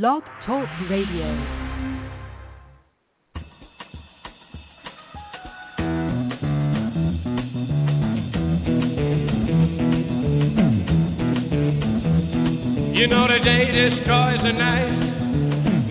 [0.00, 1.28] Blog Talk Radio.
[12.94, 14.96] You know the day destroys the night,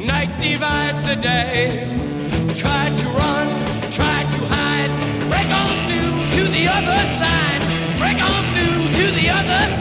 [0.07, 2.57] night divides the day.
[2.59, 7.61] Try to run, try to hide, break on through to the other side,
[7.99, 9.80] break on through to the other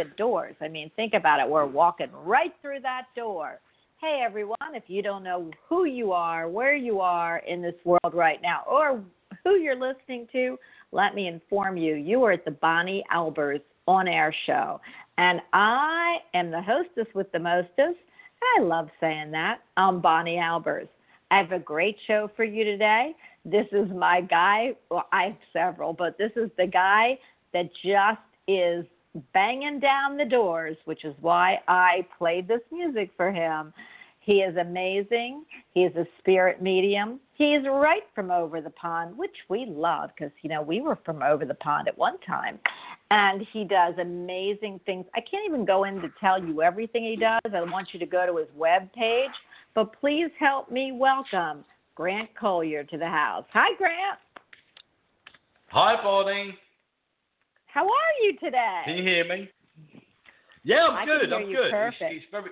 [0.00, 0.54] the doors.
[0.60, 1.48] I mean, think about it.
[1.48, 3.60] We're walking right through that door.
[4.00, 8.14] Hey, everyone, if you don't know who you are, where you are in this world
[8.14, 9.02] right now, or
[9.44, 10.58] who you're listening to,
[10.92, 11.96] let me inform you.
[11.96, 14.80] You are at the Bonnie Albers on air show.
[15.18, 17.98] And I am the hostess with the mostest.
[18.56, 19.60] I love saying that.
[19.76, 20.88] I'm Bonnie Albers.
[21.30, 23.14] I have a great show for you today.
[23.44, 24.76] This is my guy.
[24.90, 27.18] Well, I have several, but this is the guy
[27.52, 28.18] that just
[28.48, 28.86] is
[29.32, 33.72] banging down the doors, which is why I played this music for him.
[34.20, 35.44] He is amazing.
[35.72, 37.20] He is a spirit medium.
[37.34, 40.98] He is right from over the pond, which we love because, you know, we were
[41.04, 42.58] from over the pond at one time.
[43.10, 45.06] And he does amazing things.
[45.14, 47.40] I can't even go in to tell you everything he does.
[47.52, 49.30] I want you to go to his web page.
[49.74, 53.44] But please help me welcome Grant Colyer to the house.
[53.52, 54.18] Hi, Grant.
[55.68, 56.56] Hi, Bonnie.
[57.72, 58.82] How are you today?
[58.84, 59.48] Can you hear me?
[60.64, 61.32] Yeah, I'm I good.
[61.32, 61.72] I'm good.
[61.72, 62.50] It's, it's very,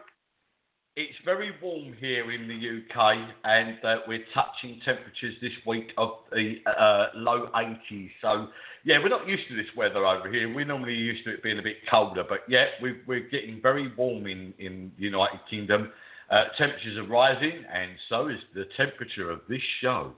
[0.96, 6.10] it's very warm here in the UK, and uh, we're touching temperatures this week of
[6.30, 8.10] the uh, low 80s.
[8.22, 8.46] So,
[8.84, 10.54] yeah, we're not used to this weather over here.
[10.54, 13.92] We're normally used to it being a bit colder, but yeah, we're, we're getting very
[13.96, 15.90] warm in in the United Kingdom.
[16.30, 20.12] Uh, temperatures are rising, and so is the temperature of this show.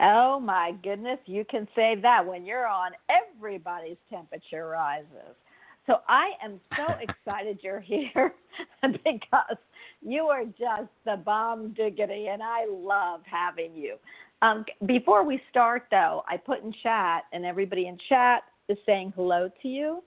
[0.00, 5.36] Oh my goodness, you can say that when you're on, everybody's temperature rises.
[5.86, 8.32] So I am so excited you're here
[8.82, 9.56] because
[10.00, 13.96] you are just the bomb diggity, and I love having you.
[14.42, 19.12] Um, before we start, though, I put in chat, and everybody in chat is saying
[19.14, 20.02] hello to you.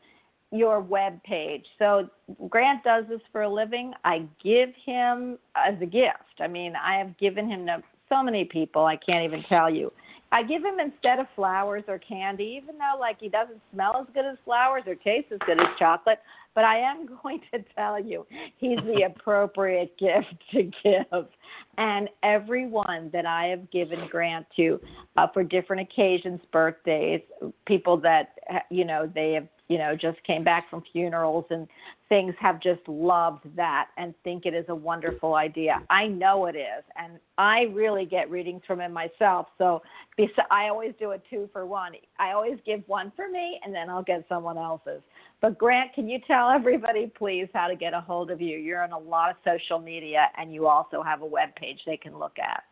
[0.52, 1.66] Your web page.
[1.80, 2.08] So
[2.48, 3.92] Grant does this for a living.
[4.06, 6.40] I give him as a gift.
[6.40, 7.66] I mean, I have given him
[8.14, 8.86] so many people.
[8.86, 9.92] I can't even tell you.
[10.32, 14.14] I give him instead of flowers or candy, even though like he doesn't smell as
[14.14, 16.20] good as flowers or taste as good as chocolate.
[16.56, 18.26] But I am going to tell you,
[18.58, 21.28] he's the appropriate gift to give.
[21.78, 24.80] And everyone that I have given Grant to
[25.18, 27.22] uh, for different occasions, birthdays,
[27.66, 28.36] people that
[28.70, 31.68] you know they have you know just came back from funerals and
[32.10, 35.82] things have just loved that and think it is a wonderful idea.
[35.90, 39.48] I know it is, and I really get readings from him myself.
[39.58, 39.82] So
[40.52, 41.94] I always do a two for one.
[42.20, 45.02] I always give one for me, and then I'll get someone else's.
[45.44, 48.58] But Grant, can you tell everybody, please, how to get a hold of you?
[48.58, 51.98] You're on a lot of social media, and you also have a web page they
[51.98, 52.64] can look at.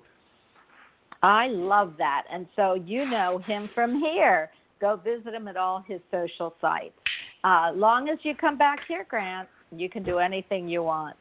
[1.24, 2.26] I love that.
[2.32, 4.50] And so you know him from here.
[4.80, 6.94] Go visit him at all his social sites.
[7.44, 11.16] Uh, long as you come back here, Grant, you can do anything you want.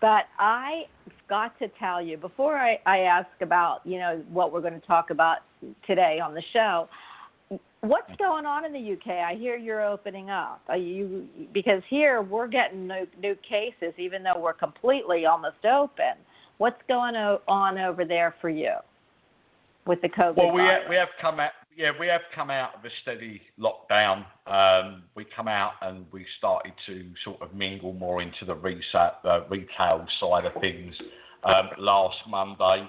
[0.00, 0.84] But I
[1.28, 4.86] got to tell you before I, I ask about you know what we're going to
[4.86, 5.38] talk about
[5.86, 6.88] today on the show.
[7.82, 9.18] What's going on in the UK?
[9.18, 10.62] I hear you're opening up.
[10.68, 16.14] Are you because here we're getting new, new cases, even though we're completely almost open.
[16.58, 18.74] What's going on over there for you
[19.86, 20.36] with the COVID?
[20.36, 23.40] Well, we have, we have come out yeah, we have come out of a steady
[23.58, 24.26] lockdown.
[24.46, 29.12] Um, we come out and we started to sort of mingle more into the retail,
[29.24, 30.94] uh, retail side of things
[31.42, 32.86] um, last Monday.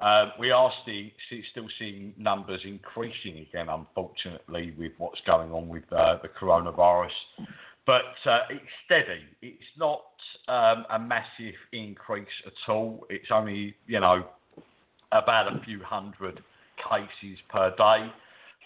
[0.00, 1.04] Uh, we are still,
[1.52, 7.10] still seeing numbers increasing again, unfortunately, with what's going on with uh, the coronavirus.
[7.86, 9.22] But uh, it's steady.
[9.40, 10.02] It's not
[10.48, 13.06] um, a massive increase at all.
[13.08, 14.24] It's only, you know,
[15.12, 16.40] about a few hundred
[16.90, 18.10] cases per day.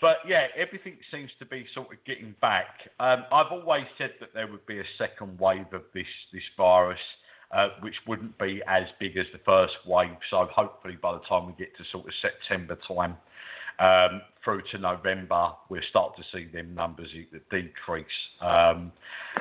[0.00, 2.66] But yeah, everything seems to be sort of getting back.
[3.00, 6.98] Um, I've always said that there would be a second wave of this this virus,
[7.50, 10.16] uh, which wouldn't be as big as the first wave.
[10.30, 13.16] So hopefully, by the time we get to sort of September time
[13.78, 17.08] um, through to November, we'll start to see them numbers
[17.50, 18.06] decrease.
[18.40, 18.92] Um,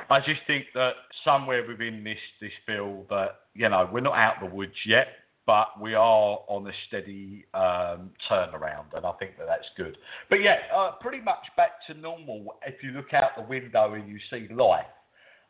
[0.08, 0.92] I just think that
[1.22, 5.08] somewhere within this this bill that you know we're not out of the woods yet
[5.46, 9.96] but we are on a steady um, turnaround, and I think that that's good.
[10.28, 12.56] But yeah, uh, pretty much back to normal.
[12.66, 14.84] If you look out the window and you see life,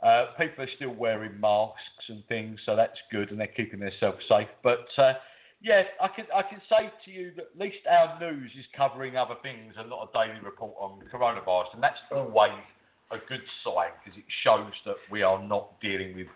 [0.04, 4.19] uh, people are still wearing masks and things, so that's good, and they're keeping themselves
[4.28, 4.48] safe.
[4.62, 5.14] But uh,
[5.62, 9.16] yeah, I can I can say to you that at least our news is covering
[9.16, 12.52] other things and not a daily report on coronavirus, and that's always
[13.10, 16.26] a good sign because it shows that we are not dealing with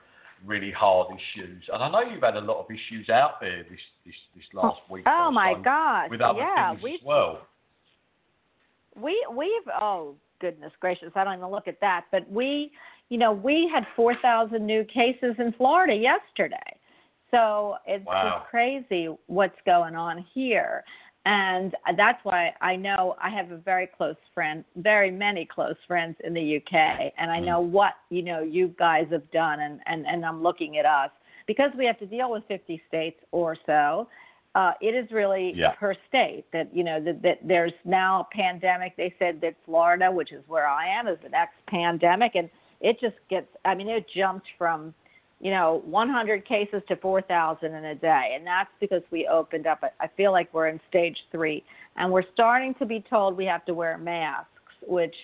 [0.45, 1.63] really hard issues.
[1.73, 4.67] And I know you've had a lot of issues out there this this, this oh,
[4.67, 5.05] last week.
[5.07, 6.11] Oh my so gosh!
[6.11, 7.47] With other yeah, things we as well.
[8.97, 12.07] We we've oh goodness gracious, I don't even look at that.
[12.11, 12.73] But we,
[13.09, 16.57] you know, we had four thousand new cases in Florida yesterday.
[17.31, 18.39] So it's wow.
[18.39, 20.83] just crazy what's going on here.
[21.27, 26.17] And that's why I know I have a very close friend, very many close friends
[26.25, 27.45] in the UK, and I Mm.
[27.45, 31.11] know what you know you guys have done, and and and I'm looking at us
[31.47, 34.09] because we have to deal with 50 states or so.
[34.55, 35.73] Uh, it is really Yeah.
[35.73, 38.97] per state that you know that, that there's now a pandemic.
[38.97, 42.49] They said that Florida, which is where I am, is the next pandemic, and
[42.81, 43.49] it just gets.
[43.67, 44.95] I mean, it jumped from
[45.41, 49.83] you know 100 cases to 4,000 in a day, and that's because we opened up.
[50.01, 51.65] I feel like we're in stage three,
[51.97, 54.49] and we're starting to be told we have to wear masks,
[54.87, 55.15] which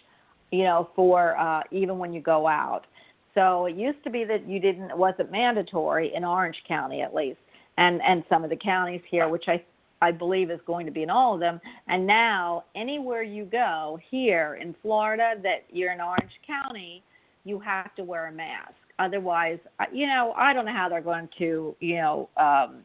[0.50, 2.86] you know for uh, even when you go out.
[3.34, 7.14] So it used to be that you didn't it wasn't mandatory in Orange County at
[7.14, 7.40] least,
[7.76, 9.62] and and some of the counties here, which I
[10.00, 11.60] I believe is going to be in all of them.
[11.88, 17.02] And now anywhere you go here in Florida that you're in Orange County,
[17.44, 18.74] you have to wear a mask.
[18.98, 19.58] Otherwise,
[19.92, 22.84] you know, I don't know how they're going to, you know, um,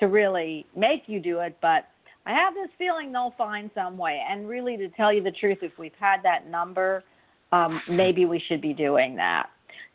[0.00, 1.88] to really make you do it, but
[2.26, 4.22] I have this feeling they'll find some way.
[4.28, 7.04] And really, to tell you the truth, if we've had that number,
[7.52, 9.48] um, maybe we should be doing that.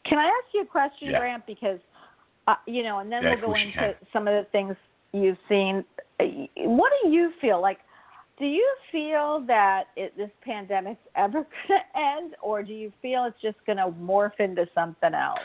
[0.05, 1.19] Can I ask you a question, Yeah.
[1.19, 1.45] Grant?
[1.45, 1.79] Because,
[2.47, 4.75] uh, you know, and then Yeah, we'll go into some of the things
[5.11, 5.85] you've seen.
[6.55, 7.79] What do you feel like?
[8.39, 13.25] Do you feel that it, this pandemic's ever going to end, or do you feel
[13.25, 15.39] it's just going to morph into something else?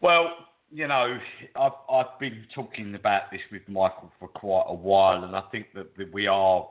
[0.00, 0.30] Well,
[0.72, 1.18] you know,
[1.56, 5.66] I've, I've been talking about this with Michael for quite a while, and I think
[5.74, 6.66] that, we are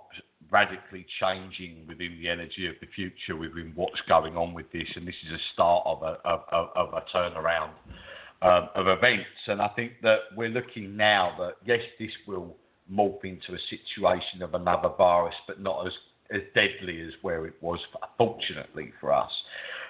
[0.51, 5.07] radically changing within the energy of the future within what's going on with this, and
[5.07, 7.71] this is a start of a, of, of a turnaround
[8.41, 9.27] um, of events.
[9.47, 12.55] And I think that we're looking now that, yes, this will
[12.91, 15.93] morph into a situation of another virus, but not as
[16.31, 17.79] as deadly as where it was,
[18.17, 19.31] fortunately for us.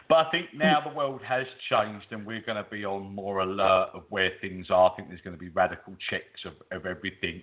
[0.08, 0.60] But I think hmm.
[0.60, 4.32] now the world has changed and we're going to be on more alert of where
[4.42, 4.92] things are.
[4.92, 7.42] I think there's going to be radical checks of, of everything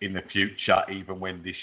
[0.00, 1.56] in the future, even when this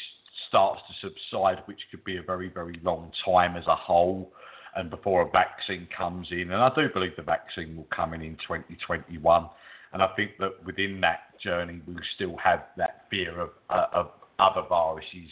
[0.47, 4.31] starts to subside, which could be a very, very long time as a whole,
[4.75, 6.51] and before a vaccine comes in.
[6.51, 9.49] And I do believe the vaccine will come in in 2021.
[9.93, 14.11] And I think that within that journey, we'll still have that fear of, uh, of
[14.39, 15.29] other viruses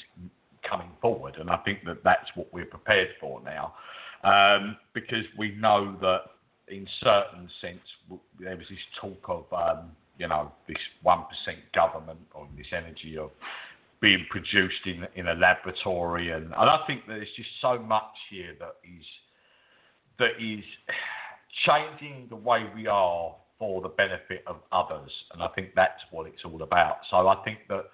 [0.67, 1.35] coming forward.
[1.39, 3.73] And I think that that's what we're prepared for now.
[4.23, 6.21] Um, because we know that
[6.67, 11.23] in certain sense, there was this talk of, um, you know, this 1%
[11.75, 13.29] government or this energy of
[14.01, 16.31] being produced in, in a laboratory.
[16.31, 19.05] And, and I think that there's just so much here that is,
[20.17, 20.63] that is
[21.65, 25.11] changing the way we are for the benefit of others.
[25.33, 26.97] And I think that's what it's all about.
[27.09, 27.85] So I think that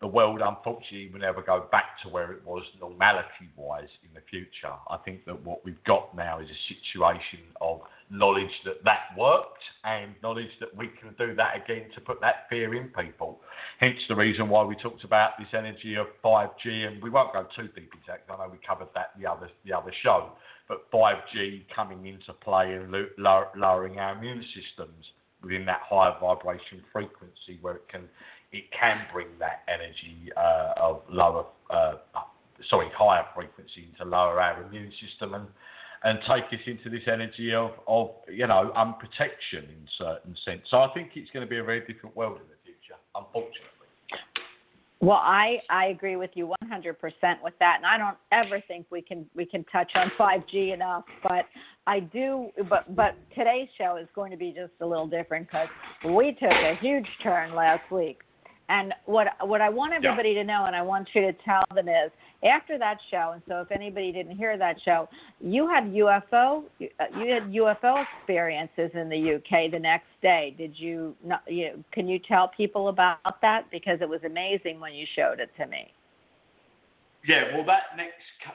[0.00, 4.20] the world, unfortunately, will never go back to where it was normality wise in the
[4.30, 4.74] future.
[4.88, 9.62] I think that what we've got now is a situation of knowledge that that worked
[9.84, 13.40] and knowledge that we can do that again to put that fear in people.
[13.80, 17.46] Hence the reason why we talked about this energy of 5G, and we won't go
[17.54, 18.24] too deep into that.
[18.28, 20.30] I know we covered that the other the other show,
[20.68, 22.94] but 5G coming into play and
[23.56, 25.04] lowering our immune systems
[25.42, 28.08] within that higher vibration frequency where it can
[28.52, 31.94] it can bring that energy uh, of lower, uh,
[32.70, 35.46] sorry, higher frequency to lower our immune system and
[36.04, 40.62] and take us into this energy of, of you know unprotection in certain sense.
[40.70, 43.78] So I think it's going to be a very different world in the future, unfortunately.
[45.00, 46.94] Well, I, I agree with you 100%
[47.40, 51.04] with that, and I don't ever think we can we can touch on 5G enough.
[51.22, 51.44] But
[51.86, 52.48] I do.
[52.68, 55.68] But but today's show is going to be just a little different because
[56.04, 58.22] we took a huge turn last week
[58.68, 60.42] and what what I want everybody yeah.
[60.42, 62.10] to know, and I want you to tell them is
[62.44, 63.32] after that show.
[63.32, 65.08] And so, if anybody didn't hear that show,
[65.40, 70.54] you had UFO you had UFO experiences in the UK the next day.
[70.58, 71.14] Did you?
[71.24, 75.40] Not, you can you tell people about that because it was amazing when you showed
[75.40, 75.92] it to me.
[77.26, 78.14] Yeah, well, that next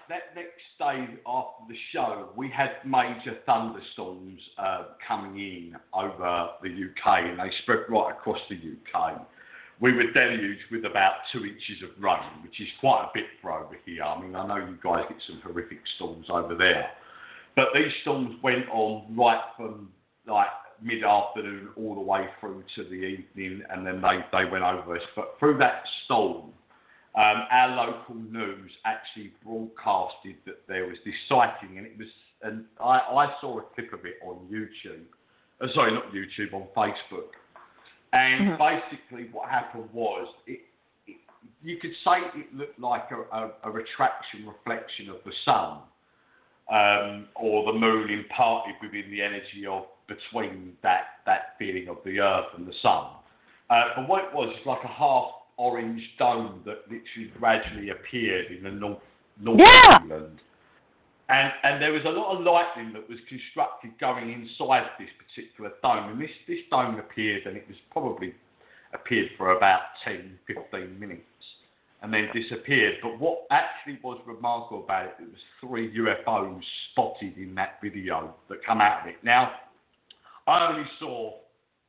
[0.10, 6.70] that next day after the show, we had major thunderstorms uh, coming in over the
[6.70, 9.22] UK, and they spread right across the UK
[9.80, 13.52] we were deluged with about two inches of rain, which is quite a bit for
[13.52, 14.04] over here.
[14.04, 16.90] I mean, I know you guys get some horrific storms over there,
[17.56, 19.90] but these storms went on right from
[20.28, 20.48] like
[20.82, 25.04] mid-afternoon all the way through to the evening, and then they, they went over us.
[25.16, 26.52] But through that storm,
[27.16, 32.08] um, our local news actually broadcasted that there was this sighting, and it was,
[32.42, 35.04] and I, I saw a clip of it on YouTube.
[35.62, 37.30] Uh, sorry, not YouTube, on Facebook
[38.14, 38.62] and mm-hmm.
[38.62, 40.62] basically, what happened was, it,
[41.08, 41.18] it,
[41.64, 45.80] you could say it looked like a, a, a retraction reflection of the sun,
[46.72, 52.20] um, or the moon imparted within the energy of between that that feeling of the
[52.20, 53.08] earth and the sun.
[53.70, 55.26] Uh, but what it was, it's like a half
[55.58, 59.00] orange dome that literally gradually appeared in the north
[59.42, 59.96] north yeah.
[59.96, 60.40] of England.
[61.34, 65.72] And, and there was a lot of lightning that was constructed going inside this particular
[65.82, 66.12] dome.
[66.12, 68.36] And this, this dome appeared, and it was probably
[68.94, 71.24] appeared for about 10, 15 minutes
[72.04, 72.96] and then disappeared.
[73.02, 76.62] But what actually was remarkable about it, it was three UFOs
[76.92, 79.16] spotted in that video that come out of it.
[79.24, 79.54] Now,
[80.46, 81.34] I only saw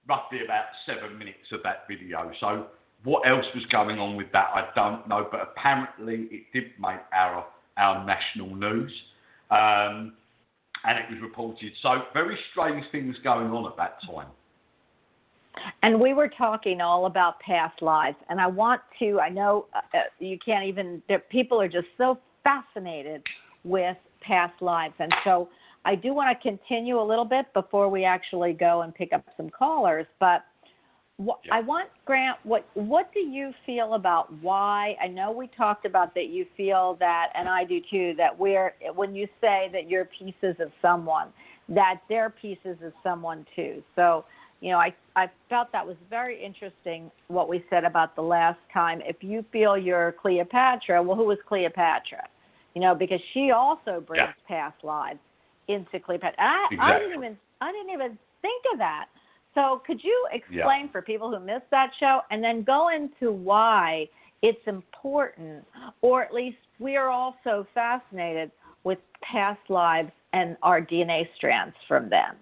[0.09, 2.31] roughly about seven minutes of that video.
[2.41, 2.69] So
[3.03, 5.29] what else was going on with that, I don't know.
[5.31, 7.45] But apparently, it did make our
[7.77, 8.93] our national news.
[9.51, 10.15] Um,
[10.85, 11.73] and it was reported.
[11.83, 14.29] So very strange things going on at that time.
[15.83, 19.21] And we were talking all about past lives, and I want to.
[19.21, 21.01] I know uh, uh you can't even.
[21.31, 23.23] People are just so fascinated
[23.63, 25.49] with past lives, and so
[25.85, 29.25] I do want to continue a little bit before we actually go and pick up
[29.37, 30.07] some callers.
[30.19, 30.45] But
[31.17, 32.39] what, I want Grant.
[32.43, 34.97] What what do you feel about why?
[35.01, 36.27] I know we talked about that.
[36.27, 38.15] You feel that, and I do too.
[38.17, 41.29] That we're when you say that you're pieces of someone,
[41.69, 43.81] that they're pieces of someone too.
[43.95, 44.25] So
[44.61, 48.59] you know, I I felt that was very interesting what we said about the last
[48.73, 49.01] time.
[49.05, 52.27] If you feel you're Cleopatra, well, who was Cleopatra?
[52.75, 54.49] You know, because she also brings yeah.
[54.49, 55.21] past lives
[55.69, 56.35] into Cleopatra.
[56.41, 56.79] I, exactly.
[56.81, 59.07] I didn't even I didn't even think of that
[59.55, 60.93] so, could you explain yeah.
[60.93, 64.09] for people who missed that show and then go into why
[64.43, 65.65] it's important,
[66.03, 68.51] or at least we are all so fascinated
[68.83, 72.35] with past lives and our DNA strands from them?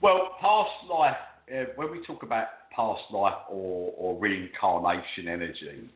[0.00, 1.16] Well, past life,
[1.50, 5.90] uh, when we talk about past life or, or reincarnation energy.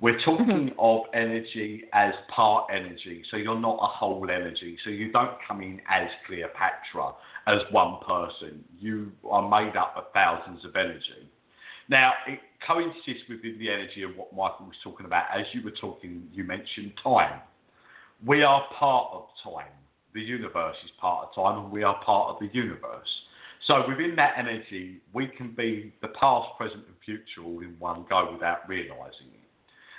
[0.00, 4.78] We're talking of energy as part energy, so you're not a whole energy.
[4.84, 7.14] So you don't come in as Cleopatra,
[7.48, 8.62] as one person.
[8.78, 11.28] You are made up of thousands of energy.
[11.88, 15.24] Now, it coincides within the energy of what Michael was talking about.
[15.34, 17.40] As you were talking, you mentioned time.
[18.24, 19.72] We are part of time.
[20.12, 23.08] The universe is part of time, and we are part of the universe.
[23.66, 28.04] So within that energy, we can be the past, present, and future all in one
[28.08, 29.48] go without realizing it.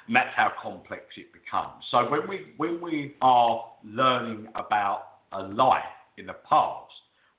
[0.07, 1.83] And that's how complex it becomes.
[1.91, 5.83] So when we when we are learning about a life
[6.17, 6.91] in the past,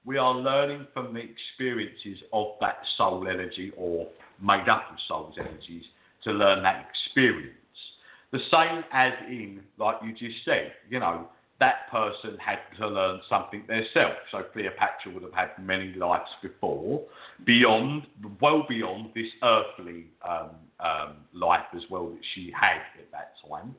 [0.04, 4.06] we are learning from the experiences of that soul energy or
[4.42, 5.84] made up of soul's energies
[6.24, 7.54] to learn that experience.
[8.32, 11.28] The same as in, like you just said, you know,
[11.58, 14.16] that person had to learn something themselves.
[14.32, 17.02] So Cleopatra would have had many lives before,
[17.44, 18.06] beyond,
[18.40, 23.74] well beyond this earthly um, um, life as well that she had at that time.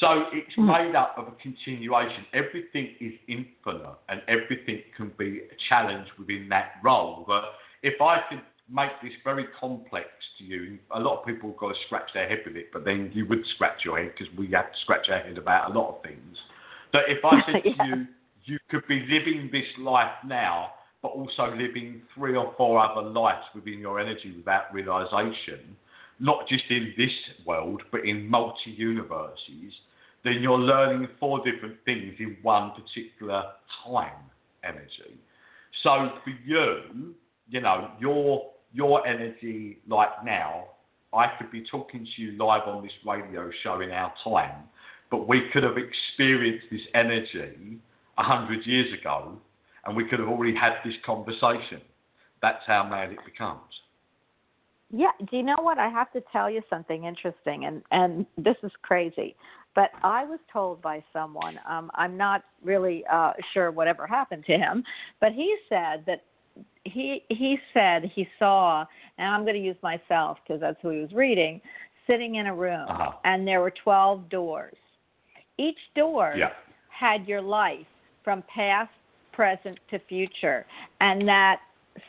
[0.00, 0.66] So it's Mm.
[0.66, 2.24] made up of a continuation.
[2.32, 7.24] Everything is infinite and everything can be a challenge within that role.
[7.26, 10.08] But if I could make this very complex
[10.38, 12.84] to you, a lot of people have got to scratch their head with it, but
[12.84, 15.78] then you would scratch your head because we have to scratch our head about a
[15.78, 16.38] lot of things.
[16.92, 17.72] But if I said Yeah.
[17.74, 18.06] to you,
[18.44, 20.72] you could be living this life now,
[21.02, 25.76] but also living three or four other lives within your energy without realization,
[26.22, 27.10] not just in this
[27.44, 29.72] world, but in multi universes,
[30.22, 33.42] then you're learning four different things in one particular
[33.84, 34.22] time
[34.62, 35.18] energy.
[35.82, 37.14] So for you,
[37.48, 40.66] you know, your your energy like now,
[41.12, 44.62] I could be talking to you live on this radio show in our time,
[45.10, 47.80] but we could have experienced this energy
[48.16, 49.36] a hundred years ago,
[49.84, 51.80] and we could have already had this conversation.
[52.40, 53.60] That's how mad it becomes.
[54.92, 55.78] Yeah, do you know what?
[55.78, 59.34] I have to tell you something interesting, and and this is crazy,
[59.74, 61.58] but I was told by someone.
[61.66, 64.84] Um, I'm not really uh, sure whatever happened to him,
[65.18, 66.24] but he said that
[66.84, 68.84] he he said he saw,
[69.16, 71.62] and I'm going to use myself because that's who he was reading,
[72.06, 73.12] sitting in a room, Uh-huh.
[73.24, 74.76] and there were 12 doors.
[75.56, 76.50] Each door Yeah.
[76.88, 77.86] had your life
[78.24, 78.90] from past,
[79.32, 80.66] present to future,
[81.00, 81.60] and that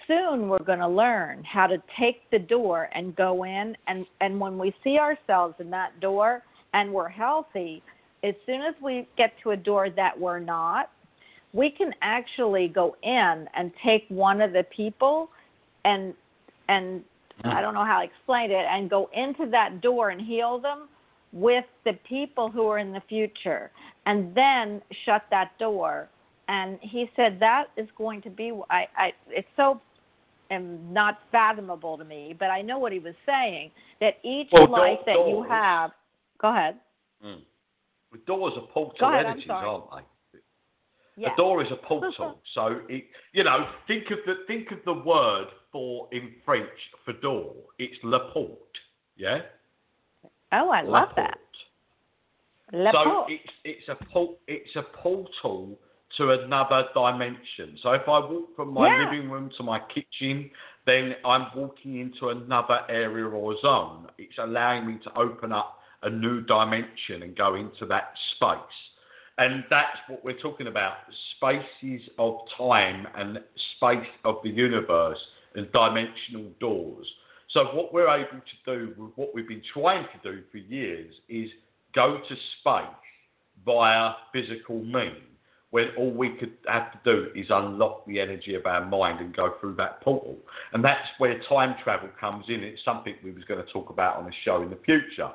[0.07, 4.39] soon we're going to learn how to take the door and go in and and
[4.39, 6.41] when we see ourselves in that door
[6.73, 7.81] and we're healthy
[8.23, 10.89] as soon as we get to a door that we're not
[11.53, 15.29] we can actually go in and take one of the people
[15.85, 16.13] and
[16.69, 17.03] and
[17.43, 20.87] I don't know how to explain it and go into that door and heal them
[21.33, 23.71] with the people who are in the future
[24.05, 26.09] and then shut that door
[26.53, 29.81] and he said that is going to be I, I it's so
[30.51, 34.69] um, not fathomable to me but I know what he was saying that each Well,
[34.69, 35.91] life that you have
[36.39, 36.75] go ahead
[37.21, 40.39] The doors are portal ahead, energies, aren't they?
[41.23, 42.39] yeah A door is a portal.
[42.53, 47.13] so it, you know, think of the think of the word for in French for
[47.13, 47.53] door.
[47.79, 48.77] It's la porte.
[49.15, 49.39] Yeah.
[50.51, 51.39] oh I La love that.
[52.73, 53.31] La so porte.
[53.31, 55.77] it's it's a port it's a portal
[56.17, 57.77] to another dimension.
[57.81, 59.05] So if I walk from my Yeah.
[59.05, 60.51] living room to my kitchen,
[60.85, 64.09] then I'm walking into another area or zone.
[64.17, 68.91] It's allowing me to open up a new dimension and go into that space.
[69.37, 70.97] And that's what we're talking about
[71.35, 73.39] spaces of time and
[73.77, 75.19] space of the universe
[75.55, 77.07] and dimensional doors.
[77.49, 81.13] So, what we're able to do with what we've been trying to do for years
[81.29, 81.49] is
[81.93, 82.95] go to space
[83.65, 85.32] via physical means,
[85.73, 89.35] when all we could have to do is unlock the energy of our mind and
[89.35, 90.37] go through that portal.
[90.71, 92.63] And that's where time travel comes in.
[92.63, 95.31] It's something we was going to talk about on a show in the future.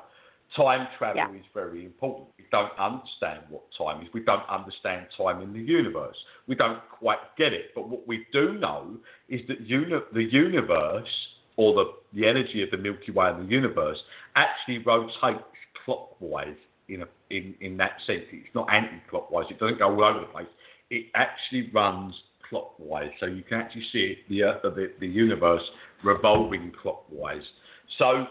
[0.55, 1.37] Time travel Yeah.
[1.37, 2.29] is very important.
[2.37, 4.07] We don't understand what time is.
[4.13, 6.15] We don't understand time in the universe.
[6.47, 7.75] We don't quite get it.
[7.75, 8.95] But what we do know
[9.27, 13.51] is that uni- the universe, or the, the energy of the Milky Way and the
[13.51, 14.01] universe,
[14.37, 15.43] actually rotates
[15.83, 16.55] clockwise
[16.89, 18.23] in, a, in, in that sense.
[18.31, 19.45] It's not anti-clockwise.
[19.49, 20.47] It doesn't go all over the place.
[20.89, 22.13] It actually runs
[22.49, 23.11] clockwise.
[23.19, 25.61] So you can actually see the, Earth, the, the universe
[26.03, 27.43] revolving clockwise.
[27.97, 28.25] So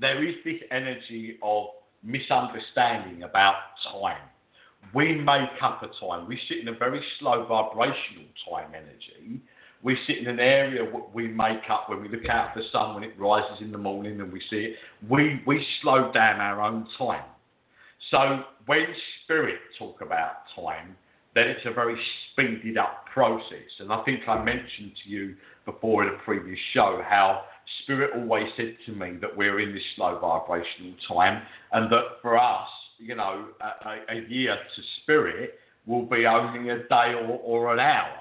[0.00, 1.66] there is this energy of
[2.02, 3.56] misunderstanding about
[3.92, 4.22] time.
[4.94, 6.28] We make up a time.
[6.28, 9.42] We sit in a very slow vibrational time energy.
[9.82, 10.82] We sit in an area
[11.14, 13.78] we make up when we look out at the sun when it rises in the
[13.78, 14.76] morning and we see it.
[15.08, 17.24] We, we slow down our own time.
[18.10, 18.86] So when
[19.24, 20.96] spirit talk about time,
[21.34, 21.96] then it's a very
[22.32, 23.68] speeded up process.
[23.80, 27.42] And I think I mentioned to you before in a previous show how
[27.82, 32.38] Spirit always said to me that we're in this slow vibrational time, and that for
[32.38, 37.72] us, you know, a, a, year to Spirit will be only a day or, or
[37.72, 38.16] an hour.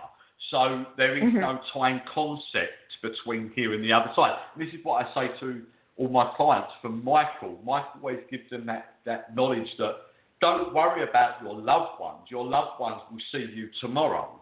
[0.52, 1.42] So there is Mhm.
[1.42, 4.38] no time concept between here and the other side.
[4.54, 5.66] And this is what I say to
[5.98, 7.60] all my clients from Michael.
[7.66, 9.96] Michael always gives them that, that knowledge that
[10.40, 12.22] don't worry about your loved ones.
[12.30, 14.42] Your loved ones will see you tomorrow.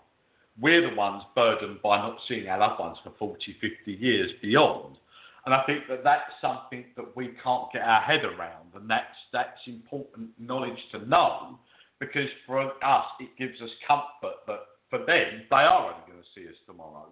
[0.59, 4.97] We're the ones burdened by not seeing our loved ones for 40, 50 years beyond.
[5.45, 9.05] And I think that that's something that we can't get our head around, and that's
[9.31, 11.59] that's important knowledge to know,
[11.99, 16.29] because for us it gives us comfort that for them they are only going to
[16.33, 17.05] see us tomorrow.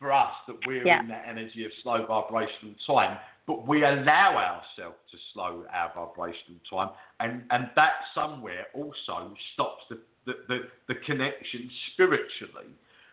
[0.00, 1.00] For us that we're Yeah.
[1.00, 6.60] in that energy of slow vibrational time, but we allow ourselves to slow our vibrational
[6.68, 12.66] time, and and that somewhere also stops the the, the, the connection spiritually.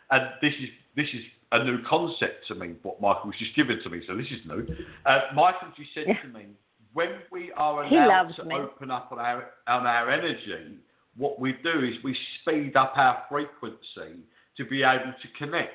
[0.09, 2.73] And this is this is a new concept to me.
[2.81, 4.65] What Michael's just given to me, so this is new.
[5.05, 6.47] Uh, Michael just said to me,
[6.93, 8.55] when we are allowed to me.
[8.55, 10.77] open up on our on our energy,
[11.15, 14.21] what we do is we speed up our frequency
[14.57, 15.73] to be able to connect.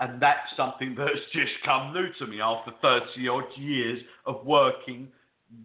[0.00, 5.08] And that's something that's just come new to me after 30 odd years of working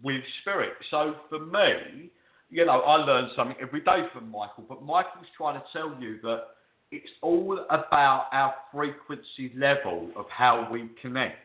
[0.02, 0.72] with spirit.
[0.90, 2.10] So for me,
[2.50, 6.20] you know, I learn something every day from Michael, but Michael's trying to tell you
[6.22, 6.44] that
[6.92, 11.36] it's all about our frequency level of how we connect.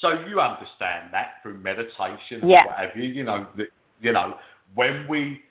[0.00, 2.66] So you understand that through meditation and Yeah.
[2.66, 3.68] what have you, you know, that,
[4.00, 4.38] you know,
[4.74, 5.42] when we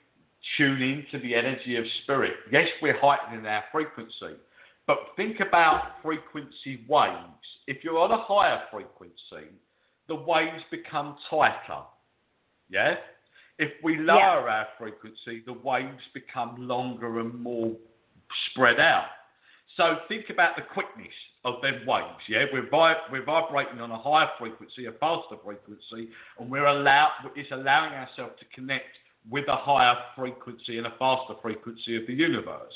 [0.56, 4.36] tune into the energy of spirit, yes, we're heightening our frequency,
[4.86, 7.16] but think about frequency waves.
[7.66, 9.50] If you're on a higher frequency,
[10.08, 11.82] the waves become tighter.
[12.68, 12.94] Yeah?
[13.58, 17.72] If we lower our frequency, the waves become longer and more
[18.50, 19.06] spread out.
[19.76, 22.22] So think about the quickness of them waves.
[22.28, 27.08] Yeah, we're vi- we're vibrating on a higher frequency, a faster frequency, and we're allow
[27.34, 28.96] it's allowing ourselves to connect
[29.30, 32.74] with a higher frequency and a faster frequency of the universe.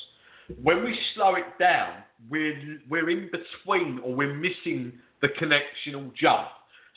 [0.57, 6.49] When we slow it down, we're we're in between or we're missing the connectional jump.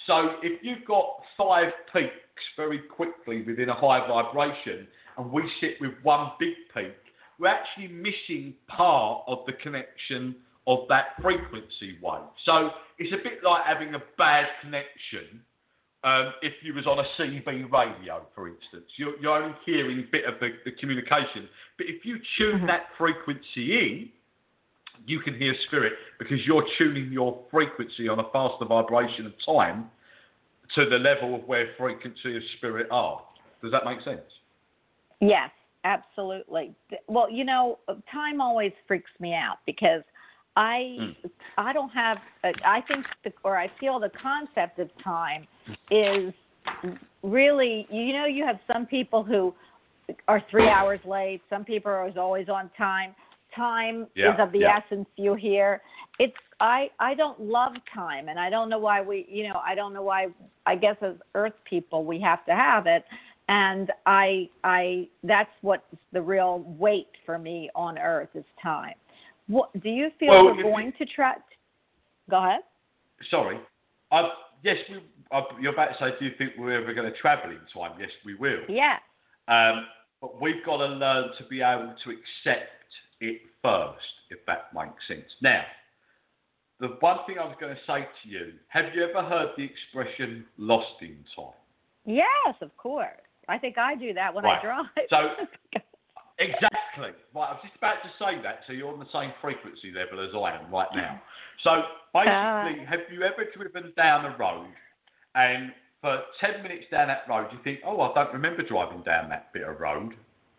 [0.07, 1.05] So if you've got
[1.37, 2.11] five peaks
[2.55, 4.87] very quickly within a high vibration,
[5.17, 6.95] and we sit with one big peak,
[7.39, 10.35] we're actually missing part of the connection
[10.67, 12.21] of that frequency wave.
[12.45, 15.41] So it's a bit like having a bad connection
[16.03, 18.85] um, if you was on a CB radio, for instance.
[18.97, 21.47] You're, you're only hearing a bit of the, the communication.
[21.77, 22.67] But if you tune Mhm.
[22.67, 24.09] that frequency in,
[25.05, 29.89] you can hear spirit because you're tuning your frequency on a faster vibration of time
[30.75, 33.23] to the level of where frequency of spirit are.
[33.61, 34.21] Does that make sense?
[35.19, 35.51] Yes,
[35.83, 36.73] absolutely.
[37.07, 37.79] Well, you know,
[38.11, 40.03] time always freaks me out because
[40.55, 41.15] I Mm.
[41.57, 45.47] I don't have uh, I think the, or I feel the concept of time
[45.89, 46.33] is
[47.23, 49.53] really you know you have some people who
[50.27, 53.15] are 3 hours late, some people are always on time.
[53.55, 54.79] Time Yeah, is of the yeah.
[54.79, 55.81] essence you hear.
[56.19, 59.75] It's I I don't love time and I don't know why we you know I
[59.75, 60.27] don't know why
[60.65, 63.03] I guess as earth people we have to have it
[63.47, 65.83] and I I that's what's
[66.13, 68.95] the real weight for me on earth is time.
[69.51, 71.35] What do you feel Well, we're you- going to try?
[72.29, 72.61] Go ahead.
[73.29, 73.59] Sorry.
[74.11, 74.29] Uh,
[74.63, 77.51] yes, we, uh, you're about to say, do you think we're ever going to travel
[77.51, 77.99] in time?
[77.99, 78.61] Yes, we will.
[78.69, 78.97] Yeah.
[79.49, 79.87] Um,
[80.21, 82.69] but we've got to learn to be able to accept
[83.19, 85.25] it first, if that makes sense.
[85.41, 85.63] Now,
[86.79, 89.63] the one thing I was going to say to you, have you ever heard the
[89.65, 91.53] expression lost in time?
[92.05, 93.07] Yes, of course.
[93.49, 94.59] I think I do that when Right.
[94.59, 94.85] I drive.
[95.09, 95.79] So-
[96.41, 97.13] Exactly.
[97.33, 100.19] Right, I was just about to say that, so you're on the same frequency level
[100.25, 101.21] as I am right now.
[101.63, 102.89] So basically, ah.
[102.89, 104.73] have you ever driven down a road
[105.35, 109.29] and for 10 minutes down that road you think, oh, I don't remember driving down
[109.29, 110.13] that bit of road?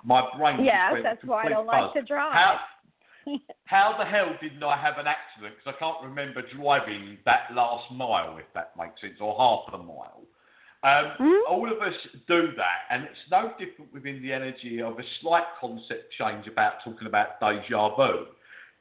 [0.04, 2.32] My brain yes, went that's why I don't like to drive.
[2.32, 2.58] How,
[3.64, 5.54] how the hell didn't I have an accident?
[5.58, 9.78] Because I can't remember driving that last mile, if that makes sense, or half a
[9.78, 10.22] mile.
[10.84, 11.42] Um, Mhm.
[11.48, 11.94] All of us
[12.26, 16.82] do that, and it's no different within the energy of a slight concept change about
[16.82, 18.26] talking about deja vu.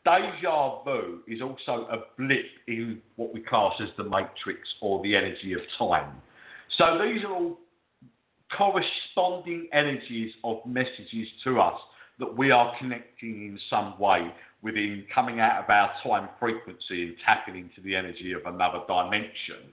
[0.03, 5.15] Deja vu is also a blip in what we class as the matrix or the
[5.15, 6.19] energy of time.
[6.69, 7.59] So these are all
[8.49, 11.79] corresponding energies of messages to us
[12.17, 14.33] that we are connecting in some way
[14.63, 19.71] within coming out of our time frequency and tapping into the energy of another dimension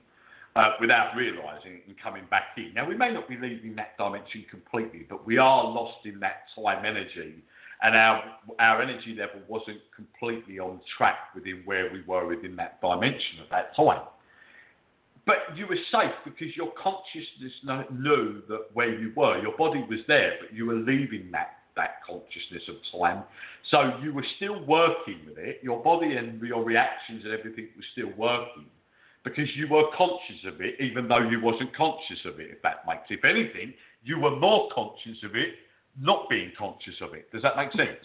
[0.58, 2.74] uh, without realizing and coming back in.
[2.74, 6.46] Now, we may not be leaving that dimension completely, but we are lost in that
[6.56, 7.36] time energy,
[7.80, 8.24] and our
[8.58, 13.50] our energy level wasn't completely on track within where we were within that dimension at
[13.50, 14.02] that time.
[15.26, 17.52] but you were safe because your consciousness
[17.92, 22.02] knew that where you were, your body was there, but you were leaving that that
[22.04, 23.22] consciousness of time.
[23.70, 25.60] So you were still working with it.
[25.62, 28.66] Your body and your reactions and everything was still working
[29.28, 32.50] because you were conscious of it, even though you wasn't conscious of it.
[32.50, 35.54] If that makes, if anything, you were more conscious of it,
[36.00, 37.30] not being conscious of it.
[37.32, 38.04] Does that make sense?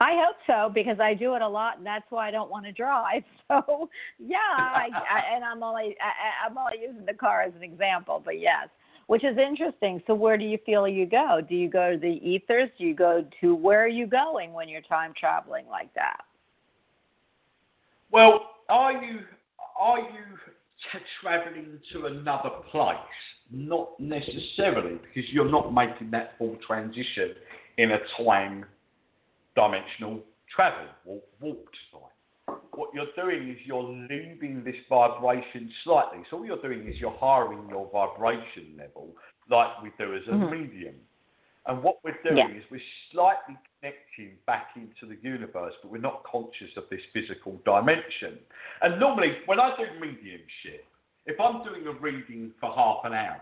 [0.00, 2.64] I hope so because I do it a lot, and that's why I don't want
[2.66, 3.22] to drive.
[3.48, 7.62] So yeah, I, I, and I'm only I, I'm only using the car as an
[7.62, 8.68] example, but yes,
[9.08, 10.02] which is interesting.
[10.06, 11.40] So where do you feel you go?
[11.46, 12.70] Do you go to the ethers?
[12.78, 16.22] Do you go to where are you going when you're time traveling like that?
[18.10, 19.20] Well, are you
[19.78, 20.24] are you
[21.20, 22.96] traveling to another place?
[23.50, 27.34] Not necessarily, because you're not making that full transition
[27.78, 28.64] in a time
[29.54, 30.20] dimensional
[30.54, 32.56] travel or warped time.
[32.72, 36.20] What you're doing is you're leaving this vibration slightly.
[36.30, 39.14] So all you're doing is you're hiring your vibration level
[39.50, 40.50] like we do as a Mhm.
[40.50, 40.94] medium.
[41.66, 42.48] And what we're doing Yeah.
[42.48, 47.60] is we're slightly connecting back into the universe, but we're not conscious of this physical
[47.64, 48.38] dimension.
[48.80, 50.84] And normally, when I do mediumship,
[51.26, 53.40] if I'm doing a reading for half an hour,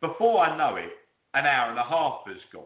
[0.00, 0.92] before I know it,
[1.34, 2.64] an hour and a half has gone.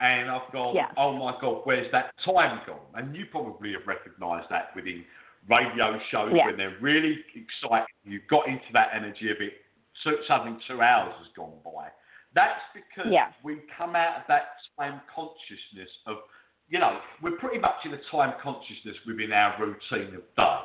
[0.00, 0.90] And I've gone, Yeah.
[0.96, 2.86] oh my God, where's that time gone?
[2.94, 5.04] And you probably have recognised that within
[5.48, 6.46] radio shows Yeah.
[6.46, 7.94] when they're really exciting.
[8.04, 9.64] You've got into that energy of it,
[10.02, 11.90] so suddenly two hours has gone by.
[12.38, 13.32] That's because Yeah.
[13.42, 16.22] we come out of that time consciousness of,
[16.68, 20.60] you know, we're pretty much in a time consciousness within our routine of day.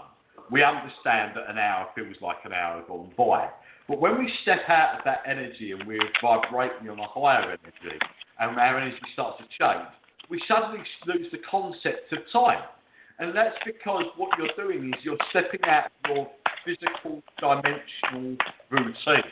[0.51, 3.49] We understand that an hour feels like an hour gone by.
[3.87, 7.99] But when we step out of that energy and we're vibrating on a higher energy
[8.39, 9.87] and our energy starts to change,
[10.29, 12.63] we suddenly lose the concept of time.
[13.17, 16.31] And that's because what you're doing is you're stepping out of your
[16.65, 18.37] physical dimensional
[18.69, 19.31] routine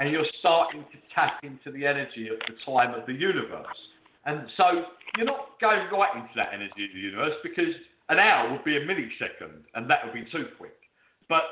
[0.00, 3.66] and you're starting to tap into the energy of the time of the universe.
[4.24, 4.84] And so
[5.16, 7.74] you're not going right into that energy of the universe because
[8.08, 10.74] an hour would be a millisecond and that would be too quick.
[11.28, 11.42] But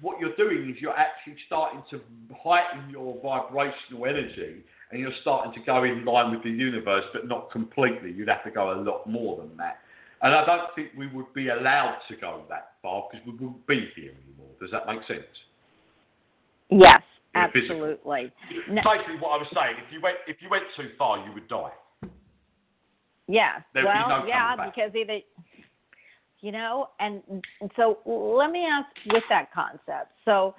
[0.00, 2.00] what you're doing is you're actually starting to
[2.44, 7.26] heighten your vibrational energy and you're starting to go in line with the universe, but
[7.26, 8.12] not completely.
[8.12, 9.78] You'd have to go a lot more than that.
[10.22, 13.66] And I don't think we would be allowed to go that far because we wouldn't
[13.66, 14.52] be here anymore.
[14.60, 15.26] Does that make sense?
[16.70, 17.02] Yes,
[17.34, 18.32] absolutely.
[18.68, 21.32] No, Basically, what I was saying, if you went if you went too far, you
[21.32, 21.70] would die.
[23.28, 23.60] yeah.
[23.72, 25.18] There'd be well, no yeah, because either
[26.40, 27.22] you know, and
[27.60, 30.12] and so let me ask with that concept.
[30.24, 30.54] So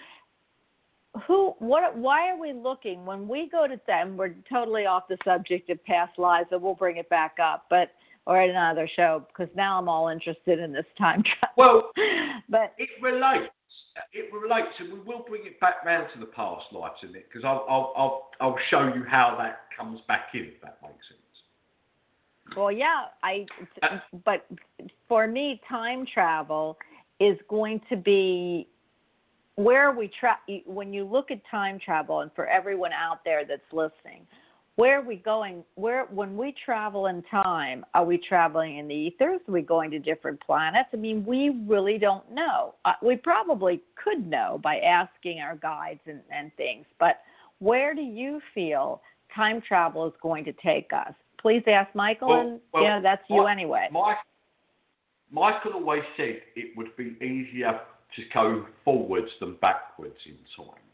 [1.28, 5.18] who what why are we looking when we go to them we're totally off the
[5.24, 7.92] subject of past lives and we'll bring it back up but
[8.28, 11.92] or at another show because now i'm all interested in this time travel Well,
[12.50, 13.54] but it relates.
[14.14, 17.28] It relates, and we will bring it back round to the past lives in it
[17.32, 20.96] because I'll, I'll I'll I'll show you how that comes back in if that makes
[21.08, 21.22] sense.
[22.58, 23.46] Well, yeah, I.
[23.82, 24.46] Uh, But
[25.08, 26.78] for me, time travel
[27.20, 28.68] is going to be
[29.56, 33.62] where we tra- When you look at time travel, and for everyone out there that's
[33.72, 34.28] listening,
[34.76, 35.64] where are we going?
[35.76, 39.40] Where when we travel in time, are we traveling in the ethers?
[39.48, 40.90] Are we going to different planets?
[40.94, 42.76] I mean, we really don't know.
[42.84, 47.22] Uh, we probably could know by asking our guides and, and things, but
[47.60, 49.02] where do you feel
[49.34, 51.14] time travel is going to take us?
[51.42, 53.88] Please ask Michael, Well- and well, yeah, that's you anyway.
[53.92, 54.18] Mike,
[55.32, 57.80] Michael always said it would be easier
[58.16, 60.85] to go forwards than backwards in time.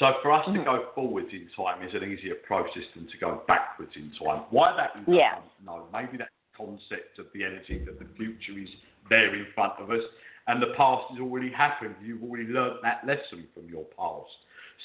[0.00, 3.42] So for us to go forwards in time is an easier process than to go
[3.46, 4.44] backwards in time.
[4.48, 5.38] Why that is, Yeah.
[5.64, 5.86] Know.
[5.92, 8.70] Maybe that concept of the energy that the future is
[9.10, 10.02] there in front of us
[10.46, 11.96] and the past has already happened.
[12.00, 14.32] You've already learnt that lesson from your past.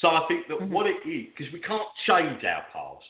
[0.01, 0.67] So I think that Mhm.
[0.67, 3.09] what it is, because we can't change our past.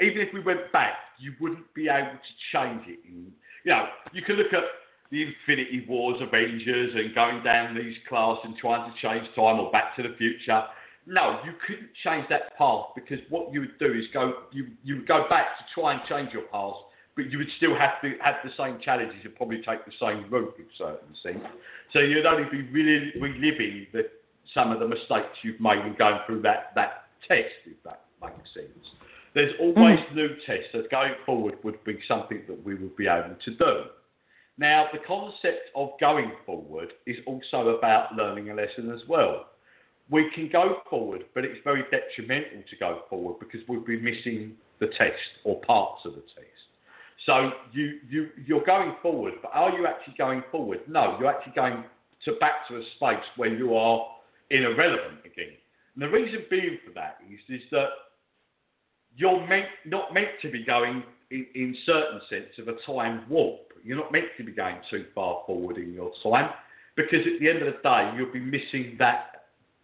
[0.00, 3.04] Even if we went back, you wouldn't be able to change it.
[3.04, 4.64] In, you know, you can look at
[5.10, 9.70] the Infinity Wars, Avengers, and going down these class and trying to change time or
[9.70, 10.66] Back to the Future.
[11.06, 14.96] No, you couldn't change that path because what you would do is go, you you
[14.96, 16.78] would go back to try and change your past,
[17.16, 20.30] but you would still have to have the same challenges and probably take the same
[20.30, 21.44] route in certain sense.
[21.92, 24.02] So you'd only be really reliving the,
[24.54, 28.48] some of the mistakes you've made in going through that that test, if that makes
[28.54, 28.86] sense.
[29.34, 29.76] There's mm.
[29.76, 33.54] always new tests, so going forward would be something that we would be able to
[33.54, 33.84] do.
[34.58, 39.46] Now, the concept of going forward is also about learning a lesson as well.
[40.12, 44.52] We can go forward, but it's very detrimental to go forward because we'll be missing
[44.78, 46.62] the test or parts of the test.
[47.24, 50.80] So you, you, you're going forward, but are you actually going forward?
[50.86, 51.84] No, you're actually going
[52.26, 54.06] to back to a space where you are
[54.50, 55.54] irrelevant again.
[55.94, 57.88] And the reason being for that is, is that
[59.16, 63.72] you're meant, not meant to be going in, in certain sense of a time warp.
[63.82, 66.50] You're not meant to be going too far forward in your time
[66.96, 69.31] because at the end of the day you'll be missing that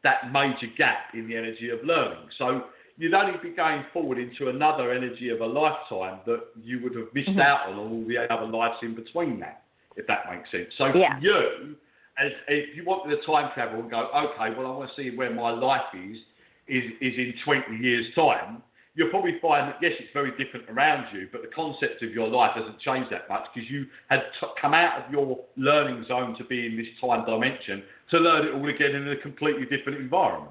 [0.03, 2.29] that major gap in the energy of learning.
[2.39, 2.65] So
[2.97, 7.13] you'd only be going forward into another energy of a lifetime that you would have
[7.15, 7.41] missed Mhm.
[7.41, 9.63] out on all the other lives in between that,
[9.97, 10.75] if that makes sense.
[10.77, 11.15] So Yeah.
[11.15, 11.77] for you,
[12.19, 15.11] as if you wanted to time travel and go, okay, well I want to see
[15.11, 16.19] where my life is,
[16.67, 18.63] is is in 20 years' time,
[18.99, 22.27] you'll probably find that yes, it's very different around you, but the concept of your
[22.27, 26.37] life hasn't changed that much because you had t- come out of your learning zone
[26.37, 30.01] to be in this time dimension to learn it all again in a completely different
[30.01, 30.51] environment.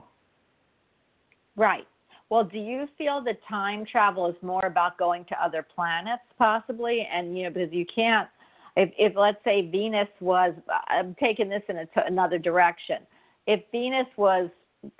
[1.57, 1.85] Right.
[2.29, 7.05] Well, do you feel that time travel is more about going to other planets, possibly?
[7.13, 8.29] And you know, because you can't,
[8.77, 10.53] if, if let's say Venus was,
[10.87, 12.99] I'm taking this in a t- another direction.
[13.45, 14.49] If Venus was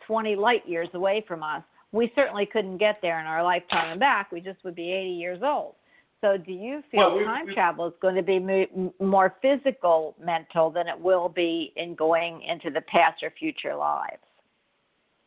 [0.06, 4.00] 20 light years away from us, we certainly couldn't get there in our lifetime and
[4.00, 4.32] back.
[4.32, 5.76] We just would be 80 years old.
[6.20, 9.36] So, do you feel Well, we- time we- travel is going to be mo- more
[9.42, 14.24] physical, mental than it will be in going into the past or future lives?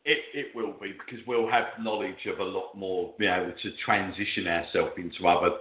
[0.04, 3.70] It, it will be because we'll have knowledge of a lot more, be able to
[3.84, 5.58] transition ourselves into other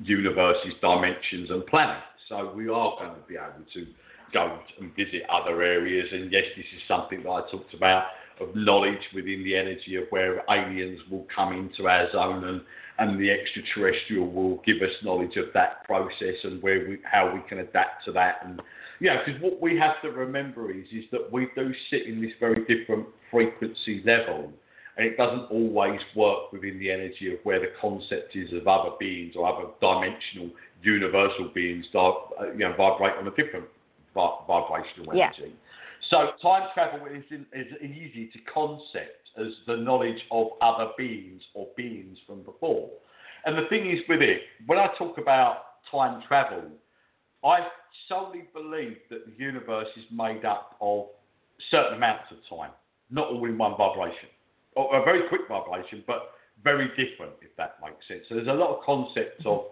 [0.00, 2.02] universes, dimensions, and planets.
[2.28, 3.86] So we are going to be able to
[4.32, 6.08] go and visit other areas.
[6.10, 8.06] And yes, this is something that I talked about
[8.40, 12.60] of knowledge within the energy of where aliens will come into our zone and,
[12.98, 17.40] and the extraterrestrial will give us knowledge of that process and where we, how we
[17.48, 18.36] can adapt to that.
[18.44, 18.60] And
[19.00, 22.32] yeah, because what we have to remember is is that we do sit in this
[22.38, 24.52] very different frequency level,
[24.96, 28.90] and it doesn't always work within the energy of where the concept is of other
[29.00, 30.50] beings or other dimensional,
[30.82, 33.64] universal beings, di- uh, you know, vibrate on a different
[34.14, 35.30] vi- vibrational Yeah.
[36.10, 37.24] So time travel is
[37.80, 42.90] easy to concept as the knowledge of other beings or beings from before.
[43.46, 46.64] And the thing is with it, when I talk about time travel,
[47.44, 47.66] I
[48.08, 51.06] solely believe that the universe is made up of
[51.70, 52.70] certain amounts of time,
[53.10, 54.28] not all in one vibration,
[54.76, 58.20] or a very quick vibration, but very different, if that makes sense.
[58.28, 59.66] So there's a lot of concepts of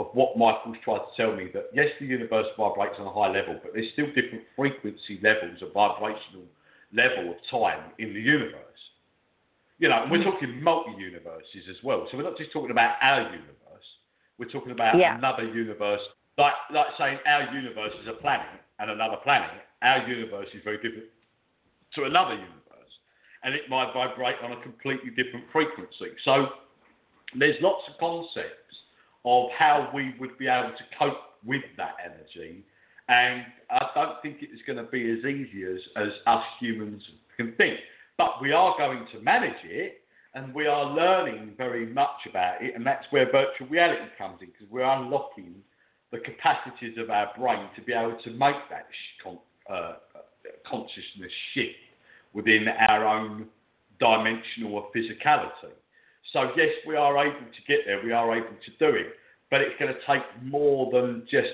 [0.00, 3.30] of what Michael's tried to tell me that yes, the universe vibrates on a high
[3.30, 6.44] level, but there's still different frequency levels of vibrational
[6.92, 8.64] level of time in the universe.
[9.78, 10.30] You know, and we're mm-hmm.
[10.30, 12.06] talking multi-universes as well.
[12.10, 13.86] So we're not just talking about our universe.
[14.38, 15.16] We're talking about Yeah.
[15.16, 16.00] another universe.
[16.36, 18.46] Like, like saying our universe is a planet
[18.78, 19.50] and another planet.
[19.82, 21.08] Our universe is very different
[21.94, 22.92] to another universe,
[23.42, 26.12] and it might vibrate on a completely different frequency.
[26.24, 26.48] So
[27.34, 28.70] there's lots of concepts
[29.24, 32.64] of how we would be able to cope with that energy.
[33.08, 37.02] And I don't think it's going to be as easy as, as us humans
[37.36, 37.78] can think.
[38.16, 40.02] But we are going to manage it
[40.34, 42.74] and we are learning very much about it.
[42.74, 45.54] And that's where virtual reality comes in because we're unlocking
[46.12, 48.86] the capacities of our brain to be able to make that
[49.22, 49.94] con- uh,
[50.68, 51.74] consciousness shift
[52.32, 53.46] within our own
[53.98, 55.72] dimensional physicality.
[56.32, 58.00] So yes, we are able to get there.
[58.02, 59.14] We are able to do it,
[59.50, 61.50] but it's going to take more than just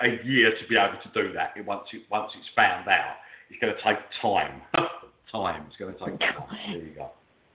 [0.00, 1.52] a, year to be able to do that.
[1.56, 3.16] It, once it once it's found out,
[3.50, 4.62] it's going to take time.
[5.32, 5.66] time.
[5.68, 6.46] It's going to take time.
[6.66, 7.10] There you go.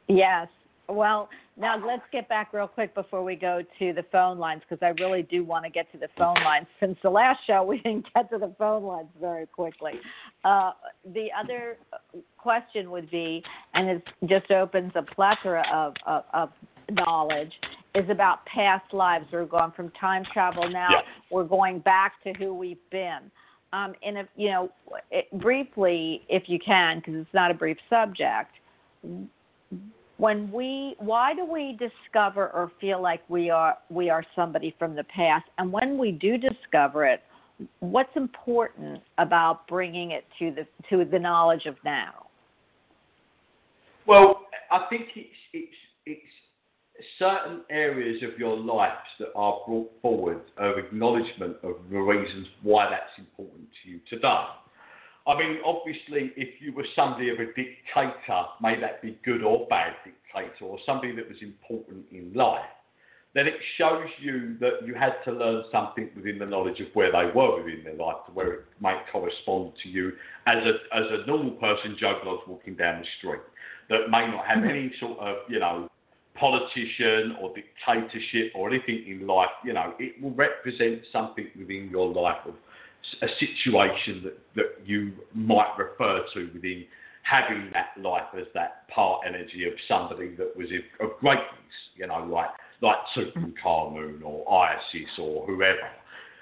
[0.07, 0.47] Yes.
[0.89, 4.83] Well, now let's get back real quick before we go to the phone lines because
[4.83, 6.67] I really do want to get to the phone lines.
[6.79, 9.93] Since the last show, we didn't get to the phone lines very quickly.
[10.43, 10.71] Uh,
[11.13, 11.77] the other
[12.37, 13.43] question would be,
[13.73, 16.49] and it just opens a plethora of, of, of
[16.91, 17.53] knowledge,
[17.95, 19.25] is about past lives.
[19.31, 20.89] We're going from time travel now.
[20.91, 21.01] Yeah.
[21.31, 23.31] We're going back to who we've been.
[23.71, 24.69] Um, and if you know,
[25.11, 28.51] it, briefly, if you can, because it's not a brief subject
[30.17, 34.95] when we why do we discover or feel like we are we are somebody from
[34.95, 37.21] the past and when we do discover it
[37.79, 42.27] what's important about bringing it to the to the knowledge of now
[44.05, 46.21] Well, I think it's it's it's
[47.19, 52.89] certain areas of your lives that are brought forward of acknowledgement of the reasons why
[52.89, 54.45] that's important to you today.
[55.25, 59.65] I mean, obviously, if you were somebody of a dictator, may that be good or
[59.69, 62.65] bad dictator, or somebody that was important in life,
[63.33, 67.11] then it shows you that you had to learn something within the knowledge of where
[67.11, 70.11] they were within their life to where it might correspond to you
[70.45, 73.41] as a as a normal person, Joe walking down the street,
[73.89, 75.89] that may not have any sort of, you know,
[76.35, 82.11] politician or dictatorship or anything in life, you know, it will represent something within your
[82.11, 82.55] life of
[83.21, 86.85] a situation that, that you might refer to within
[87.23, 90.67] having that life as that part energy of somebody that was
[90.99, 91.47] of greatness,
[91.95, 92.49] you know, like
[92.81, 95.89] like Tutankhamun or Isis or whoever.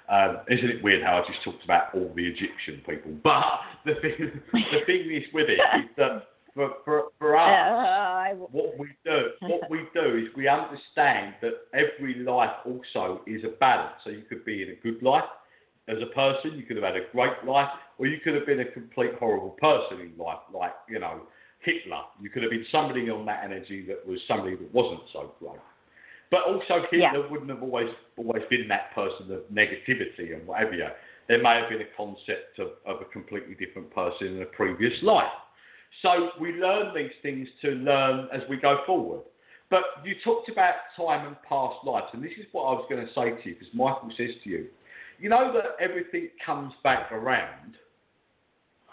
[0.09, 3.11] Um, isn't it weird how I just talked about all the Egyptian people?
[3.23, 3.43] But
[3.85, 8.77] the thing, the thing is with it is that for, for, for us, Uh, what
[8.77, 13.95] we do, what we do is we understand that every life also is a balance.
[14.03, 15.25] So you could be in a good life
[15.91, 18.61] as a person, you could have had a great life, or you could have been
[18.61, 21.21] a complete horrible person in life, like you know
[21.59, 22.01] Hitler.
[22.21, 25.59] You could have been somebody on that energy that was somebody that wasn't so great.
[26.31, 27.27] But also Hitler Yeah.
[27.29, 30.73] wouldn't have always always been that person of negativity and whatever.
[30.73, 30.87] you.
[31.27, 35.01] There may have been a concept of, of a completely different person in a previous
[35.03, 35.31] life.
[36.01, 39.21] So we learn these things to learn as we go forward.
[39.69, 43.05] But you talked about time and past lives, and this is what I was going
[43.05, 44.67] to say to you, because Michael says to you,
[45.21, 47.75] you know that everything comes back around.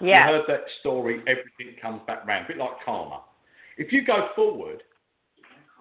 [0.01, 0.29] Yeah.
[0.29, 3.23] You heard that story, everything comes back around, a bit like karma.
[3.79, 4.83] If you go forward,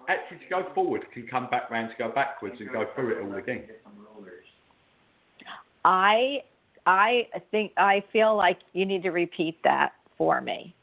[0.08, 3.22] actually to go forward can come back round to go backwards and go through it
[3.22, 3.64] all again.
[5.84, 6.38] I
[6.86, 10.74] I think I feel like you need to repeat that for me.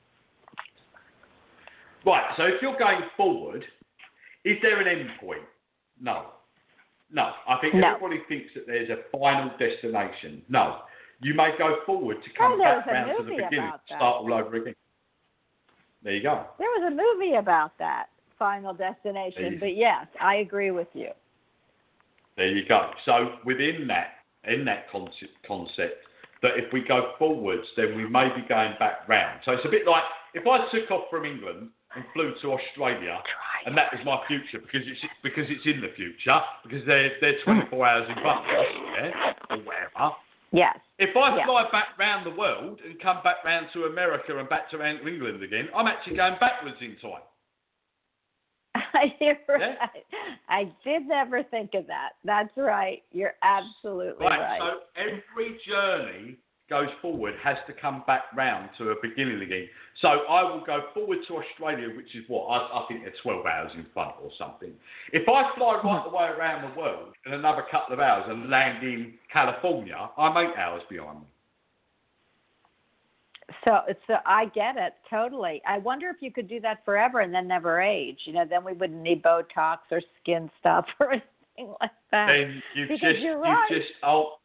[2.05, 3.65] Right, so if you're going forward,
[4.43, 5.41] is there an end point?
[5.99, 6.27] No.
[7.15, 7.31] No.
[7.47, 7.95] I think No.
[7.95, 10.43] everybody thinks that there's a final destination.
[10.49, 10.81] No.
[11.21, 14.57] You may go forward to come Oh, back round to the beginning, start all over
[14.57, 14.75] again.
[16.03, 16.45] There you go.
[16.59, 19.45] There was a movie about that, Final Destination.
[19.45, 19.57] Easy.
[19.57, 21.09] But yes, I agree with you.
[22.35, 22.91] There you go.
[23.05, 26.03] So within that, in that concept, concept,
[26.41, 29.39] that if we go forwards, then we may be going back round.
[29.45, 30.03] So it's a bit like
[30.33, 33.19] if I took off from England and flew to Australia,
[33.65, 37.41] and that is my future because it's because it's in the future because they're they're
[37.43, 37.83] 24 hmm.
[37.83, 38.65] hours in front of us,
[38.95, 40.15] yeah, or whatever.
[40.51, 40.77] Yes.
[40.99, 41.45] If I Yeah.
[41.45, 45.43] fly back round the world and come back round to America and back to England
[45.43, 47.23] again, I'm actually going backwards in time.
[49.19, 49.75] You're Yeah.
[49.77, 50.05] right.
[50.47, 52.13] I did never think of that.
[52.23, 53.03] That's right.
[53.11, 54.39] You're absolutely Right.
[54.39, 54.59] right.
[54.61, 56.37] So every journey
[56.69, 59.67] goes forward has to come back round to a beginning again.
[60.01, 63.45] So I will go forward to Australia, which is what I, I think they're 12
[63.45, 64.71] hours in front or something.
[65.13, 66.09] If I fly right hmm.
[66.09, 70.35] the way around the world in another couple of hours and land in California, I'm
[70.37, 71.25] eight hours behind them.
[73.63, 75.61] So, so I get it totally.
[75.67, 78.17] I wonder if you could do that forever and then never age.
[78.25, 82.27] You know, then we wouldn't need Botox or skin stuff or anything like that.
[82.27, 83.67] Then you've Because just you're right.
[83.69, 84.39] you've just al-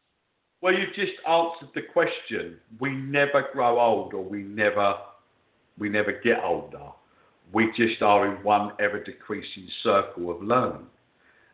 [0.61, 2.57] well you've just answered the question.
[2.79, 4.95] We never grow old, or we never
[5.79, 6.89] we never get older.
[7.53, 10.87] We just are in one ever decreasing circle of learning,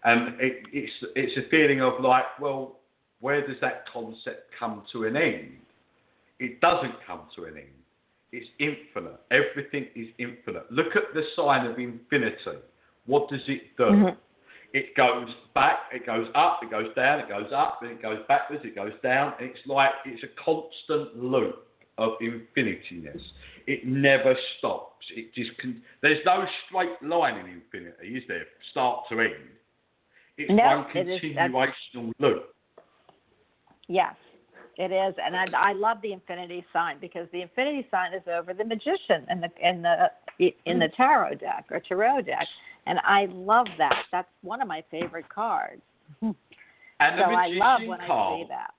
[0.05, 2.77] and it, it's it's a feeling of like, well,
[3.21, 5.53] where does that concept come to an end?
[6.39, 7.67] It doesn't come to an end.
[8.33, 9.19] It's infinite.
[9.31, 10.71] Everything is infinite.
[10.71, 12.59] Look at the sign of infinity.
[13.07, 13.85] What does it do?
[13.85, 14.17] Mhm.
[14.73, 18.19] It goes back, it goes up, it goes down, it goes up, then it goes
[18.29, 19.35] backwards, it goes down.
[19.41, 21.67] It's like it's a constant loop
[21.99, 23.23] of infinityness.
[23.67, 25.07] It never stops.
[25.15, 25.83] It just can.
[26.03, 28.45] There's no straight line in infinity, is there?
[28.71, 29.33] Start to end.
[30.37, 32.55] It's No, one it is- loop.
[33.89, 34.15] Yes,
[34.77, 38.53] it is, and I, I love the infinity sign because the infinity sign is over
[38.53, 40.97] the magician in the in the in the hmm.
[40.97, 42.47] tarot deck or tarot deck,
[42.87, 44.05] and I love that.
[44.13, 45.83] That's one of my favorite cards.
[46.99, 48.33] And so the I magician love when card.
[48.33, 48.71] I see that.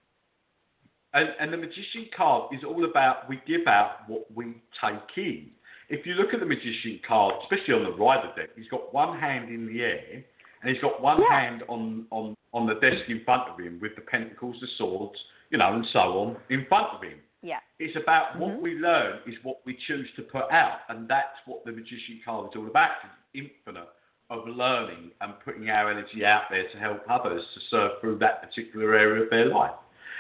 [1.14, 5.52] And, and the magician card is all about we give out what we take in.
[5.90, 9.20] If you look at the magician card, especially on the rider deck, he's got one
[9.20, 10.24] hand in the air
[10.64, 11.40] and he's got one Yeah.
[11.40, 15.18] hand on, on, on the desk in front of him with the pentacles, the swords,
[15.52, 17.20] you know, and so on in front of him.
[17.44, 17.60] Yeah.
[17.78, 18.40] It's about Mhm.
[18.40, 22.20] what we learn is what we choose to put out, and that's what the magician
[22.26, 22.92] card is all about.
[23.34, 23.88] It's infinite
[24.30, 28.42] of learning and putting our energy out there to help others to serve through that
[28.42, 29.72] particular area of their life.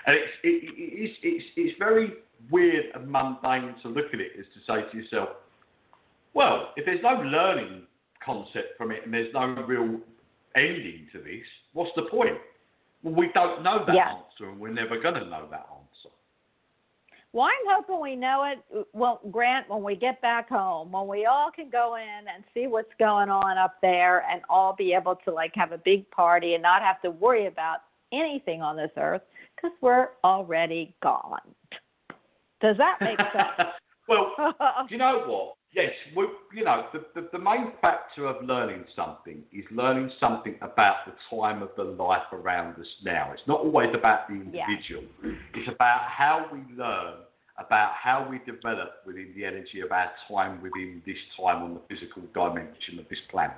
[0.05, 2.13] And it's it, it, it's, it's it's very
[2.49, 5.29] weird and mundane to look at it, is to say to yourself,
[6.33, 7.81] well, if there's no learning
[8.23, 9.99] concept from it and there's no real
[10.55, 11.43] ending to this,
[11.73, 12.37] what's the point?
[13.03, 14.09] Well, we don't know that Yeah.
[14.13, 15.76] answer, and we're never going to know that answer.
[17.33, 18.87] Well, I'm hoping we know it.
[18.93, 22.67] Well, Grant, when we get back home, when we all can go in and see
[22.67, 26.53] what's going on up there, and all be able to like have a big party
[26.53, 27.79] and not have to worry about
[28.13, 29.21] anything on this earth
[29.55, 31.41] because we're already gone.
[32.61, 33.69] Does that make sense?
[34.07, 34.33] well,
[34.87, 35.56] do you know what?
[35.73, 40.55] Yes, we, you know, the, the, the main factor of learning something is learning something
[40.61, 43.31] about the time of the life around us now.
[43.33, 44.65] It's not always about the Yeah.
[44.65, 45.03] individual.
[45.53, 47.15] It's about how we learn
[47.57, 51.81] about how we develop within the energy of our time within this time on the
[51.89, 53.57] physical dimension of this planet.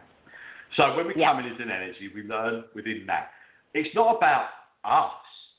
[0.78, 1.32] So when we Yeah.
[1.32, 3.34] come in as an energy, we learn within that.
[3.74, 4.50] It's not about
[4.84, 5.14] us.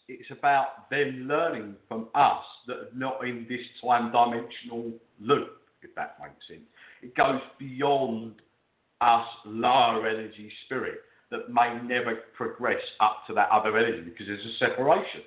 [0.09, 5.95] It's about them learning from us that are not in this time dimensional loop, if
[5.95, 6.67] that makes sense.
[7.03, 8.35] It goes beyond
[9.01, 11.01] us lower energy spirit
[11.31, 15.23] that may never progress up to that other energy because there's a separation.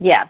[0.00, 0.26] Yes.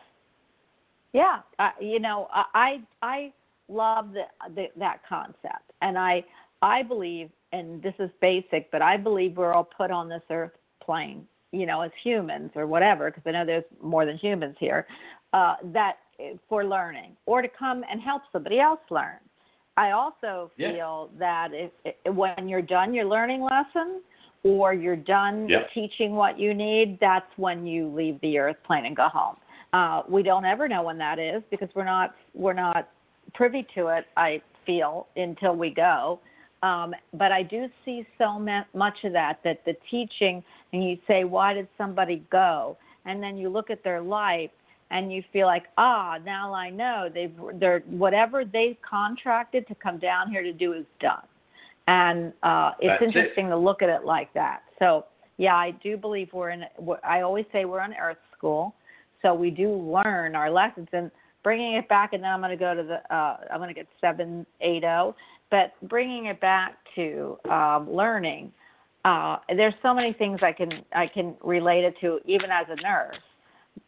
[1.13, 1.41] Yeah.
[1.59, 3.33] Uh, you know, I I I
[3.69, 4.23] love the,
[4.55, 6.25] the that concept, and I
[6.61, 10.53] I believe, and this is basic, but I believe we're all put on this earth
[10.83, 14.87] plane, you know, as humans or whatever, because I know there's more than humans here,
[15.33, 15.97] uh, that
[16.49, 19.19] for learning or to come and help somebody else learn.
[19.77, 20.73] I also Yeah.
[20.73, 24.03] feel that if, if when you're done your learning lesson
[24.43, 25.67] or you're done Yeah.
[25.73, 29.37] teaching what you need, that's when you leave the earth plane and go home.
[29.73, 32.89] Uh, we don't ever know when that is because we're not we're not
[33.33, 34.07] privy to it.
[34.17, 36.21] I feel until we go.
[36.63, 41.25] Um, but I do see so much of that that the teaching, and you say,
[41.25, 42.77] why did somebody go?
[43.05, 44.51] And then you look at their life
[44.93, 49.99] and you feel like, ah, now I know they've they're whatever they contracted to come
[49.99, 51.25] down here to do is done.
[51.89, 53.07] And uh, it's That's it.
[53.07, 54.63] interesting to look at it like that.
[54.79, 55.07] So
[55.39, 56.65] yeah, I do believe we're in.
[57.03, 58.75] I always say we're in Earth School,
[59.23, 61.11] so we do learn our lessons and
[61.43, 62.13] bringing it back.
[62.13, 63.15] And then I'm going to go to the.
[63.15, 65.17] Uh, I'm going to get seven eight zero,
[65.51, 68.53] but bringing it back to um, learning.
[69.05, 72.81] Uh, there's so many things I can I can relate it to, even as a
[72.83, 73.17] nurse.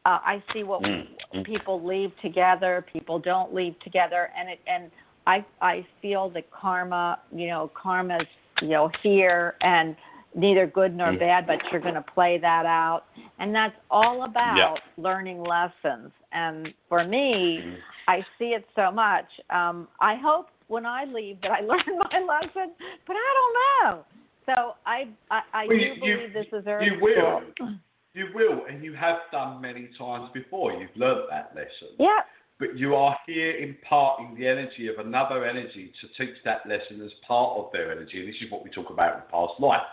[0.06, 1.44] Uh, I see what Mm, mm.
[1.46, 4.90] people leave together, people don't leave together, and it and
[5.26, 8.26] I I feel that karma, you know, karma's
[8.60, 9.96] you know here and
[10.34, 11.18] neither good nor Mm.
[11.20, 13.04] bad, but you're going to play that out,
[13.38, 14.74] and that's all about Yeah.
[14.96, 16.10] learning lessons.
[16.32, 17.78] And for me, Mm.
[18.08, 19.26] I see it so much.
[19.50, 22.72] Um, I hope when I leave that I learn my lesson,
[23.06, 23.54] but I don't
[23.94, 24.04] know.
[24.46, 27.42] So I I, I Well, do you- you- believe this is Earth you will.
[27.54, 27.74] School.
[28.14, 30.72] You will, and you have done many times before.
[30.72, 31.96] You've learnt that lesson.
[31.98, 32.20] Yeah,
[32.60, 37.10] But you are here imparting the energy of another energy to teach that lesson as
[37.26, 38.20] part of their energy.
[38.20, 39.84] And this is what we talk about in past lives.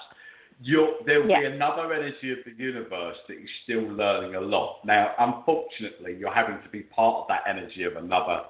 [0.61, 4.81] You're, there will be another energy of the universe that is still learning a lot.
[4.85, 8.41] Now, unfortunately, you're having to be part of that energy of another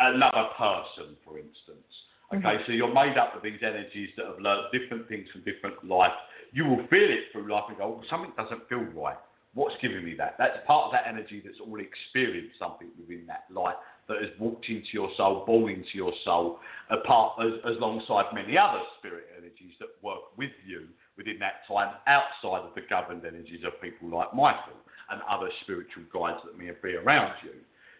[0.00, 1.86] another person, for instance.
[2.32, 2.62] Okay, mm-hmm.
[2.66, 6.12] so you're made up of these energies that have learned different things from different life.
[6.52, 9.16] You will feel it through life and go, well, something doesn't feel right.
[9.54, 10.36] What's giving me that?
[10.38, 13.74] That's part of that energy that's already experienced something within that life
[14.08, 18.56] that has walked into your soul, born into your soul, apart as, as alongside many
[18.56, 20.86] other spirit energies that work with you
[21.16, 24.78] within that time outside of the governed energies of people like Michael
[25.10, 27.52] and other spiritual guides that may be around you.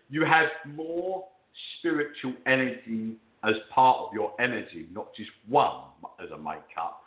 [0.08, 1.24] You have more
[1.78, 5.82] spiritual energy as part of your energy, not just one
[6.22, 7.02] as a makeup,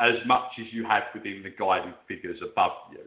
[0.00, 3.00] as much as you have within the guided figures above you.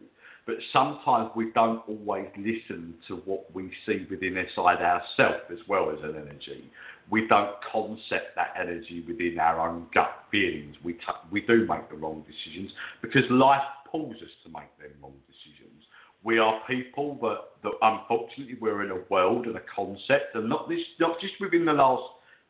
[0.46, 5.90] But sometimes we don't always listen to what we see within inside ourselves as well
[5.90, 6.64] as an energy.
[7.10, 10.76] We don't concept that energy within our own gut feelings.
[10.82, 12.72] We, t- we do make the wrong decisions
[13.02, 15.84] because life pulls us to make them wrong decisions.
[16.22, 20.68] We are people that, that unfortunately we're in a world and a concept, and not
[20.68, 22.02] this, not just within the last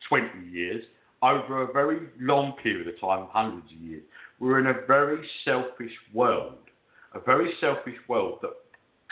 [0.09, 0.83] 20 years,
[1.23, 4.03] over a very long period of time, hundreds of years,
[4.41, 6.55] we're in a very selfish world,
[7.15, 8.53] a very selfish world that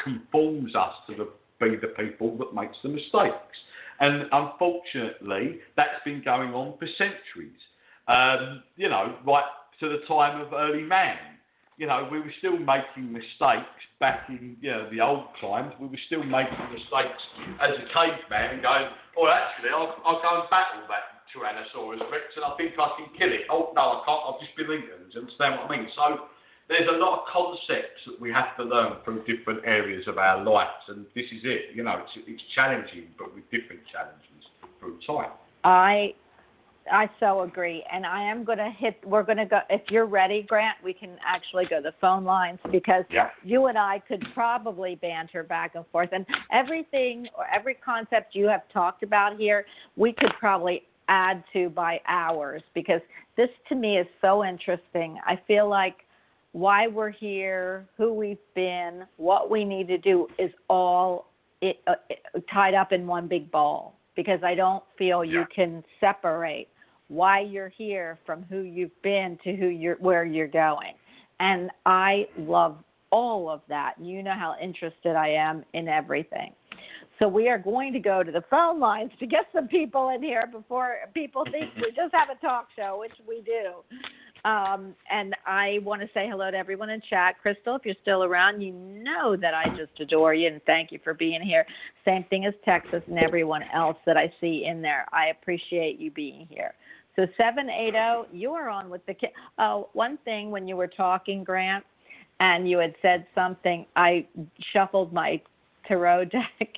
[0.02, 1.28] conforms us to the,
[1.60, 3.56] be the people that makes the mistakes.
[4.00, 7.60] And unfortunately, that's been going on for centuries.
[8.06, 9.44] Um, you know, right
[9.80, 11.18] to the time of early man.
[11.76, 15.74] You know, we were still making mistakes back in, you know, the old times.
[15.78, 17.22] We were still making mistakes
[17.62, 22.44] as a caveman going, oh, actually, I'll, I'll go and battle that Tyrannosaurus Rex and
[22.44, 23.46] I think I can kill it.
[23.50, 24.22] Oh, no, I can't.
[24.24, 25.08] I'll just be Lincoln.
[25.08, 25.88] Do you understand what I mean?
[25.94, 26.28] So
[26.68, 30.42] there's a lot of concepts that we have to learn from different areas of our
[30.42, 30.84] lives.
[30.88, 31.74] And this is it.
[31.74, 34.42] You know, it's, it's challenging, but with different challenges
[34.80, 35.32] through time.
[35.64, 36.14] I
[36.90, 38.98] I so agree, and I am going to hit.
[39.04, 39.60] We're going to go.
[39.68, 43.30] If you're ready, Grant, we can actually go to the phone lines because Yeah.
[43.42, 48.48] you and I could probably banter back and forth, and everything or every concept you
[48.48, 49.66] have talked about here,
[49.96, 53.00] we could probably add to by hours because
[53.36, 55.18] this to me is so interesting.
[55.26, 56.04] I feel like
[56.52, 61.30] why we're here, who we've been, what we need to do is all
[61.60, 62.20] it, uh, it,
[62.52, 66.68] tied up in one big ball because I don't feel you can separate
[67.08, 70.94] why you're here from who you've been to who you're where you're going.
[71.40, 72.78] And I love
[73.10, 73.94] all of that.
[74.00, 76.52] You know how interested I am in everything.
[77.18, 80.22] So we are going to go to the phone lines to get some people in
[80.22, 84.48] here before people think we just have a talk show, which we do.
[84.48, 87.34] Um, and I want to say hello to everyone in chat.
[87.42, 91.00] Crystal, if you're still around, you know that I just adore you and thank you
[91.02, 91.66] for being here.
[92.04, 95.06] Same thing as Texas and everyone else that I see in there.
[95.12, 96.74] I appreciate you being here.
[97.16, 99.14] So 780, you are on with the.
[99.14, 99.30] kid.
[99.58, 101.84] Oh, one thing when you were talking, Grant,
[102.38, 104.24] and you had said something, I
[104.72, 105.42] shuffled my
[105.88, 106.68] tarot deck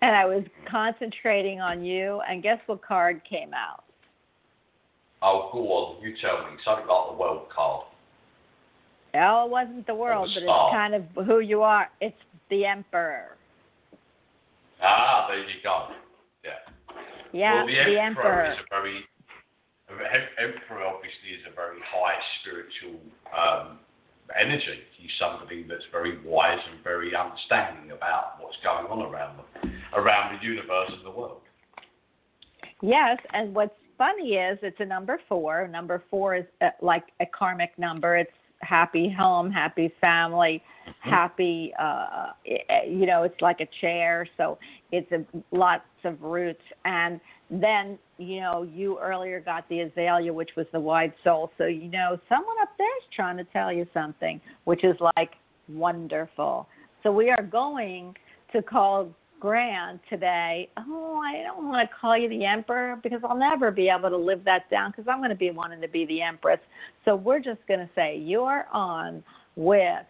[0.00, 3.84] and I was concentrating on you, and guess what card came out?
[5.22, 6.56] Oh, go on, you tell me.
[6.64, 7.84] Something like the world card.
[9.14, 11.90] Oh, it wasn't the world, the but it's kind of who you are.
[12.00, 12.16] It's
[12.48, 13.36] the Emperor.
[14.82, 15.88] Ah, there you go.
[16.44, 16.50] Yeah.
[17.32, 18.52] Yeah, well, the, the emperor, Emperor.
[18.52, 19.04] is a very
[20.38, 22.98] emperor obviously is a very high spiritual
[23.34, 23.79] um,
[24.40, 24.80] energy.
[24.96, 30.38] He's somebody that's very wise and very understanding about what's going on around them, around
[30.38, 31.40] the universe and the world.
[32.82, 35.68] Yes, and what's funny is it's a number four.
[35.68, 38.16] Number four is uh like a karmic number.
[38.16, 38.30] It's
[38.62, 40.62] happy home, happy family,
[41.00, 41.72] happy.
[41.78, 44.58] Uh, eh, you know, it's like a chair, so
[44.92, 46.62] it's a, lots of roots.
[46.84, 47.20] And
[47.50, 51.50] then you know, you earlier got the azalea, which was the wide soul.
[51.58, 55.32] So you know, someone up there is trying to tell you something, which is like
[55.68, 56.68] wonderful.
[57.02, 58.14] So we are going
[58.52, 59.08] to call
[59.40, 60.68] Grant today.
[60.76, 64.16] Oh, I don't want to call you the emperor because I'll never be able to
[64.16, 66.60] live that down because I'm going to be wanting to be the empress.
[67.06, 69.24] So we're just going to say you're on
[69.56, 70.04] with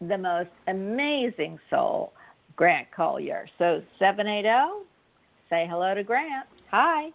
[0.00, 2.12] the most amazing soul,
[2.54, 3.46] Grant Colyer.
[3.58, 4.84] So 780,
[5.54, 6.46] say hello to Grant.
[6.70, 7.10] Hi.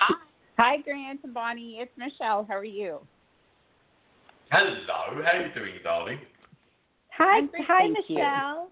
[0.00, 0.14] Hi.
[0.58, 1.78] Hi, Grant and Bonnie.
[1.80, 2.44] It's Michelle.
[2.48, 2.98] How are you?
[4.50, 6.18] Hello, how are you doing, darling?
[7.16, 8.16] Hi, hi, thank you.
[8.16, 8.68] Michelle.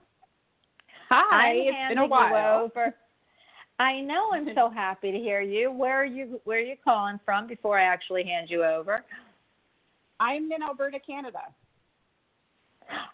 [1.09, 1.49] Hi.
[1.49, 2.65] I'm it's handing been a while.
[2.65, 2.95] over.
[3.79, 4.33] I know.
[4.35, 5.73] I'm so happy to hear you.
[5.73, 6.39] Where are you?
[6.45, 7.47] Where are you calling from?
[7.47, 9.03] Before I actually hand you over.
[10.21, 11.41] I'm in Alberta, Canada.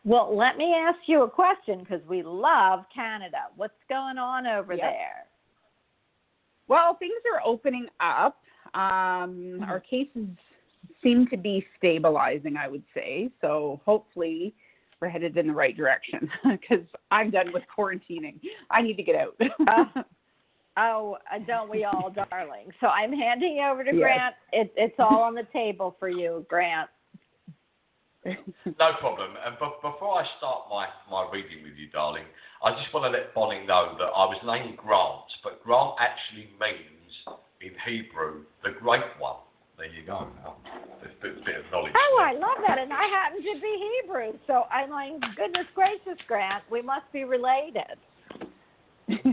[0.04, 3.44] Well, let me ask you a question because we love Canada.
[3.54, 4.82] What's going on over Yep.
[4.82, 5.26] there?
[6.68, 8.38] Well, things are opening up.
[8.74, 10.26] Um, Our cases
[11.02, 13.30] seem to be stabilizing, I would say.
[13.40, 14.54] So hopefully
[15.00, 18.40] we're headed in the right direction because I'm done with quarantining.
[18.70, 19.34] I need to get out.
[19.66, 20.02] Uh,
[20.78, 22.68] Oh, uh, don't we all, darling?
[22.80, 23.98] So I'm handing you over to Yes.
[23.98, 24.34] Grant.
[24.52, 26.90] It, it's all on the table for you, Grant.
[28.26, 29.30] No problem.
[29.44, 32.24] And b- before I start my, my reading with you, darling,
[32.66, 36.50] I just want to let Bonnie know that I was named Grant, but Grant actually
[36.58, 37.14] means
[37.62, 39.38] in Hebrew the Great One.
[39.78, 40.26] There you go.
[40.98, 41.94] There's a bit, bit of knowledge.
[41.94, 42.26] Oh, there.
[42.26, 43.70] I love that, and I happen to be
[44.02, 48.02] Hebrew, so I'm like, goodness gracious, Grant, we must be related.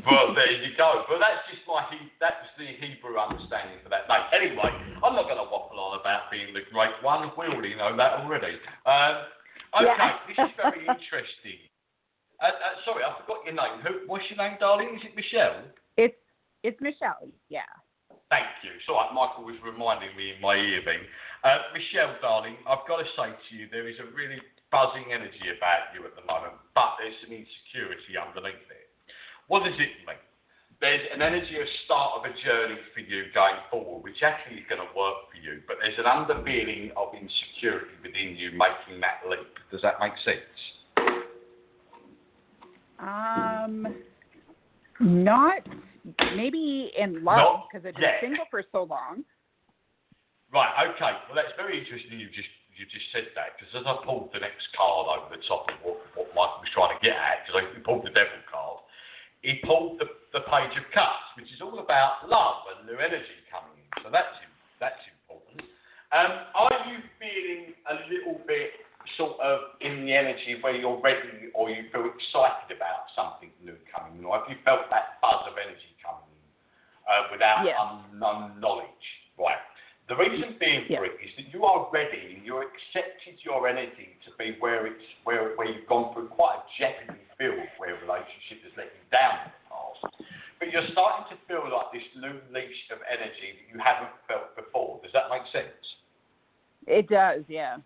[0.05, 1.01] well, there you go.
[1.09, 4.29] But that's just my he- that's the Hebrew understanding for that name.
[4.29, 4.69] Anyway,
[5.01, 7.33] I'm not going to waffle on about being the great one.
[7.33, 8.61] We already know that already.
[8.85, 9.25] Um,
[9.73, 10.21] okay, Yeah.
[10.29, 11.72] this is very interesting.
[12.41, 13.81] Uh, uh, sorry, I forgot your name.
[13.83, 14.07] Who?
[14.07, 14.95] What's your name, darling?
[14.95, 15.63] Is it Michelle?
[15.97, 16.17] it's
[16.63, 17.29] it's Michelle.
[17.49, 17.67] Yeah.
[18.31, 18.73] Thank you.
[18.89, 21.05] So Michael was reminding me in my ear then.
[21.45, 24.41] Uh, Michelle, darling, I've got to say to you, there is a really
[24.73, 28.89] buzzing energy about you at the moment, but there's some insecurity underneath it.
[29.51, 30.17] What does it mean?
[30.81, 34.67] There's an energy of start of a journey for you going forward, which actually is
[34.67, 39.21] going to work for you, but there's an underpinning of insecurity within you making that
[39.29, 39.61] leap.
[39.69, 40.57] Does that make sense?
[43.03, 43.95] Um,
[44.99, 45.59] not
[46.35, 49.23] maybe in love because I've been single for so long.
[50.53, 51.17] Right, okay.
[51.27, 52.47] Well, that's very interesting you just
[52.77, 55.77] you just said that because as I pulled the next card over the top of
[55.83, 58.81] what, what Michael was trying to get at, because he pulled the devil card,
[59.45, 63.43] he pulled the, the page of cups, which is all about love and new energy
[63.51, 63.89] coming in.
[64.01, 64.33] So that's
[64.79, 65.67] that's important.
[66.15, 68.77] Um, are you feeling a little bit
[69.17, 73.77] sort of in the energy where you're ready or you feel excited about something new
[73.91, 76.45] coming in, or have you felt that buzz of energy coming in
[77.07, 79.05] uh, without unknown knowledge?
[79.37, 79.59] Right.
[80.09, 84.19] The reason being for it is that you are ready and you're accepted your energy
[84.27, 87.99] to be where it's where where you've gone through quite a jeopardy field where a
[88.03, 90.03] relationship has let you down in the past.
[90.59, 94.51] But you're starting to feel like this new leash of energy that you haven't felt
[94.59, 94.99] before.
[95.03, 95.81] Does that make sense?
[96.85, 97.79] It does, yeah.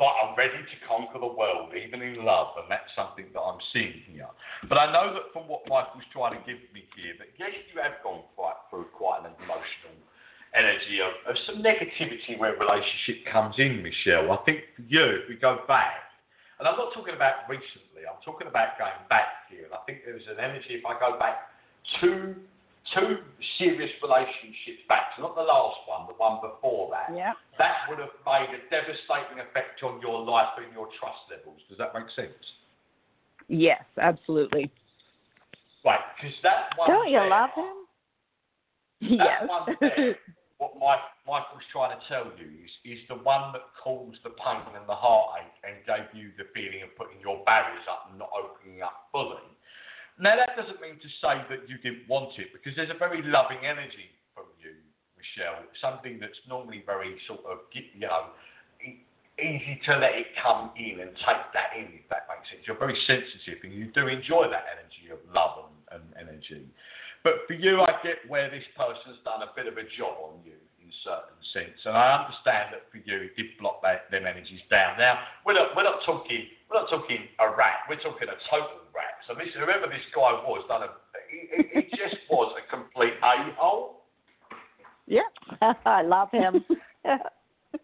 [0.00, 3.60] Like I'm ready to conquer the world, even in love, and that's something that I'm
[3.72, 4.32] seeing here.
[4.64, 7.76] But I know that from what Michael's trying to give me here, that yes, you
[7.84, 9.92] have gone quite through quite an emotional
[10.56, 14.32] energy of, of some negativity where relationship comes in, Michelle.
[14.32, 16.10] I think for you, if we go back,
[16.58, 18.04] And I'm not talking about recently.
[18.04, 19.64] I'm talking about going back here.
[19.64, 20.76] And I think there's an energy.
[20.76, 21.48] If I go back
[22.00, 22.36] two
[22.94, 23.18] two
[23.58, 27.34] serious relationships back, so not the last one, the one before that, Yeah.
[27.58, 31.60] that would have made a devastating effect on your life and your trust levels.
[31.68, 32.54] Does that make sense?
[33.48, 34.70] Yes, absolutely.
[35.84, 36.88] Right, because that one.
[36.88, 37.76] Don't you there- love him?
[39.00, 39.48] Yes.
[39.48, 40.18] One there,
[40.58, 44.60] what Mike, Michael's trying to tell you is, is the one that caused the pain
[44.76, 48.28] and the heartache and gave you the feeling of putting your barriers up and not
[48.36, 49.40] opening up fully.
[50.20, 53.24] Now, that doesn't mean to say that you didn't want it, because there's a very
[53.24, 54.76] loving energy from you,
[55.16, 55.64] Michelle.
[55.80, 58.36] Something that's normally very sort of, you know,
[59.40, 62.60] easy to let it come in and take that in, if that makes sense.
[62.68, 66.68] You're very sensitive and you do enjoy that energy of love and, and energy.
[67.24, 70.44] But for you, I get where this person's done a bit of a job on
[70.44, 74.28] you in certain sense, and I understand that for you, it did block that, them
[74.28, 75.00] energies down.
[75.00, 77.88] Now, we're not, we're not talking, we're not talking a rat.
[77.88, 78.79] We're talking a total
[79.26, 80.90] So this, whoever this guy was, done a,
[81.30, 84.04] he, he just was a complete a hole.
[85.06, 85.28] yeah.
[85.84, 86.64] I love him.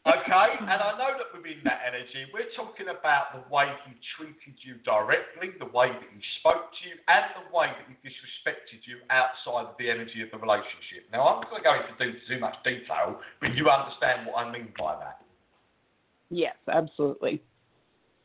[0.07, 4.59] Okay, and I know that within that energy, we're talking about the way he treated
[4.63, 8.83] you directly, the way that he spoke to you, and the way that he disrespected
[8.83, 11.07] you outside of the energy of the relationship.
[11.15, 14.51] Now, I'm not going to go into too much detail, but you understand what I
[14.51, 15.23] mean by that.
[16.31, 17.43] Yes, absolutely.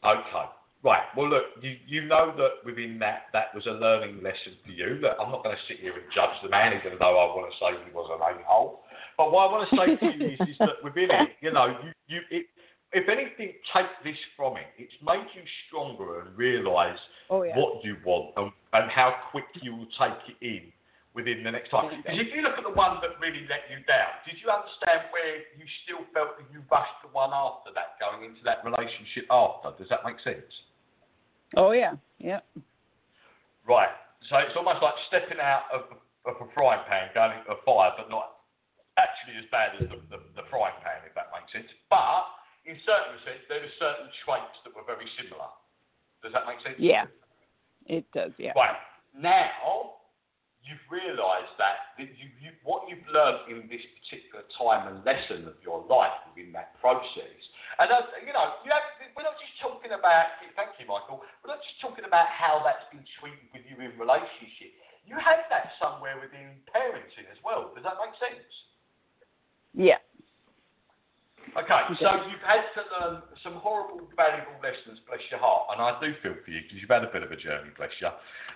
[0.06, 0.48] Okay.
[0.84, 1.06] Right.
[1.16, 4.98] Well, look, you, you know that within that, that was a learning lesson for you.
[5.02, 7.54] Look, I'm not going to sit here and judge the man, even though I want
[7.54, 8.82] to say he was an a-hole.
[9.16, 11.78] But what I want to say to you is, is that within it, you know,
[11.86, 12.46] you, you it,
[12.94, 14.68] if anything, take this from it.
[14.82, 17.56] It's made you stronger and realise Oh yeah.
[17.56, 20.74] what you want and, and how quick you will take it in
[21.14, 21.94] within the next time.
[21.94, 25.14] Because if you look at the one that really let you down, did you understand
[25.14, 29.30] where you still felt that you rushed the one after that, going into that relationship
[29.30, 29.72] after?
[29.78, 30.50] Does that make sense?
[31.58, 31.94] Oh yeah.
[32.20, 32.40] Yeah.
[33.68, 33.92] Right.
[34.30, 35.90] So it's almost like stepping out of,
[36.26, 38.46] of a frying pan, going into a fire, but not
[38.98, 41.68] actually as bad as the, the, the frying pan, if that makes sense.
[41.90, 42.30] But
[42.70, 45.50] in certain sense, there were certain traits that were very similar.
[46.22, 46.78] Does that make sense?
[46.78, 47.10] Yeah.
[47.90, 48.32] It does.
[48.38, 48.54] Yeah.
[48.54, 48.78] Right.
[49.18, 49.98] Now,
[50.62, 55.50] you've realised that, that you, you, what you've learned in this particular time and lesson
[55.50, 57.42] of your life within that process,
[57.82, 58.86] and uh, you know, you have,
[59.16, 62.86] we're not just talking about, thank you, Michael, we're not just talking about how that's
[62.92, 64.72] been treated with you in relationship.
[65.04, 67.74] You have that somewhere within parenting as well.
[67.74, 68.48] Does that make sense?
[69.74, 70.00] Yeah.
[71.52, 75.84] Okay, so you've had to learn um, some horrible, valuable lessons, bless your heart, and
[75.84, 78.08] I do feel for you because you've had a bit of a journey, bless you.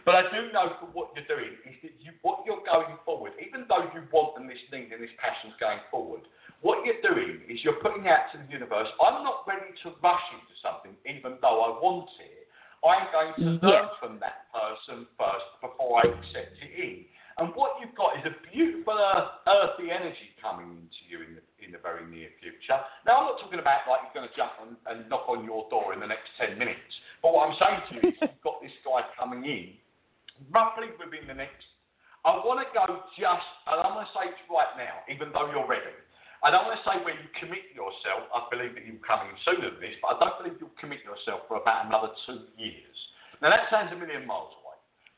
[0.08, 3.36] But I do know for what you're doing is that you, what you're going forward,
[3.44, 6.24] even though you want and this need and this passion's going forward,
[6.64, 10.24] what you're doing is you're putting out to the universe, I'm not ready to rush
[10.32, 12.48] into something, even though I want it.
[12.86, 14.00] I'm going to learn Yes.
[14.00, 17.06] from that person first before I accept it in.
[17.36, 21.44] And what you've got is a beautiful earth, earthy energy coming into you in the,
[21.60, 22.80] in the very near future.
[23.04, 25.68] Now, I'm not talking about like you're going to jump on, and knock on your
[25.68, 26.88] door in the next 10 minutes.
[27.20, 29.76] But what I'm saying to you is you've got this guy coming in
[30.48, 31.68] roughly within the next.
[32.26, 35.52] I want to go just, and I'm going to say it right now, even though
[35.52, 35.94] you're ready.
[36.42, 38.26] I don't want to say where you commit yourself.
[38.34, 41.06] I believe that you're coming in sooner than this, but I don't believe you'll commit
[41.06, 42.98] yourself for about another two years.
[43.46, 44.65] Now, that sounds a million miles away.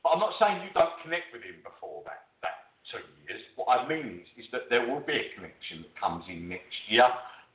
[0.07, 3.43] But I'm not saying you don't connect with him before that, that two years.
[3.59, 6.71] What I mean is, is that there will be a connection that comes in next
[6.87, 7.03] year.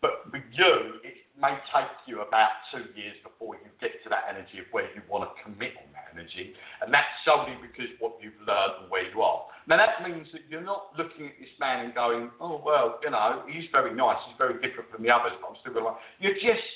[0.05, 4.29] But for you, it may take you about two years before you get to that
[4.29, 6.53] energy of where you want to commit on that energy.
[6.85, 9.49] And that's solely because what you've learned and where you are.
[9.65, 13.17] Now, that means that you're not looking at this man and going, oh, well, you
[13.17, 15.97] know, he's very nice, he's very different from the others, but I'm still going to
[15.97, 16.05] like.
[16.21, 16.69] You're just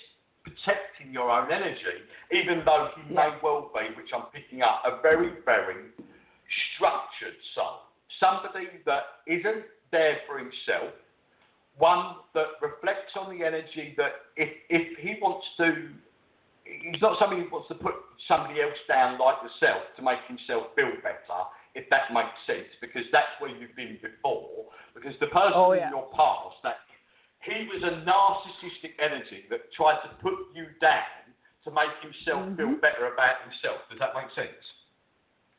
[0.46, 5.02] protecting your own energy, even though he may well be, which I'm picking up, a
[5.02, 5.90] very, very
[6.76, 7.82] structured soul.
[8.22, 10.94] Somebody that isn't there for himself,
[11.78, 15.90] one that reflects on the energy that if, if he wants to,
[16.64, 17.94] he's not somebody who wants to put
[18.28, 21.40] somebody else down like yourself to make himself feel better,
[21.74, 24.64] if that makes sense, because that's where you've been before.
[24.94, 25.90] Because the person Oh, yeah.
[25.90, 26.85] in your past, that
[27.46, 31.02] he was a narcissistic energy that tried to put you down
[31.64, 32.80] to make himself feel Mhm.
[32.80, 33.88] better about himself.
[33.88, 34.74] Does that make sense?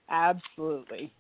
[0.10, 1.12] Absolutely.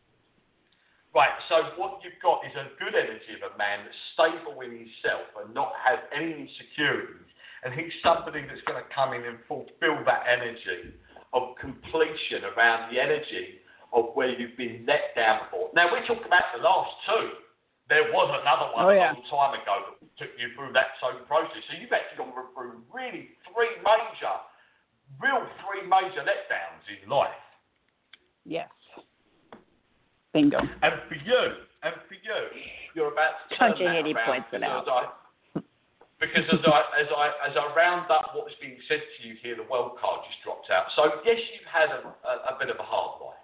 [1.14, 4.72] Right, so what you've got is a good energy of a man that's stable in
[4.78, 7.28] himself and not have any insecurities.
[7.64, 10.94] And he's somebody that's going to come in and fulfill that energy
[11.34, 13.62] of completion around the energy
[13.94, 15.72] of where you've been let down before.
[15.74, 17.32] Now, we talk about the last two.
[17.88, 21.24] There was another one Oh, a long time ago that took you through that same
[21.24, 21.64] process.
[21.72, 24.36] So you've actually gone through really three major
[25.24, 27.32] real three major letdowns in life.
[28.44, 28.68] Yes.
[30.34, 30.60] Bingo.
[30.60, 31.44] And for you,
[31.84, 32.40] and for you,
[32.94, 34.88] you're about to turn that around because out.
[34.90, 35.62] I-
[36.20, 39.56] because as I as I as I round up what's being said to you here,
[39.56, 40.90] the world card just dropped out.
[40.98, 43.38] So yes, you've had a, a, a bit of a hard life.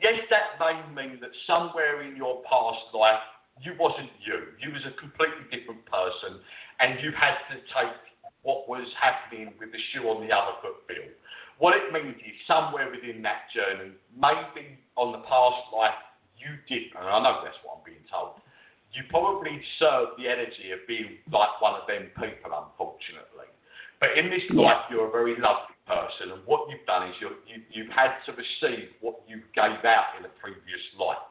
[0.00, 3.20] Yes, that may mean that somewhere in your past life
[3.62, 4.52] you wasn't you.
[4.60, 6.40] You was a completely different person,
[6.80, 7.96] and you had to take
[8.42, 11.10] what was happening with the shoe on the other foot, Bill.
[11.58, 15.96] What it means is somewhere within that journey, maybe on the past life,
[16.36, 18.38] you did, and I know that's what I'm being told,
[18.92, 23.48] you probably served the energy of being like one of them people, unfortunately.
[23.98, 27.40] But in this life, you're a very lovely person, and what you've done is you're,
[27.48, 31.24] you, you've had to receive what you gave out in a previous life.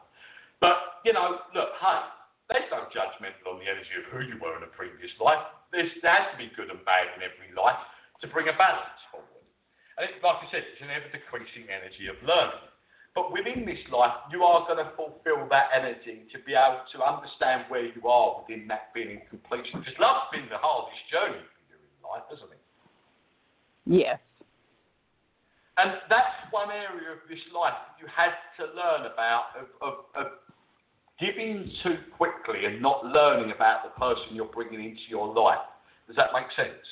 [0.59, 2.01] But, you know, look, hey,
[2.49, 5.41] there's no judgmental on the energy of who you were in a previous life.
[5.73, 7.81] There's, there has to be good and bad in every life
[8.21, 9.45] to bring a balance forward.
[9.97, 12.69] And it, like I said, it's an ever decreasing energy of learning.
[13.17, 16.97] But within this life, you are going to fulfill that energy to be able to
[16.99, 19.79] understand where you are within that feeling completion.
[19.79, 22.61] Because love's been the hardest journey for you in life, hasn't it?
[23.87, 24.19] Yes.
[25.79, 30.27] And that's one area of this life you had to learn about of, of, of
[31.19, 35.63] giving too quickly and not learning about the person you're bringing into your life.
[36.07, 36.83] Does that make sense?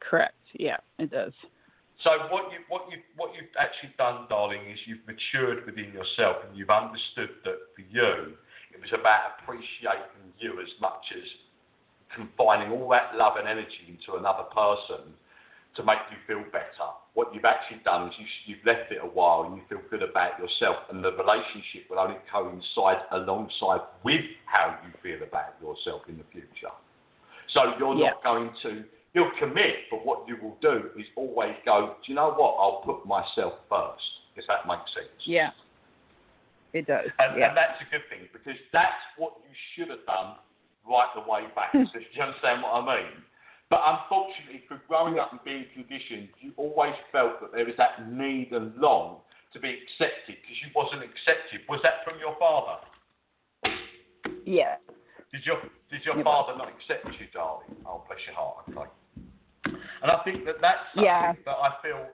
[0.00, 0.34] Correct.
[0.54, 1.32] Yeah, it does.
[2.02, 6.36] So what you what you what you've actually done, darling, is you've matured within yourself
[6.48, 8.40] and you've understood that for you
[8.72, 11.26] it was about appreciating you as much as
[12.14, 15.12] confining all that love and energy into another person
[15.76, 16.88] to make you feel better.
[17.14, 20.02] What you've actually done is you, you've left it a while and you feel good
[20.02, 26.02] about yourself, and the relationship will only coincide alongside with how you feel about yourself
[26.08, 26.74] in the future.
[27.54, 28.10] So you're Yeah.
[28.10, 32.14] not going to you'll commit, but what you will do is always go, do you
[32.14, 32.54] know what?
[32.58, 34.06] I'll put myself first,
[34.36, 35.10] if that makes sense.
[35.26, 35.50] Yeah.
[36.72, 37.10] It does.
[37.18, 37.48] And, yeah.
[37.48, 40.38] and that's a good thing because that's what you should have done
[40.86, 41.72] right the way back.
[41.72, 43.12] do you understand what I mean?
[43.70, 48.02] But unfortunately, through growing up and being conditioned, you always felt that there was that
[48.10, 49.22] need and long
[49.54, 51.62] to be accepted because you wasn't accepted.
[51.70, 52.82] Was that from your father?
[54.44, 54.76] yeah.
[55.30, 57.70] Did your did your It father not accept you, darling?
[57.86, 58.66] Oh, bless your heart.
[58.66, 58.90] Okay.
[60.02, 61.34] And I think that that's something Yeah.
[61.46, 62.10] that I feel.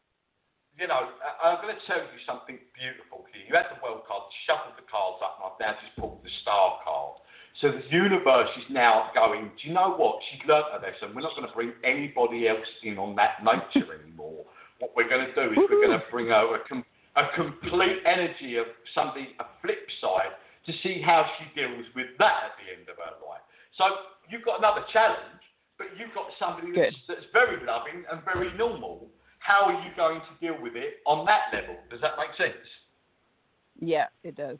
[0.77, 3.45] You know, I- I'm going to tell you something beautiful here.
[3.49, 6.29] You had the world card, shuffled the cards up, and I've now just pulled the
[6.45, 7.17] star card.
[7.61, 9.51] So the universe is now going.
[9.57, 10.21] Do you know what?
[10.29, 11.17] She's learnt her lesson.
[11.17, 14.45] We're not going to bring anybody else in on that nature anymore.
[14.79, 16.85] What we're going to do is we're going to bring her a, com-
[17.17, 20.37] a complete energy of something, a flip side,
[20.69, 23.41] to see how she deals with that at the end of her life.
[23.81, 23.85] So
[24.29, 25.41] you've got another challenge,
[25.81, 29.09] but you've got somebody that's, that's very loving and very normal.
[29.39, 31.77] How are you going to deal with it on that level?
[31.89, 32.61] Does that make sense?
[33.81, 34.59] Yeah, it does.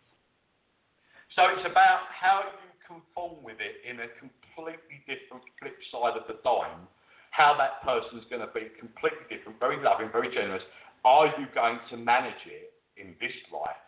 [1.35, 6.25] So it's about how you conform with it in a completely different flip side of
[6.31, 6.87] the dime.
[7.35, 10.63] How that person's going to be completely different, very loving, very generous.
[11.05, 13.83] Are you going to manage it in this life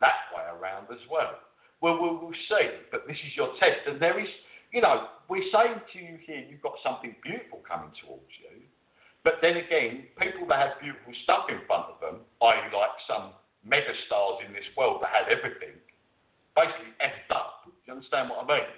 [0.00, 1.36] that way around as well?
[1.84, 2.66] Well, we'll, see.
[2.90, 4.28] But this is your test, and there is,
[4.72, 8.64] you know, we're saying to you here, you've got something beautiful coming towards you.
[9.22, 13.36] But then again, people that have beautiful stuff in front of them, i.e., like some
[13.66, 15.76] mega stars in this world that had everything,
[16.56, 17.68] basically effed up.
[17.68, 18.70] Do you understand what I mean?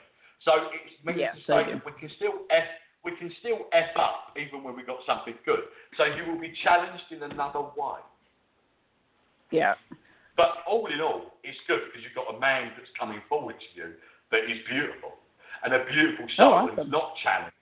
[0.44, 2.66] So it's means Yes, to say that we can still f
[3.06, 5.64] we can still f up even when we got something good.
[5.96, 8.02] So you will be challenged in another way.
[9.50, 9.74] Yeah.
[10.36, 13.70] But all in all, it's good because you've got a man that's coming forward to
[13.74, 13.94] you
[14.30, 15.18] that is beautiful
[15.64, 16.90] and a beautiful soul Oh, awesome.
[16.90, 17.54] not challenged.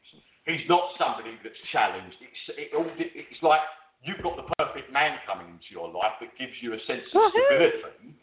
[0.45, 2.17] He's not somebody that's challenged.
[2.21, 3.65] It's it all, it's like
[4.05, 7.33] you've got the perfect man coming into your life that gives you a sense of
[7.33, 8.15] stability.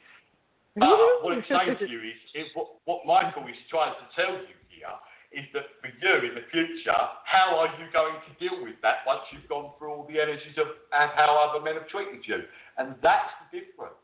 [0.77, 0.89] Woohoo!
[0.89, 4.33] Uh, what it's saying to you is, is what, what Michael is trying to tell
[4.33, 4.95] you here
[5.33, 9.05] is that for you in the future, how are you going to deal with that
[9.05, 12.45] once you've gone through all the energies of and how other men have treated you?
[12.77, 13.97] And that's the difference.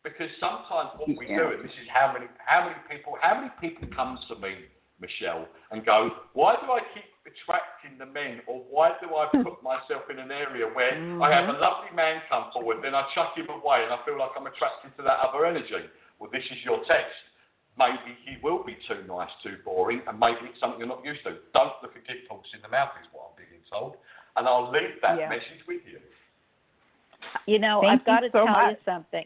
[0.00, 3.52] Because sometimes what we do, and this is how many how many people how many
[3.60, 4.64] people come to me,
[4.96, 9.60] Michelle, and go, why do I keep attracting the men, or why do I put
[9.60, 13.36] myself in an area where I have a lovely man come forward, then I chuck
[13.36, 15.84] him away, and I feel like I'm attracted to that other energy?
[16.20, 17.16] Well, this is your test.
[17.78, 21.24] Maybe he will be too nice, too boring, and maybe it's something you're not used
[21.24, 21.36] to.
[21.54, 23.96] Don't look a gift horse in the mouth, is what I'm being told.
[24.36, 25.28] And I'll leave that Yeah.
[25.30, 25.98] message with you.
[27.46, 29.24] You know, Thank I've got to so tell you something.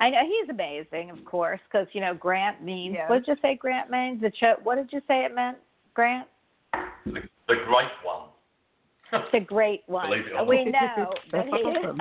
[0.00, 2.94] I know he's amazing, of course, because you know Grant means.
[2.94, 3.08] Yeah.
[3.08, 4.20] What did you say Grant means?
[4.22, 5.58] The cho- What did you say it meant,
[5.94, 6.28] Grant?
[7.04, 8.28] The, the great one.
[9.32, 10.08] the great one.
[10.08, 10.96] Believe it or we not.
[10.98, 11.12] know.
[11.32, 12.00] that That's he- awesome.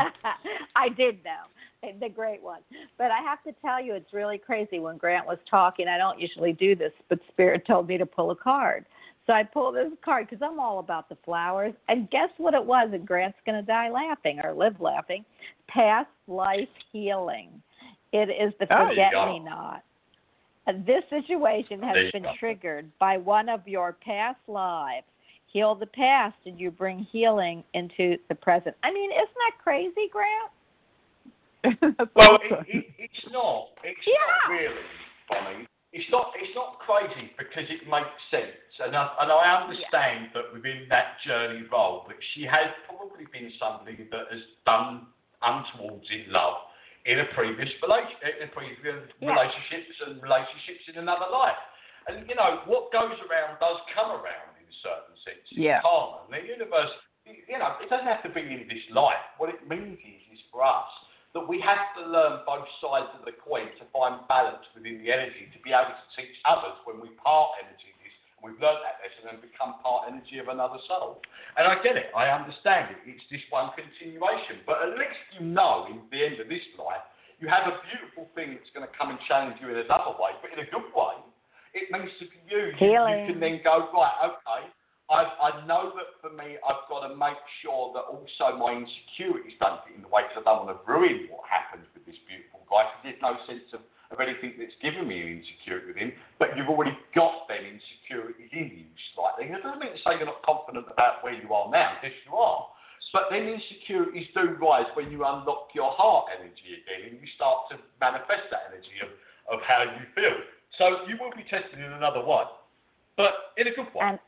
[0.76, 1.47] I did know.
[1.99, 2.61] The great one.
[2.97, 4.80] But I have to tell you, it's really crazy.
[4.80, 8.32] When Grant was talking, I don't usually do this, but Spirit told me to pull
[8.32, 8.86] a card.
[9.25, 11.73] So I pulled this card because I'm all about the flowers.
[11.89, 12.89] And guess what it was?
[12.93, 15.25] And Grant's going to die laughing or live laughing.
[15.67, 17.61] Past life healing.
[18.13, 18.88] It is the Oh.
[18.88, 19.84] forget me not.
[20.86, 25.05] This situation has There been triggered by one of your past lives.
[25.47, 28.75] Heal the past, and you bring healing into the present.
[28.84, 30.51] I mean, isn't that crazy, Grant?
[32.16, 33.74] Well, it, it, it's not.
[33.84, 34.14] It's Yeah.
[34.22, 34.88] not really
[35.28, 35.68] funny.
[35.93, 36.32] It's not.
[36.38, 41.18] It's not crazy because it makes sense, and I, and I understand that within that
[41.26, 45.08] journey role, that she has probably been somebody that has done
[45.41, 46.68] untowards in love
[47.08, 49.32] in a previous relation, in previous Yeah.
[49.32, 51.58] relationships and relationships in another life.
[52.12, 55.55] And you know what goes around does come around in a certain senses.
[55.55, 55.80] Yeah.
[55.82, 56.28] Karma.
[56.30, 56.91] The universe,
[57.26, 59.24] you know, it doesn't have to be in this life.
[59.39, 60.88] What it means is, is for us
[61.38, 65.13] that we have to learn both sides of the coin to find balance within the
[65.13, 68.81] energy to be able to teach others when we part energy this and we've learned
[68.81, 71.21] that lesson and become part energy of another soul.
[71.61, 73.01] And I get it, I understand it.
[73.05, 74.65] It's just one continuation.
[74.65, 77.05] But at least you know in the end of this life
[77.38, 80.33] you have a beautiful thing that's going to come and challenge you in another way,
[80.41, 81.21] but in a good way.
[81.77, 84.65] It means to you, you, you can then go, right, okay,
[85.08, 89.55] I, I know that for me, I've got to make sure that also my insecurities
[89.55, 92.20] don't get in the way because I don't want to ruin what happens with this
[92.28, 92.91] beautiful guy.
[92.91, 96.12] Cause there's no sense of, of anything that's given me an insecurity with him,
[96.43, 99.47] but you've already got them insecurities in you slightly.
[99.47, 102.03] It doesn't mean to say you're not confident about where you are now.
[102.03, 102.68] Yes, you are.
[103.16, 107.72] But then insecurities do rise when you unlock your heart energy again and you start
[107.72, 109.16] to manifest that energy of,
[109.47, 110.36] of how you feel.
[110.76, 112.43] So you will be tested in another way,
[113.16, 114.03] but in a good way.
[114.03, 114.20] And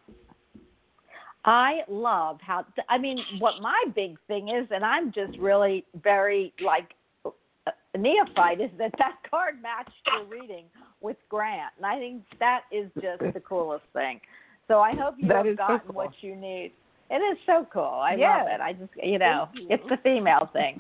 [1.46, 6.54] I love how I mean what my big thing is, and I'm just really very
[6.64, 6.90] like
[7.26, 10.66] a neophyte is that that card matched your reading
[11.02, 14.20] with Grant, and I think that is just the coolest thing.
[14.68, 15.96] So I hope you That have is so gotten cool.
[15.96, 16.74] what you need.
[17.10, 17.84] It is so cool.
[17.84, 18.38] I Yeah.
[18.40, 18.62] love it.
[18.62, 19.68] I just you know you.
[19.70, 20.80] it's the female thing.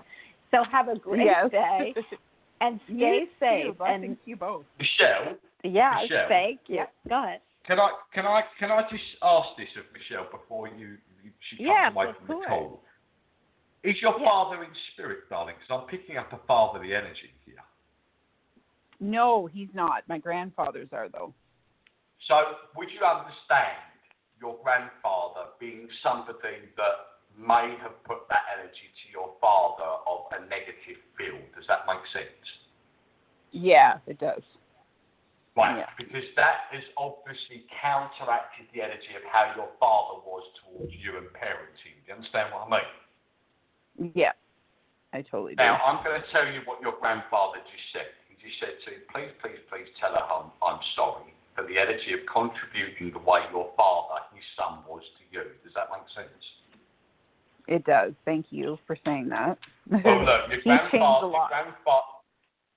[0.52, 1.50] So have a great yes.
[1.52, 1.94] day
[2.62, 3.78] and stay You safe.
[3.78, 4.66] Blessings And to you both.
[4.78, 6.28] Michelle, yeah, Michelle.
[6.28, 6.76] thank you.
[6.76, 6.86] Yeah.
[7.08, 7.40] Go ahead.
[7.66, 11.58] Can I can I can I just ask this of Michelle before you, you she
[11.58, 12.84] comes Yeah, away from the call?
[13.84, 14.26] Is your Yeah.
[14.26, 15.56] father in spirit, darling?
[15.56, 17.64] Because I'm picking up a fatherly energy here.
[19.00, 20.08] No, he's not.
[20.08, 21.34] My grandfathers are though.
[22.28, 23.80] So would you understand
[24.40, 26.96] your grandfather being somebody that
[27.38, 31.44] may have put that energy to your father of a negative field?
[31.56, 32.46] Does that make sense?
[33.52, 34.44] Yeah, it does.
[35.56, 35.90] Right, Yeah.
[35.98, 41.28] because that has obviously counteracted the energy of how your father was towards you and
[41.34, 42.00] parenting.
[42.06, 44.12] Do you understand what I mean?
[44.16, 44.32] Yeah,
[45.12, 45.64] I totally do.
[45.64, 48.08] Now, I'm going to tell you what your grandfather just said.
[48.30, 51.78] He just said to you, please, please, please tell her I'm, I'm sorry for the
[51.78, 55.44] energy of contributing the way your father, his son, was to you.
[55.64, 56.44] Does that make sense?
[57.68, 58.14] It does.
[58.24, 59.58] Thank you for saying that.
[59.92, 62.14] Well, look, your He's changed a grandfather, your grandfather,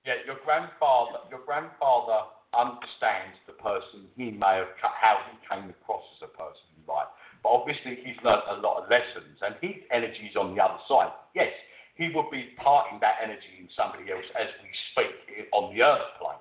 [0.05, 6.05] yeah, your grandfather, your grandfather understands the person he may have, how he came across
[6.17, 7.09] as a person, in life.
[7.43, 11.13] But obviously, he's learnt a lot of lessons, and his energy's on the other side.
[11.35, 11.51] Yes,
[11.97, 16.09] he would be parting that energy in somebody else as we speak on the earth
[16.21, 16.41] plane.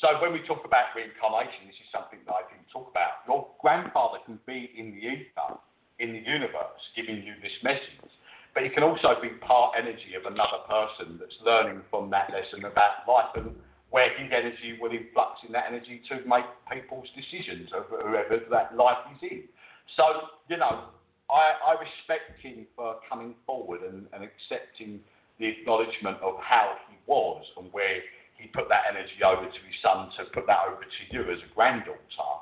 [0.00, 3.24] So when we talk about reincarnation, this is something that I didn't talk about.
[3.24, 5.56] Your grandfather can be in the ether,
[5.98, 8.12] in the universe, giving you this message.
[8.52, 12.64] But it can also be part energy of another person that's learning from that lesson
[12.64, 13.56] about life and
[13.96, 18.76] where his energy will influx in that energy to make people's decisions of whoever that
[18.76, 19.48] life is in.
[19.96, 20.04] So,
[20.52, 20.92] you know,
[21.32, 25.00] I, I respect him for coming forward and, and accepting
[25.40, 28.04] the acknowledgement of how he was and where
[28.36, 31.40] he put that energy over to his son to put that over to you as
[31.40, 32.32] a granddaughter.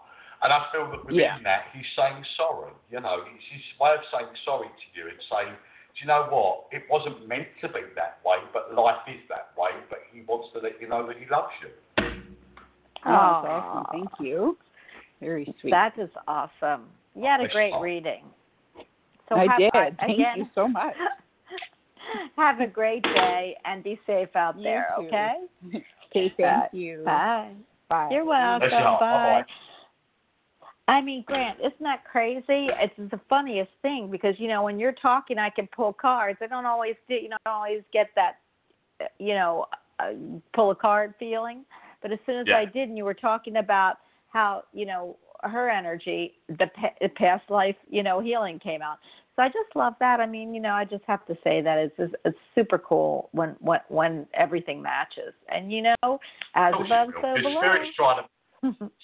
[0.43, 1.39] And I feel that within Yeah.
[1.47, 2.75] that, he's saying sorry.
[2.91, 5.55] You know, it's his way of saying sorry to you and saying,
[5.95, 6.67] do you know what?
[6.73, 9.71] It wasn't meant to be that way, but life is that way.
[9.89, 11.69] But he wants to let you know that he loves you.
[13.07, 13.87] Oh, that's awesome.
[13.93, 14.59] Thank you.
[15.21, 15.71] Very sweet.
[15.71, 16.87] That is awesome.
[17.15, 18.25] You had a great reading.
[19.29, 19.71] So I have, did.
[19.75, 20.95] uh, Thank again, you so much.
[22.37, 25.07] have a great day and be safe out You there, too.
[25.07, 25.35] okay?
[26.17, 27.03] Okay, thank you.
[27.05, 27.51] Bye.
[27.89, 28.09] Bye.
[28.13, 28.71] You're welcome.
[28.71, 29.01] Nice job.
[29.01, 29.43] Bye.
[30.87, 32.45] I mean, Grant, isn't that crazy?
[32.49, 36.39] It's the funniest thing because you know when you're talking, I can pull cards.
[36.43, 38.41] I don't always do, you know, I don't always get that,
[39.19, 39.67] you know,
[39.99, 40.13] uh,
[40.55, 41.65] pull a card feeling.
[42.03, 42.59] But as soon as Yeah.
[42.59, 43.97] I did, and you were talking about
[44.29, 48.99] how you know her energy, the, pa- past life, you know, healing came out.
[49.37, 50.21] So I just love that.
[50.21, 53.31] I mean, you know, I just have to say that it's it's, it's super cool
[53.33, 55.33] when when when everything matches.
[55.49, 56.21] And you know,
[56.55, 57.61] as course above, so below.
[57.61, 58.29] Spirit's trying to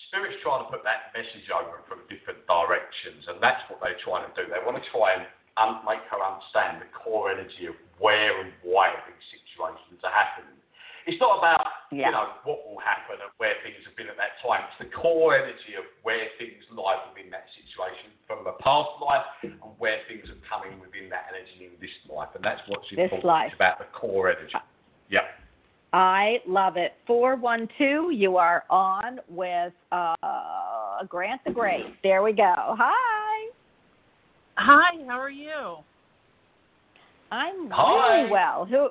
[0.08, 4.24] Spirit's trying to put that message over from different directions, and that's what they're trying
[4.24, 4.48] to do.
[4.48, 5.24] They want to try and
[5.60, 10.56] un- make her understand the core energy of where and why these situations are happening.
[11.08, 12.06] It's not about Yeah.
[12.06, 14.62] you know what will happen and where things have been at that time.
[14.68, 19.26] It's the core energy of where things lie within that situation from the past life
[19.42, 22.98] and where things are coming within that energy in this life, and that's what's This
[23.10, 23.24] important.
[23.24, 23.52] life.
[23.54, 24.54] About the core energy.
[25.08, 25.24] Yep.
[25.92, 26.92] I love it.
[27.06, 30.14] 412, you are on with uh,
[31.08, 31.86] Grant the Great.
[32.02, 32.54] There we go.
[32.56, 33.50] Hi.
[34.56, 35.76] Hi, how are you?
[37.32, 38.18] I'm Hi.
[38.18, 38.66] really well.
[38.66, 38.88] Who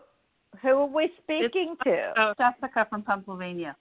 [0.62, 2.14] who are we speaking to?
[2.18, 3.76] Oh, Jessica from Pennsylvania.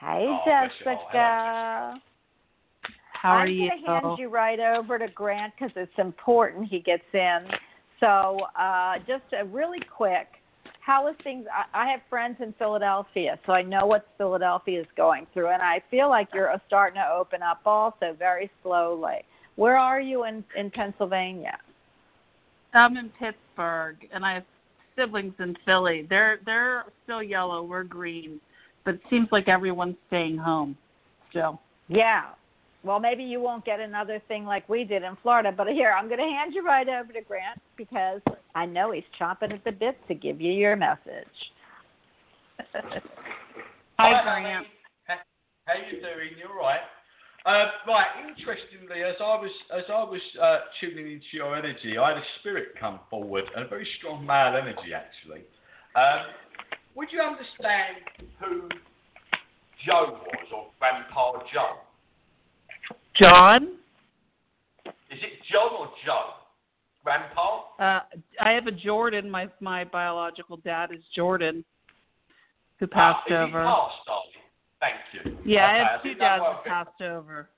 [0.00, 0.84] Hey, Oh, bless you.
[0.84, 2.00] Jessica.
[3.14, 3.64] How are you?
[3.64, 7.38] I'm going to hand you right over to Grant because it's important he gets in.
[7.98, 10.28] So, uh, just a really quick,
[10.88, 11.44] how is things?
[11.52, 15.60] I, I have friends in Philadelphia, so I know what Philadelphia is going through, and
[15.60, 19.18] I feel like you're starting to open up also very slowly.
[19.56, 21.58] Where are you in in Pennsylvania?
[22.72, 24.44] I'm in Pittsburgh, and I have
[24.96, 26.06] siblings in Philly.
[26.08, 27.62] They're they're still yellow.
[27.62, 28.40] We're green,
[28.86, 30.74] but it seems like everyone's staying home
[31.28, 31.60] still.
[31.88, 32.30] Yeah.
[32.84, 36.06] Well, maybe you won't get another thing like we did in Florida, but here, I'm
[36.06, 38.20] going to hand you right over to Grant because
[38.54, 41.26] I know he's chomping at the bit to give you your message.
[43.98, 44.44] Hi, honey.
[44.44, 44.66] Grant.
[45.04, 45.16] How,
[45.66, 46.38] how you doing?
[46.38, 46.80] You all right?
[47.46, 48.06] Uh, right.
[48.28, 52.26] Interestingly, as I was as I was uh, tuning into your energy, I had a
[52.40, 55.44] spirit come forward, and a very strong male energy actually.
[55.96, 56.26] Um,
[56.94, 58.04] would you understand
[58.40, 58.68] who
[59.86, 61.87] Joe was, or Grandpa Joe?
[63.20, 63.74] John,
[65.10, 66.34] Is it John or Joe?
[67.04, 67.62] Grandpa?
[67.78, 68.00] uh,
[68.40, 69.30] I have a Jordan.
[69.30, 71.64] My my biological dad is Jordan,
[72.78, 73.64] who Ah, passed over.
[73.64, 74.28] passed?
[74.80, 75.38] Thank you.
[75.44, 77.48] Yeah, Okay, I have two dads who passed over.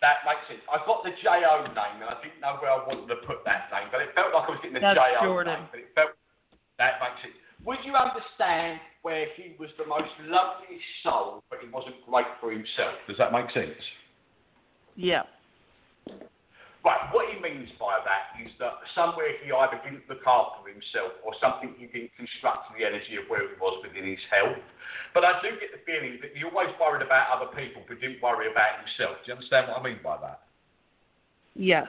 [0.00, 0.60] That makes sense.
[0.70, 3.66] I got the J-O name, and I didn't know where I wanted to put that
[3.72, 5.54] name, but it felt like I was getting the That's J-O Jordan.
[5.58, 5.68] name.
[5.72, 6.10] But it felt
[6.78, 7.34] that makes sense.
[7.64, 12.52] Would you understand where he was the most lovely soul, but he wasn't great for
[12.52, 12.94] himself?
[13.08, 13.74] Does that make sense?
[14.98, 15.22] Yeah.
[16.82, 17.02] Right.
[17.14, 21.38] What he means by that is that somewhere he either didn't look after himself, or
[21.38, 24.58] something he didn't construct the energy of where he was within his health.
[25.14, 28.18] But I do get the feeling that he always worried about other people, but didn't
[28.18, 29.22] worry about himself.
[29.22, 30.42] Do you understand what I mean by that?
[31.54, 31.86] Yes.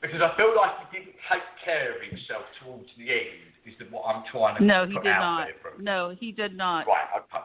[0.00, 4.08] Because I feel like he didn't take care of himself towards the end, is what
[4.08, 5.80] I'm trying to No, he did out not.
[5.80, 6.88] No, he did not.
[6.88, 7.44] Right, okay.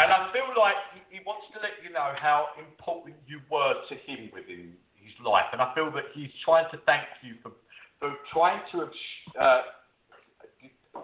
[0.00, 3.76] And I feel like he, he wants to let you know how important you were
[3.84, 5.52] to him within his life.
[5.52, 7.52] And I feel that he's trying to thank you for,
[8.00, 8.88] for trying to
[9.36, 9.62] uh,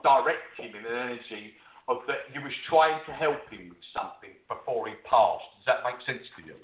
[0.01, 1.53] direct him in an energy
[1.89, 5.45] of that you was trying to help him with something before he passed.
[5.61, 6.57] Does that make sense to you?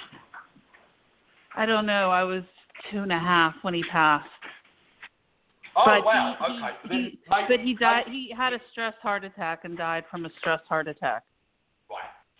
[1.54, 2.10] I don't know.
[2.10, 2.44] I was
[2.90, 4.24] two and a half when he passed.
[5.76, 6.36] Oh, but wow.
[6.40, 6.96] he, okay.
[6.96, 8.04] he, he, but he died.
[8.08, 11.24] He had a stress heart attack and died from a stress heart attack.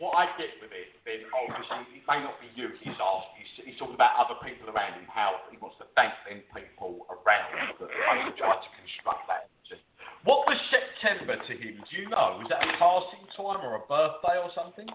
[0.02, 3.30] What I get with it, then obviously it may not be you he's asked.
[3.38, 7.06] He's, he's talking about other people around him, how he wants to thank them people
[7.06, 7.86] around that
[8.34, 9.78] tried to construct that energy.
[10.26, 11.78] What was September to him?
[11.86, 12.42] Do you know?
[12.42, 14.90] Was that a passing time or a birthday or something?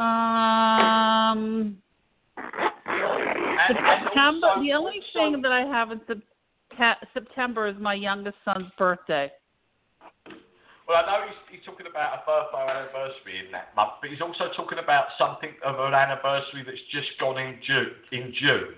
[0.00, 1.76] Um,
[2.40, 4.48] And, and September.
[4.48, 9.30] also- the only thing that I have in Sep- September is my youngest son's birthday.
[10.86, 14.22] Well, I know he's, he's talking about a birthday anniversary in that month, but he's
[14.22, 17.90] also talking about something of an anniversary that's just gone in June.
[18.12, 18.74] In June.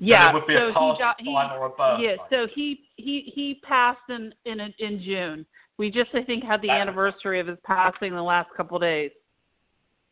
[0.00, 0.26] Yeah.
[0.26, 1.30] there would be a so he he.
[1.30, 2.02] or a birthday.
[2.02, 2.16] Yeah.
[2.30, 5.46] So he he he passed in in in June.
[5.78, 8.82] We just I think had the That- anniversary of his passing the last couple of
[8.82, 9.12] days.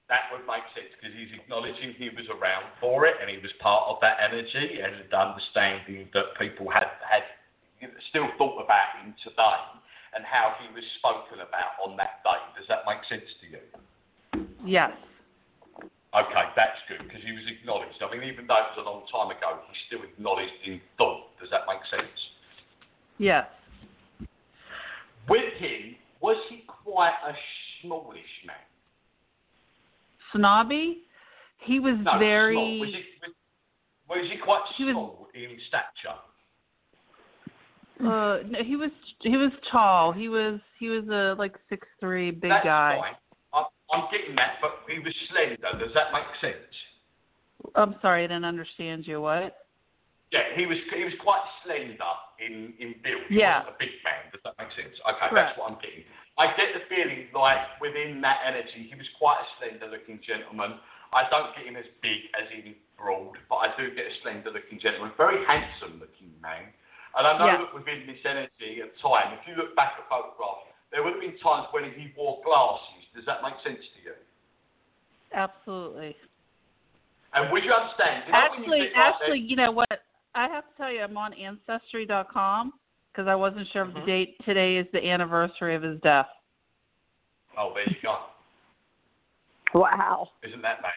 [0.08, 3.50] that would make sense because he's acknowledging he was around for it and he was
[3.60, 7.24] part of that energy and understanding that people had had
[8.08, 9.77] still thought about him today
[10.18, 12.42] and how he was spoken about on that day.
[12.58, 13.62] Does that make sense to you?
[14.66, 14.90] Yes.
[16.10, 18.02] Okay, that's good because he was acknowledged.
[18.02, 21.30] I mean, even though it was a long time ago, he's still acknowledged in thought.
[21.38, 22.18] Does that make sense?
[23.18, 23.46] Yes.
[25.28, 27.32] With him, was he quite a
[27.80, 28.56] smallish man?
[30.34, 31.02] Snobby.
[31.60, 32.54] He was No, very.
[32.54, 32.80] small.
[32.80, 33.32] Was he, was,
[34.08, 36.18] was he quite He was- small in stature?
[38.00, 40.12] Uh, no, he was he was tall.
[40.12, 42.98] He was he was a like six three big That's guy.
[43.00, 43.14] fine.
[43.52, 45.84] I'm, I'm getting that, but he was slender.
[45.84, 46.72] Does that make sense?
[47.74, 49.20] I'm sorry, I didn't understand you.
[49.20, 49.66] What?
[50.30, 53.26] Yeah, he was he was quite slender in in build.
[53.28, 53.66] He Yeah.
[53.66, 54.30] a big man.
[54.30, 54.94] Does that make sense?
[55.02, 55.34] Okay, Correct.
[55.34, 56.04] that's what I'm getting.
[56.38, 60.78] I get the feeling like within that energy, he was quite a slender-looking gentleman.
[61.10, 64.78] I don't get him as big as in broad, but I do get a slender-looking
[64.78, 66.70] gentleman, very handsome-looking man.
[67.18, 67.56] And I know Yeah.
[67.58, 71.20] that within this energy at time, if you look back at photographs, there would have
[71.20, 73.06] been times when he wore glasses.
[73.12, 74.14] Does that make sense to you?
[75.32, 76.16] Absolutely.
[77.34, 78.24] And would you understand?
[78.26, 80.04] You know you Actually, like actually, you know what?
[80.34, 82.72] I have to tell you, I'm on Ancestry.com
[83.12, 84.06] because I wasn't sure if the Mhm.
[84.06, 86.30] date today is the anniversary of his death.
[87.56, 88.30] oh, there you go.
[89.74, 90.30] Wow.
[90.42, 90.92] Isn't that bad?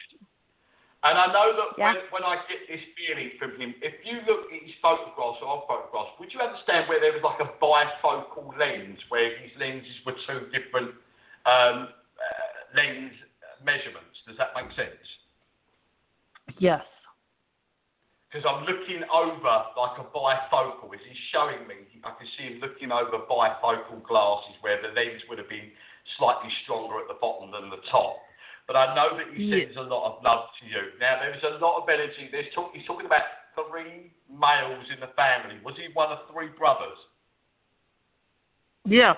[1.04, 1.94] And I know that Yeah.
[2.12, 5.48] when, when I get this feeling from him, if you look at his photographs or
[5.48, 9.98] our photographs, would you understand where there was like a bifocal lens, where his lenses
[10.06, 10.94] were two different
[11.50, 11.90] um,
[12.22, 13.14] uh, lens
[13.66, 14.14] measurements?
[14.28, 15.02] Does that make sense?
[16.60, 16.86] Yes.
[18.30, 20.94] Because I'm looking over like a bifocal.
[20.94, 21.76] As he's showing me,
[22.06, 25.74] I can see him looking over bifocal glasses where the lens would have been
[26.18, 28.18] slightly stronger at the bottom than the top.
[28.68, 29.66] But I know that he Yeah.
[29.66, 30.94] sends a lot of love to you.
[31.00, 32.30] Now, there's a lot of energy.
[32.32, 33.24] There's talk, he's talking about
[33.56, 35.60] three males in the family.
[35.64, 36.98] Was he one of three brothers?
[38.86, 39.16] Yeah.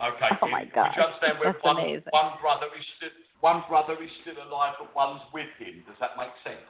[0.00, 0.28] Okay.
[0.40, 0.98] Oh, my Would you gosh.
[0.98, 2.10] understand where That's one, amazing.
[2.10, 5.82] one brother is still one brother is still alive, but one's with him?
[5.86, 6.60] Does that make sense?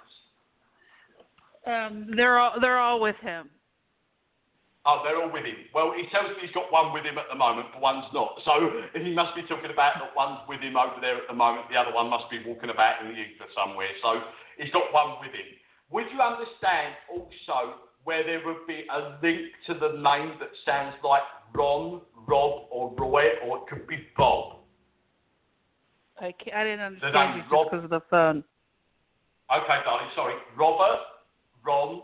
[1.67, 3.51] Um, they're all they're all with him.
[4.85, 5.63] Oh, they're all with him.
[5.71, 8.35] Well, he tells me he's got one with him at the moment, but one's not.
[8.45, 11.71] So he must be talking about that one's with him over there at the moment.
[11.71, 13.95] The other one must be walking about in the ether somewhere.
[14.03, 14.27] So
[14.59, 15.47] he's got one with him.
[15.95, 20.97] Would you understand also where there would be a link to the name that sounds
[21.05, 21.23] like
[21.55, 24.57] Ron, Rob, or Roy, or it could be Bob?
[26.19, 28.43] Okay, I didn't understand you Rob- because of the phone.
[29.55, 30.35] Okay, darling, sorry.
[30.57, 31.01] Robert,
[31.65, 32.03] Ron,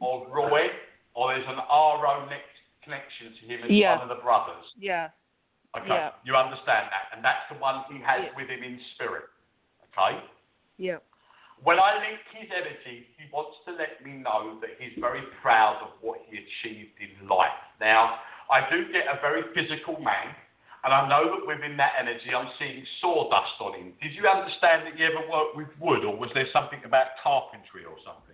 [0.00, 0.68] or Roy,
[1.14, 3.98] or there's an RO next connection to him as Yeah.
[3.98, 4.64] one of the brothers.
[4.76, 5.10] Yeah.
[5.76, 6.12] Okay, Yeah.
[6.24, 8.34] you understand that, and that's the one he has Yeah.
[8.34, 9.28] with him in spirit.
[9.96, 10.20] Okay.
[10.78, 10.98] Yeah.
[11.62, 15.76] When I link his energy, he wants to let me know that he's very proud
[15.82, 17.52] of what he achieved in life.
[17.80, 18.18] Now,
[18.48, 20.34] I do get a very physical man,
[20.84, 23.92] and I know that within that energy, I'm seeing sawdust on him.
[24.00, 27.84] Did you understand that you ever worked with wood, or was there something about carpentry
[27.84, 28.29] or something?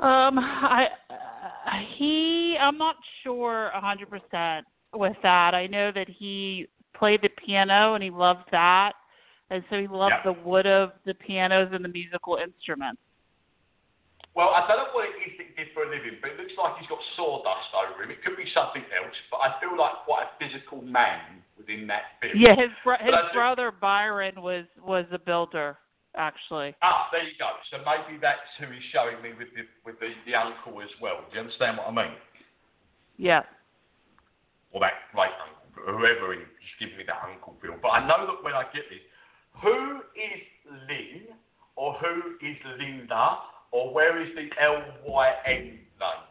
[0.00, 5.54] Um, I uh, he I'm not sure a hundred percent with that.
[5.54, 8.92] I know that he played the piano and he loved that,
[9.50, 10.32] and so he loved Yeah.
[10.32, 13.00] the wood of the pianos and the musical instruments.
[14.34, 16.38] Well, I don't know what it is that he did for a living, but it
[16.38, 18.10] looks like he's got sawdust over him.
[18.12, 22.02] It could be something else, but I feel like quite a physical man within that
[22.20, 22.34] film.
[22.36, 25.76] Yeah, his bro- his brother Byron was was a builder
[26.16, 26.74] actually.
[26.82, 27.50] Ah, there you go.
[27.70, 31.24] So maybe that's who he's showing me with the with the, the uncle as well.
[31.28, 32.14] Do you understand what I mean?
[33.16, 33.42] Yeah.
[34.72, 37.76] Or that great uncle, whoever he just give me that uncle feel.
[37.80, 39.00] But I know that when I get this,
[39.62, 40.42] who is
[40.88, 41.34] Lynn
[41.76, 43.38] or who is Linda
[43.72, 46.24] or where is the L Y N name?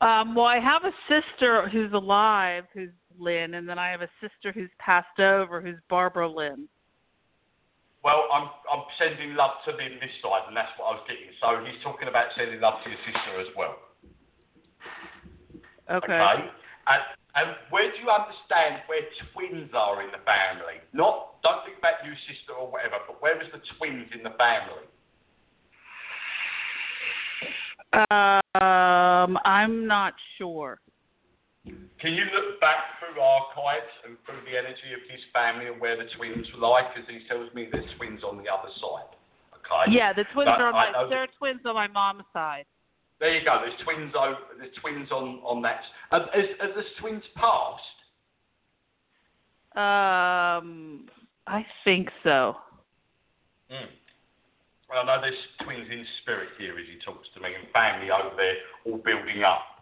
[0.00, 4.08] Um, well, I have a sister who's alive, who's Lynn, and then I have a
[4.20, 6.68] sister who's passed over, who's Barbara Lynn.
[8.04, 11.32] Well, I'm I'm sending love to Lynn this side, and that's what I was getting.
[11.40, 13.80] So he's talking about sending love to your sister as well.
[15.90, 16.12] Okay.
[16.86, 17.00] And,
[17.34, 19.00] and where do you understand where
[19.32, 20.84] twins are in the family?
[20.92, 24.36] Not, don't think about you, sister, or whatever, but where is the twins in the
[24.36, 24.84] family?
[28.10, 30.80] Um, I'm not sure.
[31.64, 35.96] Can you look back through archives and through the energy of his family and where
[35.96, 36.84] the twins lie?
[36.92, 39.16] Because he tells me there's twins on the other side.
[39.56, 39.96] Okay.
[39.96, 42.66] Yeah, the twins But are on I my there are twins on my mom's side.
[43.20, 43.64] There you go.
[43.64, 44.12] There's twins.
[44.14, 45.80] Over, there's twins on on that.
[46.10, 47.80] Have, has, has the twins passed?
[49.74, 51.08] Um,
[51.46, 52.56] I think so.
[53.72, 53.88] Mm.
[54.90, 55.34] Well, I know there's
[55.64, 58.54] twins in spirit here as he talks to me, and family over there
[58.84, 59.73] all building up.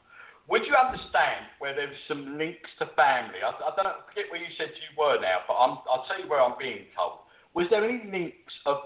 [0.48, 3.38] Would you understand where there's some links to family?
[3.44, 6.04] I, I don't know, I forget where you said you were now, but I'm, I'll
[6.08, 7.20] tell you where I'm being told.
[7.54, 8.78] Was there any links of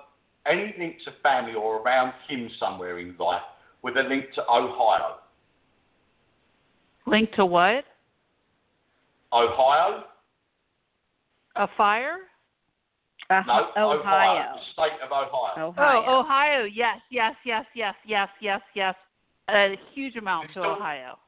[0.46, 3.42] any links of family or around him somewhere in life
[3.82, 5.16] with a link to Ohio?
[7.06, 7.84] Link to what?
[9.32, 10.04] Ohio?
[11.56, 12.18] A fire?
[13.28, 14.54] Uh, No, Ohio.
[14.54, 15.68] The state of Ohio.
[15.70, 16.04] Ohio.
[16.06, 16.64] Oh, Ohio.
[16.64, 18.94] Yes, yes, yes, yes, yes, yes, yes.
[19.48, 21.18] A huge amount to Still- Ohio.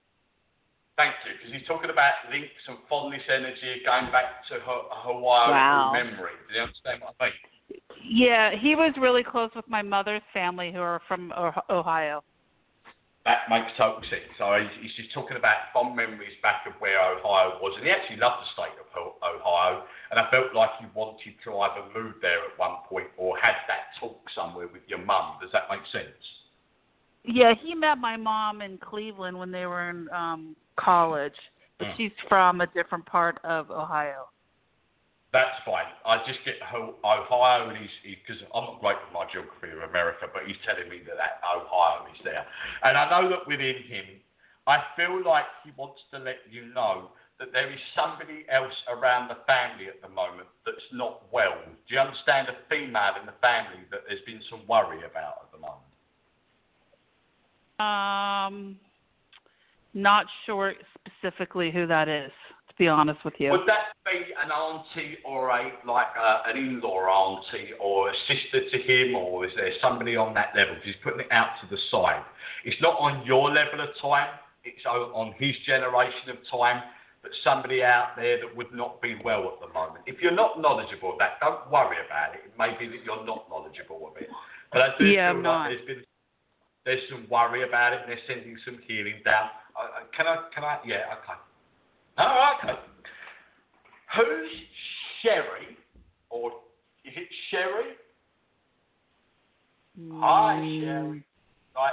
[0.99, 5.55] Thank you, because he's talking about links and fondness energy going back to her, Hawaii
[5.55, 5.93] Wow.
[5.95, 6.35] memory.
[6.51, 7.81] Do you understand what I mean?
[8.03, 12.25] Yeah, he was really close with my mother's family, who are from Oh- Ohio.
[13.25, 14.27] That makes total sense.
[14.39, 17.93] So he's, he's just talking about fond memories back of where Ohio was, and he
[17.93, 18.91] actually loved the state of
[19.23, 19.85] Ohio.
[20.11, 23.55] And I felt like he wanted to either move there at one point or had
[23.69, 25.39] that talk somewhere with your mum.
[25.41, 26.19] Does that make sense?
[27.23, 31.37] Yeah, he met my mom in Cleveland when they were in um college,
[31.79, 31.97] but Mm.
[31.97, 34.29] she's from a different part of Ohio.
[35.33, 35.87] That's fine.
[36.07, 40.27] I just get Ohio, and he's because I'm not great with my geography of America,
[40.33, 42.47] but he's telling me that, that Ohio is there,
[42.83, 44.07] and I know that within him,
[44.67, 49.29] I feel like he wants to let you know that there is somebody else around
[49.29, 51.57] the family at the moment that's not well.
[51.65, 55.53] Do you understand a female in the family that there's been some worry about at
[55.53, 55.89] the moment?
[57.79, 58.77] Um,
[59.99, 62.31] not sure specifically who that is,
[62.69, 63.51] to be honest with you.
[63.51, 68.69] Would that be an auntie or a like uh, an in-law auntie or a sister
[68.71, 70.77] to him, or is there somebody on that level?
[70.85, 72.23] he's putting it out to the side.
[72.65, 74.31] It's not on your level of time.
[74.65, 76.83] It's on on his generation of time.
[77.21, 80.05] But somebody out there that would not be well at the moment.
[80.07, 82.47] If you're not knowledgeable of that, don't worry about it.
[82.47, 84.29] It may be that you're not knowledgeable of it.
[84.71, 85.69] But I do Yeah, feel I'm like not.
[85.69, 86.05] there's been
[86.87, 89.51] there's some worry about it, and they're sending some healing down.
[89.79, 89.83] Uh,
[90.17, 90.37] can I?
[90.55, 90.79] Can I?
[90.85, 91.15] Yeah.
[91.23, 92.69] Okay.
[92.71, 92.79] Okay.
[94.17, 94.51] Who's
[95.23, 95.77] Sherry,
[96.31, 96.51] or
[97.05, 97.95] is it Sherry?
[100.13, 101.25] Hi, Mm, Sherry.
[101.77, 101.93] Like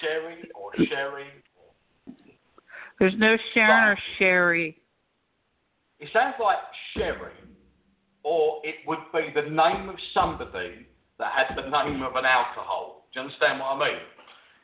[0.00, 1.26] Sherry or Sherry?
[2.98, 4.80] There's no Sharon or Sherry.
[6.00, 6.58] It sounds like
[6.94, 7.32] Sherry,
[8.22, 10.86] or it would be the name of somebody
[11.18, 13.06] that had the name of an alcohol.
[13.12, 13.98] Do you understand what I mean?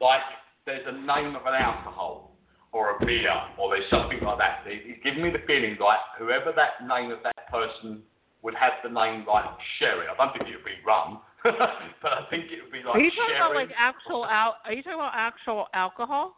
[0.00, 0.22] Like
[0.66, 2.33] there's a name of an alcohol
[2.74, 4.66] or a beer, or there's something like that.
[4.66, 8.02] It- It's giving me the feeling like whoever that name of that person
[8.42, 9.46] would have the name like
[9.78, 10.06] Sherry.
[10.10, 13.00] I don't think it would be rum, but I think it would be like Are
[13.00, 13.38] you talking Sherry.
[13.38, 16.34] about like actual al- Are you talking about actual alcohol?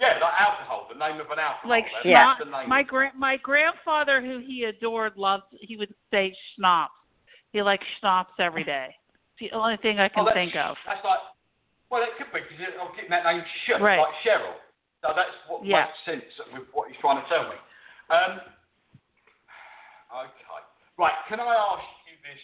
[0.00, 1.70] Yeah, like alcohol, the name of an alcohol.
[1.70, 2.34] Like That's Yeah.
[2.34, 2.38] schnapps.
[2.44, 2.68] the name.
[2.68, 5.44] My gra- my grandfather, who he adored, loved.
[5.60, 6.94] He would say schnapps.
[7.52, 8.96] He liked schnapps every day.
[9.38, 10.76] It's the only thing I can Oh, think of.
[10.86, 11.20] That's like,
[11.90, 13.98] well, it could be because I'm getting that name Cheryl, Right.
[14.00, 14.54] like Cheryl.
[15.02, 15.86] So that's what Yeah.
[15.86, 17.56] makes sense with what he's trying to tell me.
[18.10, 18.40] Um,
[20.12, 20.44] okay.
[20.98, 22.40] Right, can I ask you this?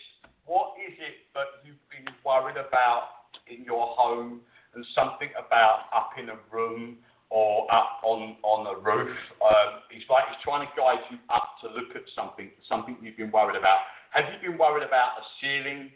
[0.46, 4.40] What is it that you've been worried about in your home
[4.72, 6.96] and something about up in a room
[7.28, 9.14] or up on, on a roof?
[9.44, 13.18] Um, he's like he's trying to guide you up to look at something, something you've
[13.18, 13.80] been worried about.
[14.10, 15.90] Have you been worried about a ceiling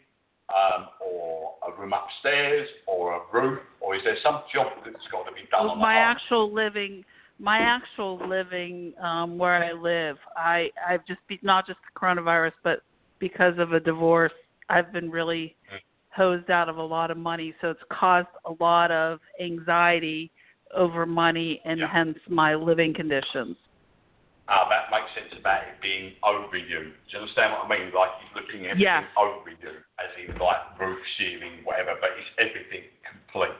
[0.53, 5.23] um, or a room upstairs or a roof, or is there some job that's got
[5.23, 7.03] to be done on my actual living
[7.39, 12.53] my actual living um where I live I I've just be, not just the coronavirus
[12.63, 12.81] but
[13.19, 14.33] because of a divorce
[14.69, 15.79] I've been really Mm.
[16.13, 20.31] hosed out of a lot of money so it's caused a lot of anxiety
[20.75, 21.87] over money and Yeah.
[21.87, 23.57] hence my living conditions
[24.51, 26.91] Ah, that makes sense about it being over you.
[26.91, 27.87] Do you understand what I mean?
[27.95, 32.27] Like he's looking at everything over you, as in like roof, ceiling, whatever, but it's
[32.35, 33.55] everything complete.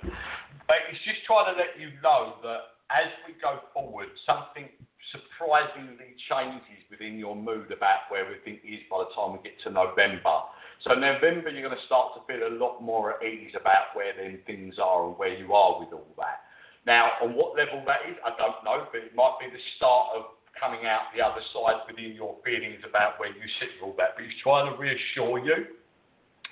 [0.68, 4.68] But it's just trying to let you know that as we go forward, something
[5.16, 9.72] surprisingly changes within your mood about where everything is by the time we get to
[9.72, 10.44] November.
[10.84, 14.12] So November, you're going to start to feel a lot more at ease about where
[14.12, 16.44] then things are and where you are with all that.
[16.84, 20.20] Now, on what level that is, I don't know, but it might be the start
[20.20, 23.96] of coming out the other side within your feelings about where you sit with all
[23.98, 24.14] that.
[24.14, 25.74] But he's trying to reassure you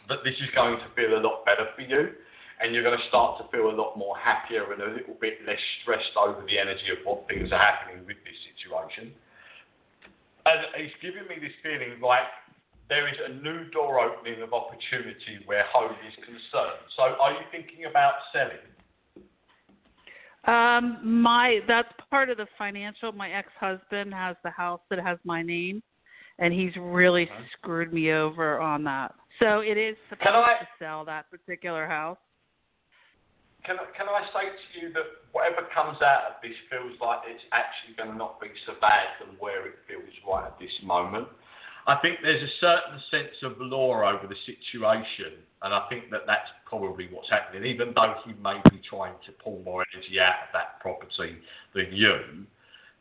[0.09, 2.17] that this is going to feel a lot better for you
[2.59, 5.39] and you're going to start to feel a lot more happier and a little bit
[5.47, 9.15] less stressed over the energy of what things are happening with this situation.
[10.43, 12.27] And he's giving me this feeling like
[12.91, 16.83] there is a new door opening of opportunity where home is concerned.
[16.97, 18.65] So are you thinking about selling?
[20.45, 25.41] Um my that's part of the financial my ex-husband has the house that has my
[25.41, 25.83] name
[26.39, 27.49] and he's really Mhm.
[27.57, 31.85] screwed me over on that so it is supposed Can I- to sell that particular
[31.87, 32.17] house
[33.65, 35.03] Can I, can I say to you that
[35.33, 39.07] whatever comes out of this feels like it's actually going to not be so bad
[39.19, 41.27] than where it feels right at this moment?
[41.89, 46.21] I think there's a certain sense of law over the situation, and I think that
[46.27, 47.65] that's probably what's happening.
[47.65, 51.41] Even though he may be trying to pull more energy out of that property
[51.73, 52.45] than you,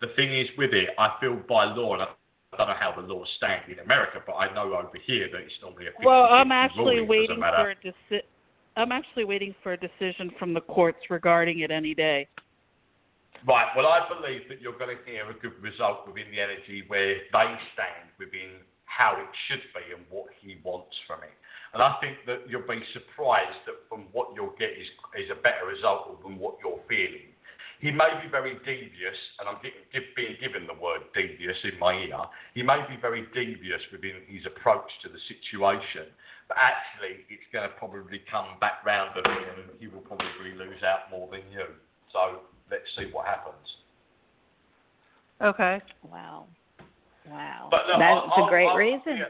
[0.00, 3.06] the thing is with it, I feel by law, and I don't know how the
[3.06, 6.24] laws stand in America, but I know over here that it's normally a 50 Well,
[6.32, 8.24] I'm actually waiting for a deci-
[8.78, 12.26] I'm actually waiting for a decision from the courts regarding it any day.
[13.46, 13.68] Right.
[13.76, 17.16] Well, I believe that you're going to hear a good result within the energy where
[17.30, 21.36] they stand within how it should be and what he wants from it.
[21.76, 24.88] And I think that you'll be surprised that from what you'll get is,
[25.20, 27.36] is a better result than what you're feeling.
[27.78, 31.78] He may be very devious, and I'm getting, give, being given the word devious in
[31.78, 32.26] my ear.
[32.54, 36.10] He may be very devious within his approach to the situation,
[36.50, 40.58] but actually, it's going to probably come back round to him, and he will probably
[40.58, 41.70] lose out more than you.
[42.10, 43.62] So let's see what happens.
[45.38, 45.78] Okay.
[46.02, 46.46] Wow.
[47.30, 47.68] Wow.
[47.70, 49.16] But look, That's I- a great I- reason.
[49.18, 49.24] yeah.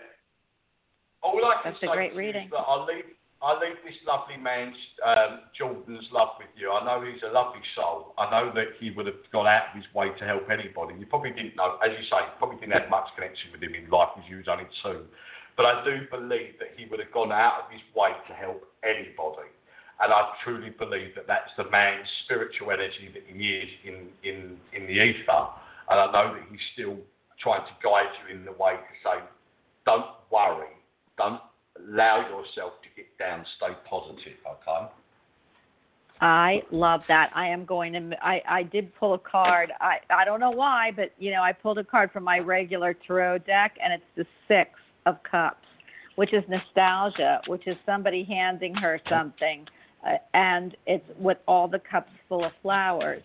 [1.23, 2.49] All I can That's a say great you is reading.
[2.53, 3.05] that I leave,
[3.43, 6.71] I leave this lovely man's um, Jordan's love with you.
[6.71, 8.15] I know he's a lovely soul.
[8.19, 10.95] I know that he would have gone out of his way to help anybody.
[10.99, 13.75] You probably didn't know, as you say, you probably didn't have much connection with him
[13.75, 15.07] in life because you was only two.
[15.57, 18.63] But I do believe that he would have gone out of his way to help
[18.87, 19.51] anybody.
[20.01, 24.57] And I truly believe that that's the man's spiritual energy that he is in, in,
[24.73, 25.51] in the ether.
[25.91, 26.95] And I know that he's still
[27.41, 29.25] trying to guide you in the way to say,
[29.87, 30.69] don't worry,
[31.17, 31.41] don't
[31.79, 34.93] allow yourself to get down, stay positive, okay?
[36.21, 37.31] I love that.
[37.35, 38.11] I am going to.
[38.21, 39.71] I I did pull a card.
[39.81, 42.93] I I don't know why, but you know I pulled a card from my regular
[42.93, 44.71] tarot deck, and it's the six
[45.07, 45.65] of cups,
[46.17, 49.65] which is nostalgia, which is somebody handing her something,
[50.05, 53.23] uh, and it's with all the cups full of flowers.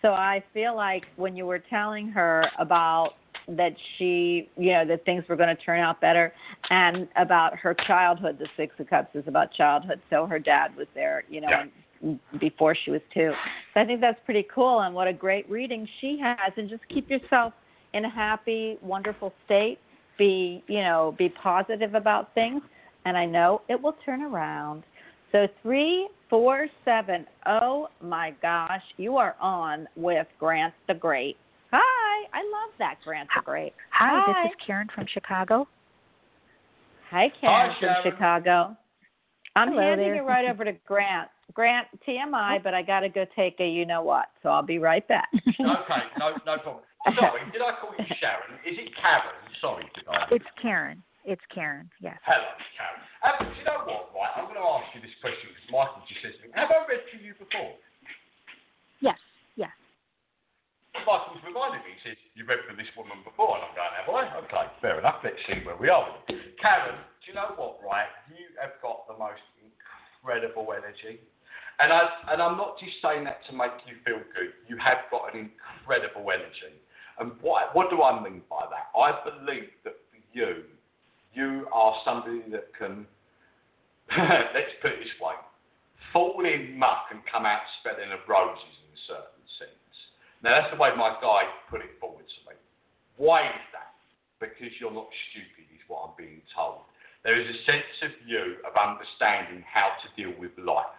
[0.00, 3.10] So I feel like when you were telling her about
[3.48, 6.32] that she, you know, that things were going to turn out better,
[6.70, 10.00] and about her childhood, the Six of Cups is about childhood.
[10.10, 12.14] So her dad was there, you know, Yeah.
[12.38, 13.32] before she was two.
[13.74, 16.52] So I think that's pretty cool, and what a great reading she has.
[16.56, 17.52] And just keep yourself
[17.92, 19.78] in a happy, wonderful state.
[20.18, 22.62] Be, you know, be positive about things,
[23.06, 24.84] and I know it will turn around.
[25.32, 27.26] So three, four, seven.
[27.46, 31.38] Oh my gosh, you are on with Grant the Great.
[31.72, 32.01] Hi,
[32.32, 33.72] I love that Grant the Great.
[33.92, 34.44] Hi, Hi.
[34.44, 35.66] this is Karen from Chicago.
[37.10, 38.02] Hi, Karen Hi, from Sharon.
[38.12, 38.76] Chicago.
[39.54, 40.22] I'm Hello handing there.
[40.22, 41.28] it right over to Grant.
[41.52, 44.78] Grant, TMI, but I got to go take a you know what, so I'll be
[44.78, 45.28] right back.
[45.62, 46.82] Okay, no, no problem.
[47.18, 48.58] Sorry, did I call you Sharon?
[48.66, 49.36] Is it Karen?
[49.60, 50.26] Sorry, did I?
[50.32, 51.02] It's Karen.
[51.24, 51.90] It's Karen.
[52.00, 52.18] Yes.
[52.26, 52.98] Hello, Karen.
[53.22, 54.32] Um, do you know what, right?
[54.34, 56.82] I'm going to ask you this question because Michael just says to me, have I
[56.88, 57.78] read to you before?
[58.98, 59.18] Yes.
[61.02, 64.22] Reminded me, he says, you read for this woman before, and I'm going, have I?
[64.46, 66.06] Okay, fair enough, let's see where we are.
[66.60, 68.08] Karen, do you know what, right?
[68.30, 71.20] You have got the most incredible energy.
[71.80, 74.54] And, I, and I'm not just saying that to make you feel good.
[74.68, 76.78] You have got an incredible energy.
[77.18, 78.94] And what, what do I mean by that?
[78.94, 80.64] I believe that for you,
[81.34, 83.06] you are somebody that can,
[84.54, 85.34] let's put it this way,
[86.12, 89.81] fall in muck and come out smelling of roses in certain sense.
[90.42, 92.58] Now, that's the way my guide put it forward to me.
[93.14, 93.94] Why is that?
[94.42, 96.82] Because you're not stupid, is what I'm being told.
[97.22, 100.90] There is a sense of you of understanding how to deal with life.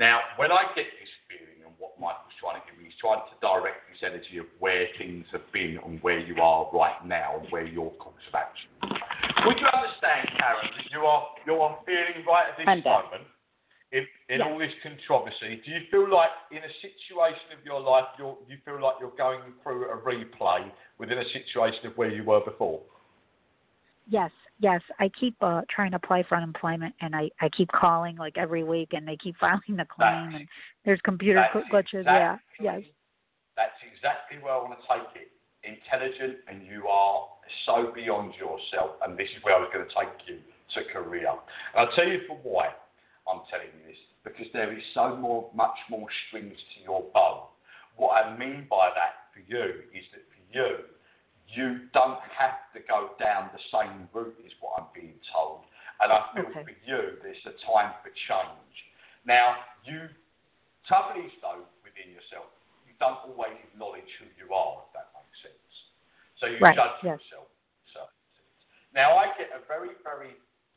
[0.00, 3.20] Now, when I get this feeling and what Michael's trying to give me, he's trying
[3.20, 7.36] to direct this energy of where things have been and where you are right now
[7.36, 8.72] and where your course of action.
[8.80, 13.28] Would you understand, Karen, that you are you are feeling right at this moment
[13.96, 14.48] in, in Yes.
[14.48, 15.62] all this controversy?
[15.64, 19.16] Do you feel like in a situation of your life you're, you feel like you're
[19.16, 22.80] going through a replay within a situation of where you were before?
[24.08, 24.30] Yes.
[24.58, 24.80] Yes.
[25.00, 28.62] I keep uh, trying to apply for unemployment, and I I keep calling like every
[28.62, 30.48] week, and they keep filing the claim, and
[30.84, 32.04] there's computer That's gl- glitches.
[32.04, 32.36] Yeah.
[32.60, 32.82] Yes.
[33.56, 35.30] That's exactly where I want to take it.
[35.64, 37.26] Intelligent, and you are
[37.64, 40.38] so beyond yourself, and this is where I was going to take you
[40.74, 41.28] to career.
[41.28, 42.70] And I'll tell you for why
[43.26, 47.50] I'm telling you this, because there is so more, much more strings to your bow.
[47.96, 50.70] What I mean by that for you is that for you,
[51.54, 55.62] you don't have to go down the same route as what I'm being told.
[56.00, 56.64] And I feel Okay.
[56.64, 58.74] for you, there's a time for change.
[59.24, 60.08] Now, you,
[60.86, 62.52] trouble is though, within yourself,
[62.86, 65.72] you don't always acknowledge who you are, if that makes sense.
[66.38, 67.18] So you Right, judge yes.
[67.22, 67.48] yourself
[67.92, 68.60] sense.
[68.92, 70.36] Now, I get a very, very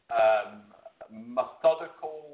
[0.10, 0.72] um,
[1.12, 2.30] methodical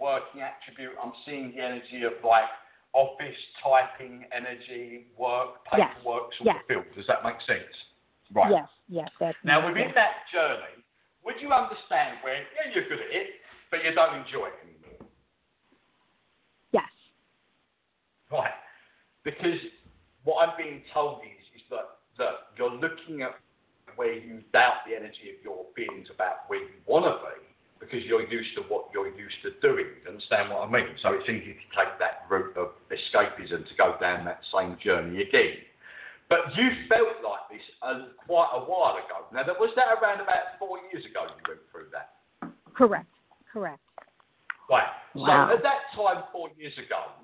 [0.00, 0.92] working attribute.
[1.02, 2.48] I'm seeing the energy of like
[2.92, 6.56] office typing energy, work, Yes, paperwork sort yes.
[6.60, 6.84] of feel.
[6.94, 7.72] Does that make sense?
[8.32, 8.50] Right.
[8.52, 8.68] Yes.
[8.88, 9.10] Yes.
[9.20, 9.96] That's Now, within yes.
[9.96, 10.80] that journey,
[11.24, 13.40] would you understand where, yeah, you're good at it,
[13.70, 15.08] but you don't enjoy it anymore?
[16.72, 16.92] Yes.
[18.30, 18.56] Right.
[19.24, 19.58] Because
[20.24, 23.36] what I'm being told is, is that, that you're looking at
[23.96, 27.45] where you doubt the energy of your feelings about where you want to be
[27.80, 29.86] because you're used to what you're used to doing.
[30.02, 30.86] You understand what I mean?
[31.02, 35.22] So it's easy to take that route of escapism to go down that same journey
[35.22, 35.60] again.
[36.28, 40.20] But you felt like this uh, quite a while ago, Now, that, was that around
[40.20, 42.18] about four years ago you went through that?
[42.74, 43.06] Correct.
[43.52, 43.80] Correct.
[44.68, 44.90] Right.
[45.14, 45.48] Wow.
[45.48, 47.14] So at that time, four years ago,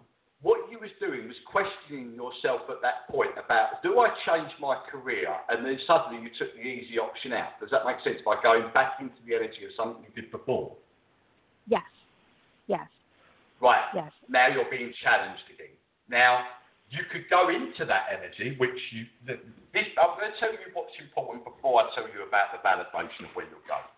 [0.43, 4.74] what you was doing was questioning yourself at that point about do I change my
[4.90, 7.59] career, and then suddenly you took the easy option out.
[7.62, 8.19] Does that make sense?
[8.27, 10.74] By going back into the energy of something you did before.
[11.70, 11.86] Yes.
[12.66, 12.90] Yes.
[13.62, 13.86] Right.
[13.94, 14.10] Yes.
[14.28, 15.78] Now you're being challenged again.
[16.10, 16.43] Now
[16.90, 19.06] you could go into that energy, which you.
[19.31, 19.39] The,
[19.70, 23.31] this, I'm going to tell you what's important before I tell you about the validation
[23.31, 23.89] of where you're going.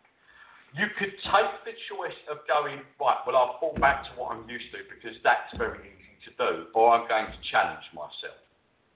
[0.77, 3.21] You could take the choice of going right.
[3.25, 5.94] Well, I'll fall back to what I'm used to because that's very
[6.25, 8.39] to do, or I'm going to challenge myself.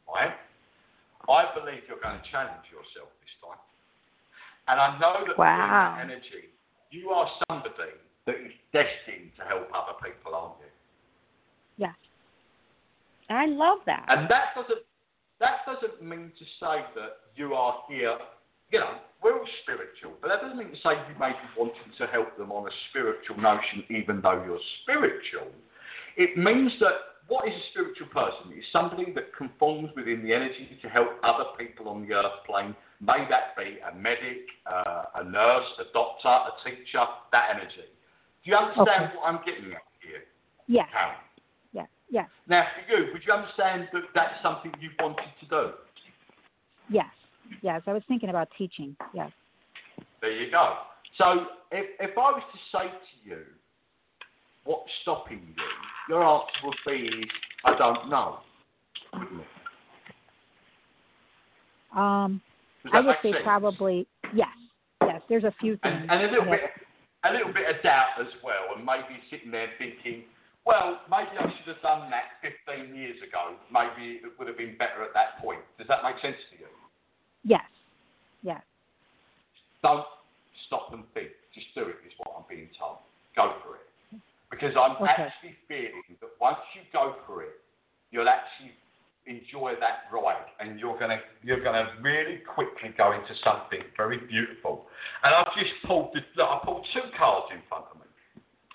[0.08, 0.34] Right?
[1.28, 3.60] I believe you're going to challenge yourself this time,
[4.68, 5.96] and I know that Wow.
[5.96, 6.48] that energy,
[6.90, 7.92] you are somebody
[8.24, 10.72] that is destined to help other people, aren't you?
[11.76, 11.94] Yes.
[13.28, 14.06] I love that.
[14.08, 14.84] And that doesn't
[15.40, 18.18] that doesn't mean to say that you are here.
[18.70, 21.92] You know, we're all spiritual, but that doesn't mean to say you may be wanting
[21.96, 25.48] to help them on a spiritual notion, even though you're spiritual.
[26.16, 28.52] It means that what is a spiritual person?
[28.56, 32.74] It's somebody that conforms within the energy to help other people on the earth plane.
[33.00, 37.88] May that be a medic, uh, a nurse, a doctor, a teacher, that energy.
[38.44, 39.16] Do you understand Okay.
[39.16, 40.24] what I'm getting at here,
[40.66, 40.88] Yes.
[40.90, 41.16] Karen?
[41.72, 41.88] Yes.
[42.08, 42.28] Yes.
[42.46, 45.72] Now, for you, would you understand that that's something you've wanted to do?
[46.88, 47.12] Yes.
[47.60, 47.82] Yes.
[47.86, 48.96] I was thinking about teaching.
[49.12, 49.30] Yes.
[50.22, 50.78] There you go.
[51.16, 53.44] So, if, if I was to say to you,
[54.64, 55.64] what's stopping you,
[56.08, 57.28] your answer would be,
[57.64, 58.38] I don't know.
[61.96, 62.40] Um,
[62.92, 63.44] I would say sense?
[63.44, 64.48] probably yes.
[65.02, 65.22] Yes.
[65.28, 66.06] There's a few things.
[66.08, 66.60] And, and a little bit,
[67.24, 70.24] a little bit of doubt as well, and maybe sitting there thinking,
[70.66, 73.56] well, maybe I should have done that 15 years ago.
[73.72, 75.60] Maybe it would have been better at that point.
[75.78, 76.68] Does that make sense to you?
[77.42, 77.64] Yes.
[78.42, 78.60] Yes.
[79.82, 80.04] Don't
[80.66, 81.28] stop and think.
[81.54, 82.98] Just do it, is what I'm being told.
[83.34, 83.87] Go for it.
[84.50, 85.12] Because I'm Okay.
[85.12, 87.60] actually feeling that once you go for it,
[88.10, 88.72] you'll actually
[89.26, 94.88] enjoy that ride and you're gonna you're gonna really quickly go into something very beautiful.
[95.22, 98.08] And I've just pulled the, I pulled two cards in front of me.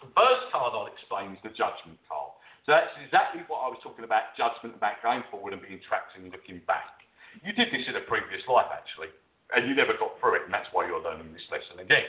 [0.01, 2.37] The first card I'll explain is the judgment card.
[2.65, 6.15] So that's exactly what I was talking about, judgment about going forward and being trapped
[6.15, 7.01] and looking back.
[7.41, 9.09] You did this in a previous life actually,
[9.57, 12.05] and you never got through it, and that's why you're learning this lesson again.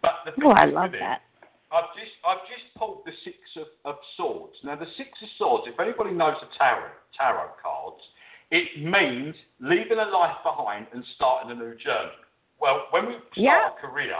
[0.00, 1.22] But the thing Oh, I love it, that.
[1.72, 4.54] I've just I've just pulled the six of, of swords.
[4.62, 8.02] Now the six of swords, if anybody knows the tarot tarot cards,
[8.50, 12.14] it means leaving a life behind and starting a new journey.
[12.60, 13.70] Well, when we start Yeah.
[13.76, 14.14] a career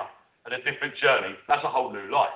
[0.44, 2.34] and a different journey, that's a whole new life.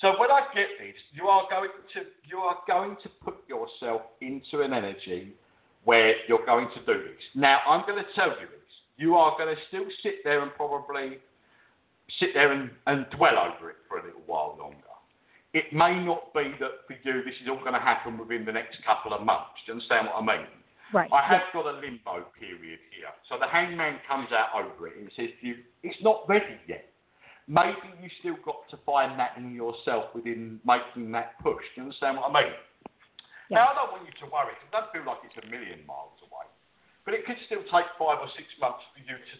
[0.00, 4.02] So when I get this, you are going to you are going to put yourself
[4.20, 5.32] into an energy
[5.84, 7.22] where you're going to do this.
[7.34, 8.60] Now I'm going to tell you this.
[8.96, 11.18] You are going to still sit there and probably
[12.20, 14.78] sit there and, and dwell over it for a little while longer.
[15.54, 18.52] It may not be that for you this is all going to happen within the
[18.52, 19.54] next couple of months.
[19.64, 20.46] Do you understand what I mean?
[20.92, 21.10] Right.
[21.12, 23.10] I have got a limbo period here.
[23.28, 26.90] So the hangman comes out over it and says to you, it's not ready yet.
[27.46, 31.62] Maybe you still got to find that in yourself within making that push.
[31.74, 32.52] Do you understand what I mean?
[33.52, 33.62] Yeah.
[33.62, 35.84] Now, I don't want you to worry, 'cause I don't feel like it's a million
[35.84, 36.48] miles away.
[37.04, 39.34] But it could still take five or six months for you to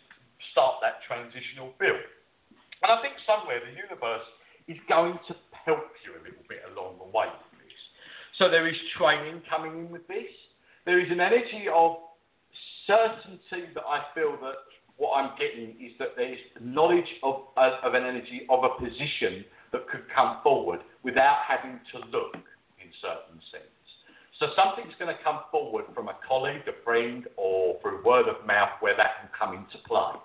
[0.53, 2.05] start that transitional build.
[2.85, 4.29] And I think somewhere the universe
[4.69, 5.35] is going to
[5.65, 7.81] help you a little bit along the way with this.
[8.37, 10.29] So there is training coming in with this.
[10.85, 11.97] There is an energy of
[12.87, 14.69] certainty that I feel that
[15.01, 18.77] what I'm getting is that there is knowledge of, of, of an energy of a
[18.77, 23.81] position that could come forward without having to look in certain sense.
[24.39, 28.45] So something's going to come forward from a colleague, a friend, or through word of
[28.47, 30.21] mouth where that can come into play.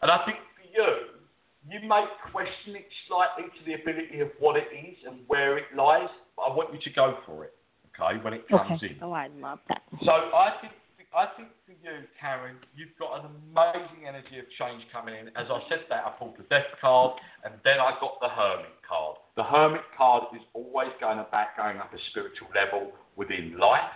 [0.00, 1.20] And I think for you,
[1.68, 5.64] you may question it slightly to the ability of what it is and where it
[5.76, 7.54] lies, but I want you to go for it,
[7.94, 8.96] okay, when it comes in.
[9.00, 9.82] Oh, I love that.
[10.04, 10.72] So I think
[11.12, 15.28] I think for you, Karen, you've got an amazing energy of change coming in.
[15.36, 18.80] As I said that, I pulled the Death card, and then I got the Hermit
[18.80, 19.20] card.
[19.36, 23.92] The Hermit card is always going about going up a spiritual level within life.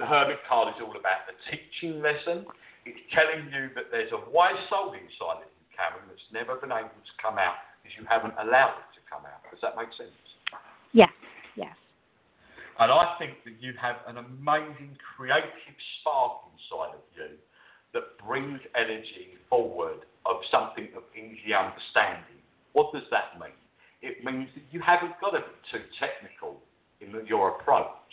[0.00, 2.48] The Hermit card is all about the teaching lesson.
[2.88, 6.72] It's telling you that there's a wise soul inside of you, Karen, that's never been
[6.72, 9.42] able to come out because you haven't allowed it to come out.
[9.50, 10.14] Does that make sense?
[10.92, 11.10] Yes.
[11.56, 11.74] Yes.
[12.78, 17.36] And I think that you have an amazing creative spark inside of you
[17.92, 22.40] that brings energy forward of something of easy understanding.
[22.72, 23.56] What does that mean?
[24.00, 26.56] It means that you haven't got to be too technical
[27.00, 28.12] in your approach.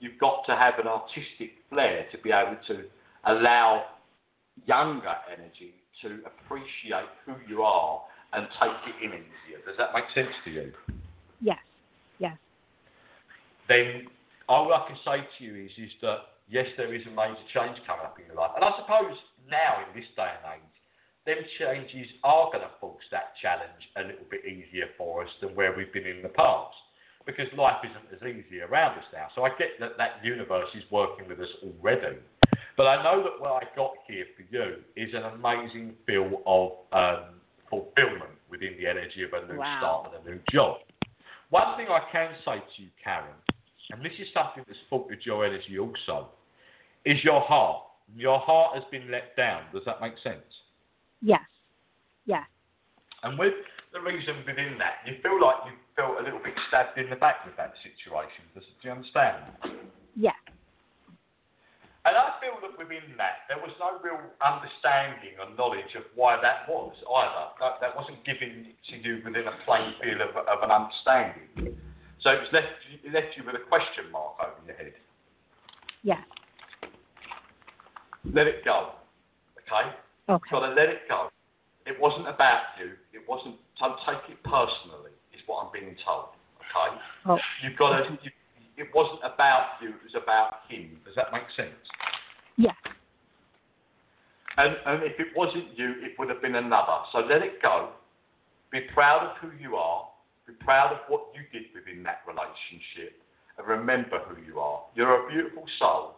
[0.00, 2.84] You've got to have an artistic flair to be able to
[3.24, 3.84] allow
[4.66, 8.02] younger energy to appreciate who you are
[8.32, 9.60] and take it in easier.
[9.66, 10.72] Does that make sense to you?
[11.40, 11.58] Yes.
[12.18, 12.36] Yes.
[13.68, 14.08] Then
[14.48, 17.78] all I can say to you is, is that yes, there is a major change
[17.86, 18.52] coming up in your life.
[18.56, 19.16] And I suppose
[19.50, 20.74] now in this day and age,
[21.26, 25.54] them changes are going to force that challenge a little bit easier for us than
[25.54, 26.74] where we've been in the past.
[27.28, 29.28] Because life isn't as easy around us now.
[29.36, 32.16] So I get that that universe is working with us already.
[32.74, 36.72] But I know that what I got here for you is an amazing feel of
[36.90, 37.34] um,
[37.68, 39.78] fulfillment within the energy of a new Wow.
[39.78, 40.78] start and a new job.
[41.50, 43.36] One thing I can say to you, Karen,
[43.92, 46.28] and this is something that's filtered your energy also,
[47.04, 47.82] is your heart.
[48.16, 49.64] Your heart has been let down.
[49.74, 50.48] Does that make sense?
[51.20, 51.44] Yes.
[52.24, 52.44] Yes.
[53.22, 53.54] And with
[53.92, 57.16] the reason within that, you feel like you felt a little bit stabbed in the
[57.16, 58.44] back with that situation.
[58.54, 59.44] Do you understand?
[60.14, 60.36] Yeah.
[62.04, 66.40] And I feel that within that, there was no real understanding or knowledge of why
[66.40, 67.44] that was either.
[67.60, 71.76] That, that wasn't given to you within a plain field of, of an understanding.
[72.20, 72.72] So it was left,
[73.04, 74.94] it left you with a question mark over your head.
[76.02, 76.22] Yeah.
[78.24, 78.92] Let it go.
[79.66, 79.90] Okay?
[80.28, 80.50] You've Okay.
[80.50, 81.28] got to let it go.
[81.86, 82.92] It wasn't about you.
[83.12, 83.56] It wasn't.
[83.80, 85.14] Don't take it personally.
[85.32, 86.34] Is what I'm being told.
[86.58, 86.98] Okay.
[87.26, 87.38] Oh.
[87.62, 88.18] You've got to.
[88.22, 88.30] You,
[88.76, 89.90] it wasn't about you.
[89.90, 90.98] It was about him.
[91.04, 91.78] Does that make sense?
[92.56, 92.74] Yes.
[94.56, 96.98] And, and if it wasn't you, it would have been another.
[97.12, 97.90] So let it go.
[98.72, 100.08] Be proud of who you are.
[100.46, 103.22] Be proud of what you did within that relationship.
[103.56, 104.82] And remember who you are.
[104.94, 106.16] You're a beautiful soul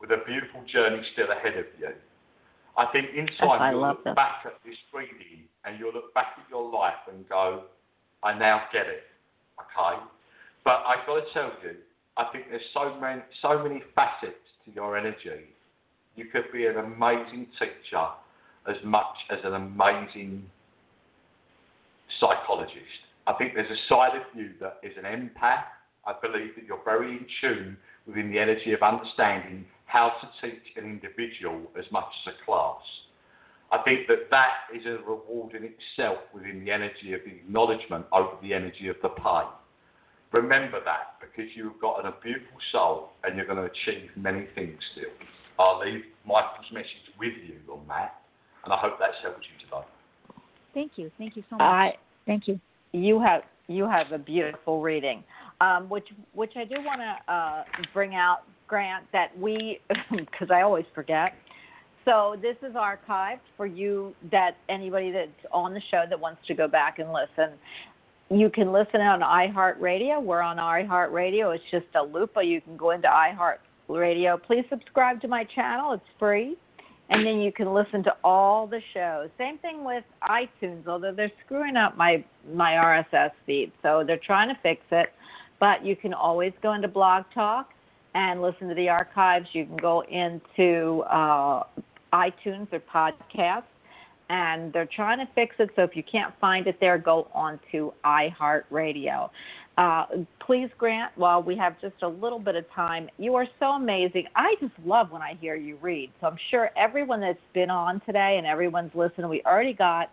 [0.00, 1.90] with a beautiful journey still ahead of you.
[2.76, 4.14] I think in time I you'll look this.
[4.14, 7.64] back at this reading and you'll look back at your life and go,
[8.22, 9.04] I now get it.
[9.58, 10.02] Okay?
[10.64, 11.76] But I've got to tell you,
[12.16, 14.34] I think there's so many, so many facets
[14.64, 15.46] to your energy
[16.16, 18.08] you could be an amazing teacher
[18.66, 20.44] as much as an amazing
[22.18, 23.04] psychologist.
[23.26, 25.64] I think there's a side of you that is an empath.
[26.06, 27.76] I believe that you're very in tune
[28.06, 32.82] within the energy of understanding how to teach an individual as much as a class.
[33.72, 38.06] I think that that is a reward in itself within the energy of the acknowledgement
[38.12, 39.42] over the energy of the pay.
[40.32, 44.78] Remember that because you've got a beautiful soul and you're going to achieve many things
[44.92, 45.10] still.
[45.58, 48.20] I'll leave Michael's message with you on that,
[48.64, 49.86] and I hope that's helped you today.
[50.74, 51.10] Thank you.
[51.16, 51.62] Thank you so much.
[51.62, 51.92] I
[52.26, 52.60] Thank you.
[52.92, 55.24] you have you have a beautiful reading,
[55.60, 57.64] um, which which I do want to uh,
[57.94, 59.80] bring out, Grant, that we
[60.10, 61.34] because I always forget.
[62.06, 66.54] So this is archived for you that anybody that's on the show that wants to
[66.54, 67.58] go back and listen.
[68.30, 70.22] You can listen on iHeartRadio.
[70.22, 71.54] We're on iHeartRadio.
[71.54, 74.40] It's just a loop, but you can go into iHeartRadio.
[74.42, 75.92] Please subscribe to my channel.
[75.94, 76.56] It's free.
[77.10, 79.28] And then you can listen to all the shows.
[79.38, 84.48] Same thing with iTunes, although they're screwing up my my RSS feed, so they're trying
[84.48, 85.12] to fix it.
[85.60, 87.70] But you can always go into Blog Talk
[88.16, 89.46] and listen to the archives.
[89.52, 91.64] You can go into uh,
[92.14, 93.64] iTunes or podcasts,
[94.30, 95.68] and they're trying to fix it.
[95.76, 99.28] So if you can't find it there, go on to iHeartRadio.
[99.76, 100.06] Uh,
[100.40, 104.24] please, Grant, while we have just a little bit of time, you are so amazing.
[104.34, 106.10] I just love when I hear you read.
[106.22, 110.10] So I'm sure everyone that's been on today and everyone's listening, we already got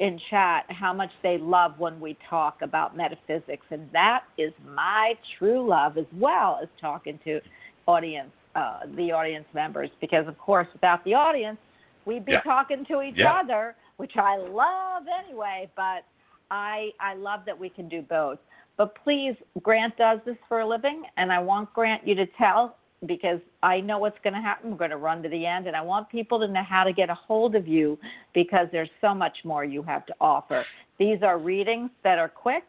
[0.00, 3.66] in chat how much they love when we talk about metaphysics.
[3.70, 7.40] And that is my true love as well as talking to
[7.86, 11.58] audience, uh, the audience members, because of course, without the audience,
[12.06, 12.40] we'd be Yeah.
[12.40, 13.34] talking to each Yeah.
[13.34, 16.04] other, which I love anyway, but
[16.50, 18.38] I I love that we can do both.
[18.76, 22.76] But please, Grant does this for a living, and I want Grant you to tell
[23.06, 24.70] because I know what's going to happen.
[24.70, 26.92] We're going to run to the end, and I want people to know how to
[26.92, 27.98] get a hold of you
[28.34, 30.64] because there's so much more you have to offer.
[30.98, 32.64] These are readings that are quick,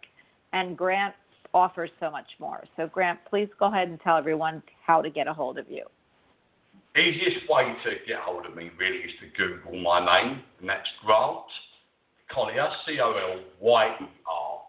[0.54, 1.14] and Grant
[1.54, 2.64] offers so much more.
[2.76, 5.86] So, Grant, please go ahead and tell everyone how to get a hold of you.
[6.98, 10.88] Easiest way to get hold of me really is to Google my name, and that's
[11.06, 11.46] Grant
[12.34, 14.62] Colyer, C O L Y E R.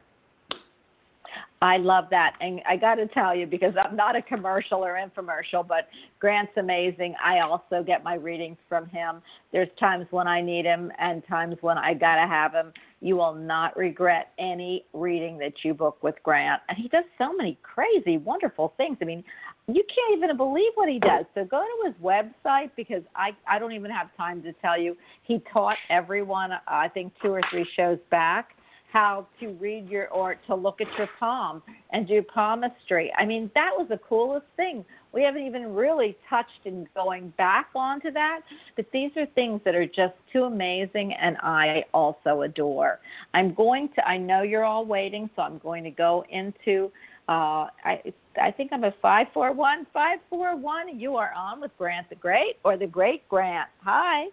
[1.62, 2.34] I love that.
[2.40, 5.88] And I got to tell you, because I'm not a commercial or infomercial, but
[6.18, 7.14] Grant's amazing.
[7.24, 9.22] I also get my readings from him.
[9.52, 12.72] There's times when I need him and times when I got to have him.
[13.00, 16.60] You will not regret any reading that you book with Grant.
[16.68, 18.98] And he does so many crazy, wonderful things.
[19.00, 19.24] I mean,
[19.68, 21.24] you can't even believe what he does.
[21.34, 24.96] So go to his website because I I don't even have time to tell you.
[25.22, 28.55] He taught everyone I think two or three shows back
[28.92, 33.12] how to read your or to look at your palm and do palmistry.
[33.18, 34.84] I mean, that was the coolest thing.
[35.12, 38.40] We haven't even really touched in going back onto that,
[38.76, 43.00] but these are things that are just too amazing and I also adore.
[43.34, 46.90] I'm going to I know you're all waiting, so I'm going to go into
[47.28, 48.02] uh, I
[48.40, 50.98] I think I'm a five four one five four one.
[50.98, 53.68] You are on with Grant the Great or the Great Grant.
[53.82, 54.26] Hi.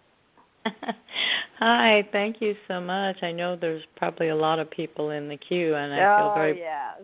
[1.58, 3.16] Hi, thank you so much.
[3.22, 6.34] I know there's probably a lot of people in the queue, and I oh, feel
[6.34, 7.02] very yes.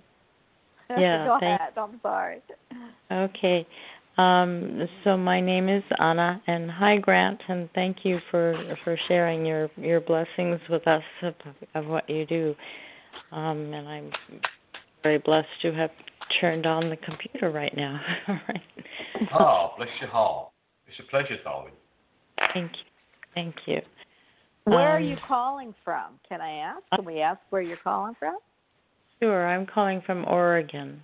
[0.99, 1.73] Yeah, Go thank- ahead.
[1.77, 2.43] I'm sorry.
[3.13, 3.67] okay.
[4.19, 9.47] Um, so my name is Anna, and hi Grant, and thank you for for sharing
[9.47, 11.35] your your blessings with us of,
[11.75, 12.55] of what you do.
[13.31, 14.11] Um, and I'm
[15.05, 15.91] very blessed to have
[16.41, 18.01] turned on the computer right now.
[18.29, 18.63] All right.
[19.33, 20.49] Ah, bless your heart.
[20.89, 21.73] It's a pleasure, darling.
[22.53, 22.90] Thank you.
[23.35, 23.81] Thank you.
[24.65, 26.19] Where are Um, you calling from?
[26.29, 26.83] Can I ask?
[26.95, 28.39] Can we ask where you're calling from?
[29.21, 31.03] Sure, I'm calling from Oregon.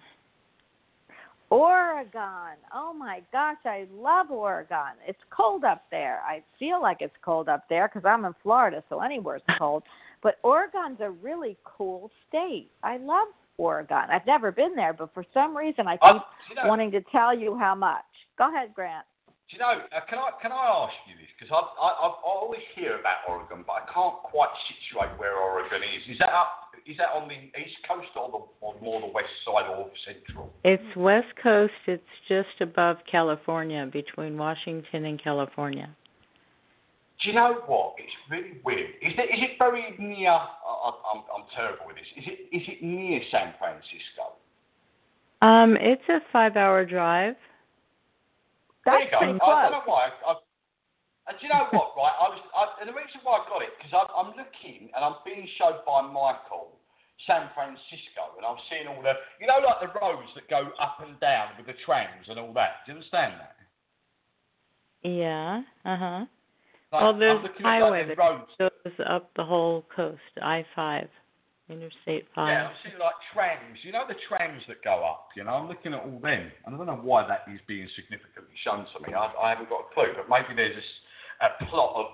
[1.50, 2.56] Oregon.
[2.74, 4.94] Oh my gosh, I love Oregon.
[5.06, 6.20] It's cold up there.
[6.26, 9.84] I feel like it's cold up there because I'm in Florida, so anywhere's cold.
[10.22, 12.70] But Oregon's a really cool state.
[12.82, 13.28] I love
[13.58, 14.04] Oregon.
[14.10, 17.00] I've never been there, but for some reason I I, keep you know, wanting to
[17.12, 18.04] tell you how much.
[18.38, 19.06] Go ahead, Grant.
[19.48, 19.78] Do you know?
[19.94, 21.30] Uh, can I can I ask you this?
[21.38, 25.86] Because I, I I always hear about Oregon, but I can't quite situate where Oregon
[25.86, 26.02] is.
[26.10, 26.74] Is that up?
[26.84, 30.50] Is that on the east coast or the or more the west side or central?
[30.64, 31.78] It's West Coast.
[31.86, 35.94] It's just above California, between Washington and California.
[37.22, 37.94] Do you know what?
[37.98, 38.90] It's really weird.
[39.00, 40.30] Is it is it very near?
[40.30, 42.06] I- I'm I'm terrible with this.
[42.18, 44.34] Is it is it near San Francisco?
[45.42, 47.36] Um, it's a five-hour drive.
[48.86, 49.18] That's there you go.
[49.18, 50.14] pretty I don't know why.
[50.22, 50.34] I, I,
[51.26, 51.98] and do you know what?
[51.98, 54.94] Right, I was, I, and the reason why I got it because I'm, I'm looking
[54.94, 56.78] and I'm being showed by Michael
[57.26, 61.02] San Francisco, and I'm seeing all the, you know, like the roads that go up
[61.02, 62.86] and down with the trams and all that.
[62.86, 63.56] Do you understand that?
[65.02, 65.62] Yeah.
[65.84, 66.24] Uh huh.
[66.92, 70.20] Like, Well, there's I'm highway that goes up the whole coast.
[70.42, 71.08] I five,
[71.66, 72.54] Interstate five.
[72.54, 73.82] Yeah, I'm seeing like trams.
[73.82, 75.34] You know the trams that go up.
[75.34, 76.46] You know, I'm looking at all them.
[76.62, 79.18] And I don't know why that is being significantly shown to me.
[79.18, 80.78] I, I haven't got a clue, but maybe there's
[81.42, 82.06] a plot of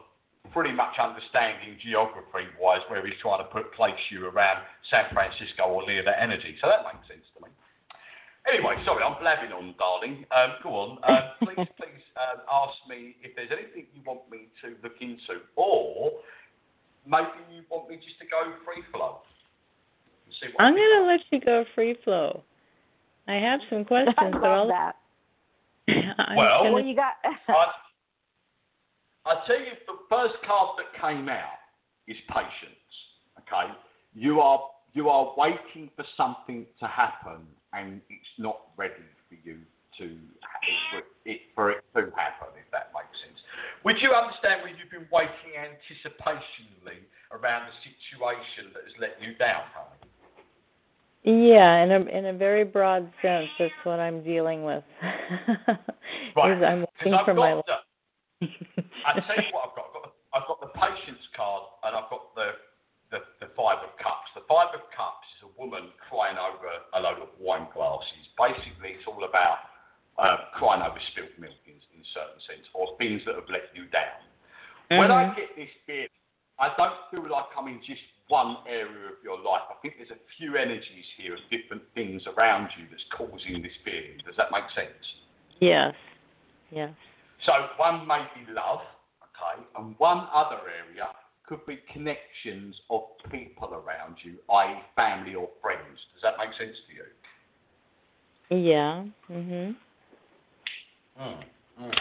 [0.56, 5.84] pretty much understanding geography-wise where he's trying to put place you around San Francisco or
[5.86, 6.56] near that energy.
[6.60, 7.52] So that makes sense to me.
[8.48, 10.26] Anyway, sorry, I'm blabbing on, darling.
[10.34, 10.90] Um, go on.
[11.04, 15.44] Um, please, please um, ask me if there's anything you want me to look into,
[15.54, 16.24] or
[17.06, 19.22] maybe you want me just to go free flow.
[20.42, 22.42] And See what I'm gonna let you go free flow.
[23.28, 24.68] I have some I questions, but love I'll.
[24.68, 24.96] that.
[26.18, 27.14] I'm Well- gonna- Well, you got.
[27.48, 27.66] I,
[29.24, 31.62] I tell you, the first card that came out
[32.08, 32.90] is patience.
[33.38, 33.72] Okay,
[34.14, 34.60] you are
[34.94, 39.58] you are waiting for something to happen, and it's not ready for you
[39.98, 40.16] to
[40.90, 42.48] for it for it to happen.
[42.58, 43.38] If that makes sense.
[43.84, 49.34] Would you understand when you've been waiting anticipationally around the situation that has let you
[49.38, 50.10] down, honey?
[51.24, 54.82] Yeah, in a in a very broad sense, that's what I'm dealing with.
[56.34, 56.64] Right.
[56.64, 57.60] I'm I've for my.
[57.60, 58.48] the,
[59.04, 59.86] I tell you what, I've got.
[59.86, 62.56] I've got, the, I've got the patience card, and I've got the,
[63.12, 64.32] the the five of cups.
[64.34, 66.66] The five of cups is a woman crying over
[66.96, 68.24] a load of wine glasses.
[68.40, 69.58] Basically, it's all about
[70.18, 73.70] uh, crying over spilt milk in, in a certain sense, or things that have let
[73.76, 74.18] you down.
[74.90, 75.36] When I Mhm.
[75.36, 76.08] get this feeling,
[76.58, 79.62] I don't feel like I'm in just one area of your life.
[79.70, 83.72] I think there's a few energies here of different things around you that's causing this
[83.84, 84.20] feeling.
[84.24, 85.04] Does that make sense?
[85.60, 85.94] Yes.
[86.70, 86.90] Yes.
[87.44, 88.80] So one may be love,
[89.20, 91.08] okay, and one other area
[91.46, 95.98] could be connections of people around you, i.e., family or friends.
[96.14, 97.04] Does that make sense to you?
[98.70, 99.04] Yeah.
[99.30, 99.76] Mhm.
[101.20, 101.44] Mm.
[101.80, 101.98] Mm.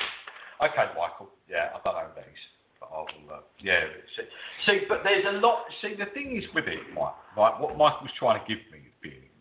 [0.62, 1.30] Okay, Michael.
[1.50, 2.44] Yeah, I don't know these,
[2.92, 3.32] but I will.
[3.32, 3.88] Uh, yeah.
[4.16, 4.28] See,
[4.66, 5.64] see, but there's a lot.
[5.82, 7.16] See, the thing is with it, Mike.
[7.38, 9.32] Right, what Michael's trying to give me the feeling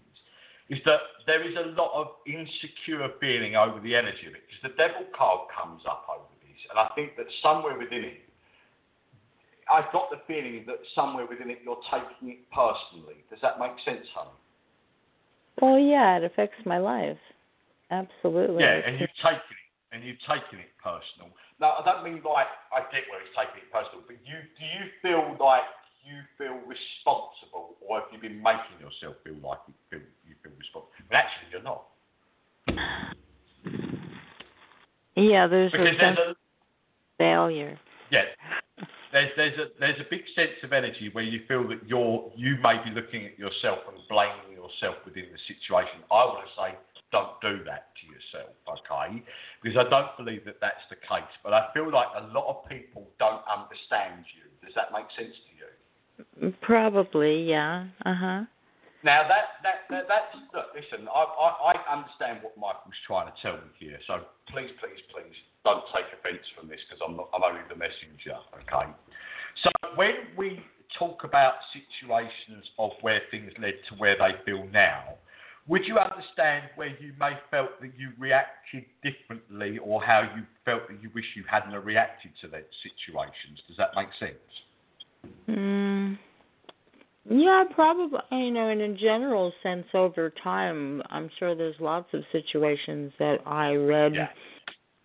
[0.71, 4.47] is, is that there is a lot of insecure feeling over the energy of it.
[4.47, 8.23] Because the devil card comes up over this, and I think that somewhere within it,
[9.67, 13.23] I've got the feeling that somewhere within it you're taking it personally.
[13.31, 14.35] Does that make sense, honey?
[15.61, 17.19] Well, yeah, it affects my life.
[17.91, 18.63] Absolutely.
[18.63, 21.31] Yeah, and you've taken it, and you've taken it personal.
[21.61, 24.65] Now, I don't mean like I get where he's taking it personal, but you do
[24.65, 25.69] you feel like
[26.01, 30.57] you feel responsible, or have you been making yourself feel like you feel you feel
[30.57, 30.89] responsible?
[31.13, 31.85] But actually, you're not.
[35.17, 36.33] Yeah, there's Because a there's sense a
[37.21, 37.79] failure.
[38.09, 38.25] yeah,
[39.13, 42.57] there's there's a there's a big sense of energy where you feel that you're you
[42.65, 46.01] may be looking at yourself and blaming yourself within the situation.
[46.09, 46.69] I want to say
[47.13, 49.23] don't do that to yourself, okay?
[49.63, 51.31] Because I don't believe that that's the case.
[51.43, 54.47] But I feel like a lot of people don't understand you.
[54.63, 56.55] Does that make sense to you?
[56.63, 57.87] Probably, yeah.
[58.05, 58.43] Uh huh.
[59.03, 61.09] Now that that, that that's look, listen.
[61.09, 63.99] I, I I understand what Michael's trying to tell me here.
[64.07, 67.33] So please, please, please don't take offence from this because I'm not.
[67.33, 68.37] I'm only the messenger.
[68.61, 68.93] Okay.
[69.65, 70.61] So when we
[70.99, 75.17] talk about situations of where things led to where they feel now,
[75.69, 80.89] would you understand where you may felt that you reacted differently, or how you felt
[80.89, 83.61] that you wish you hadn't reacted to those situations?
[83.69, 84.35] Does that make sense?
[85.49, 86.19] Mm,
[87.29, 88.19] yeah, probably.
[88.33, 93.39] You know, in a general sense, over time, I'm sure there's lots of situations that
[93.47, 94.29] I read Yeah.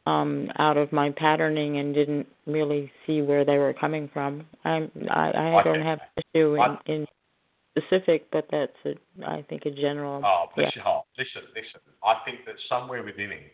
[0.07, 4.45] um, out of my patterning and didn't really see where they were coming from.
[4.63, 6.23] I'm, I, I I don't have that.
[6.33, 7.07] issue in, I- in
[7.75, 8.95] specific, but that's a,
[9.27, 10.23] I think a general.
[10.23, 10.81] Oh, bless yeah.
[10.81, 11.05] your heart.
[11.17, 11.83] Listen, listen.
[12.03, 13.51] I think that somewhere within it,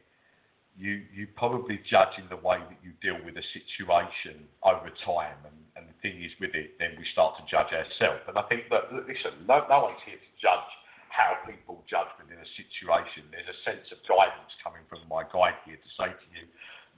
[0.77, 5.38] you you probably judge in the way that you deal with a situation over time,
[5.43, 8.23] and, and the thing is with it, then we start to judge ourselves.
[8.30, 10.72] And I think that listen, no, no one's here to judge
[11.11, 13.27] how people judge within a situation.
[13.35, 16.48] There's a sense of guidance coming from my guide here to say to you,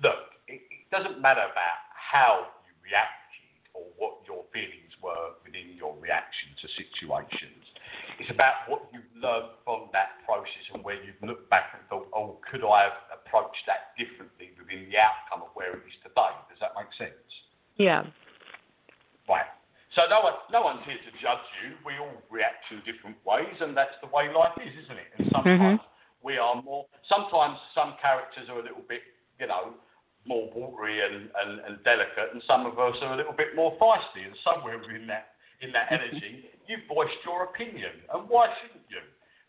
[0.06, 5.76] look, it, it doesn't matter about how you reacted or what your feelings were within
[5.76, 7.62] your reaction to situations.
[8.18, 12.08] It's about what you've learned from that process and where you've looked back and thought,
[12.16, 16.32] oh, could I have approached that differently within the outcome of where it is today?
[16.48, 17.28] Does that make sense?
[17.76, 18.08] Yeah.
[19.28, 19.52] Right.
[19.94, 21.78] So no one, no one's here to judge you.
[21.86, 25.10] We all react in different ways, and that's the way life is, isn't it?
[25.20, 25.38] And mm-hmm.
[25.38, 25.84] sometimes
[26.26, 26.90] we are more.
[27.06, 29.06] Sometimes some characters are a little bit,
[29.38, 29.78] you know,
[30.26, 33.76] more watery and, and, and delicate, and some of us are a little bit more
[33.78, 34.24] feisty.
[34.26, 39.04] And somewhere in that in that energy, you've voiced your opinion, and why shouldn't you?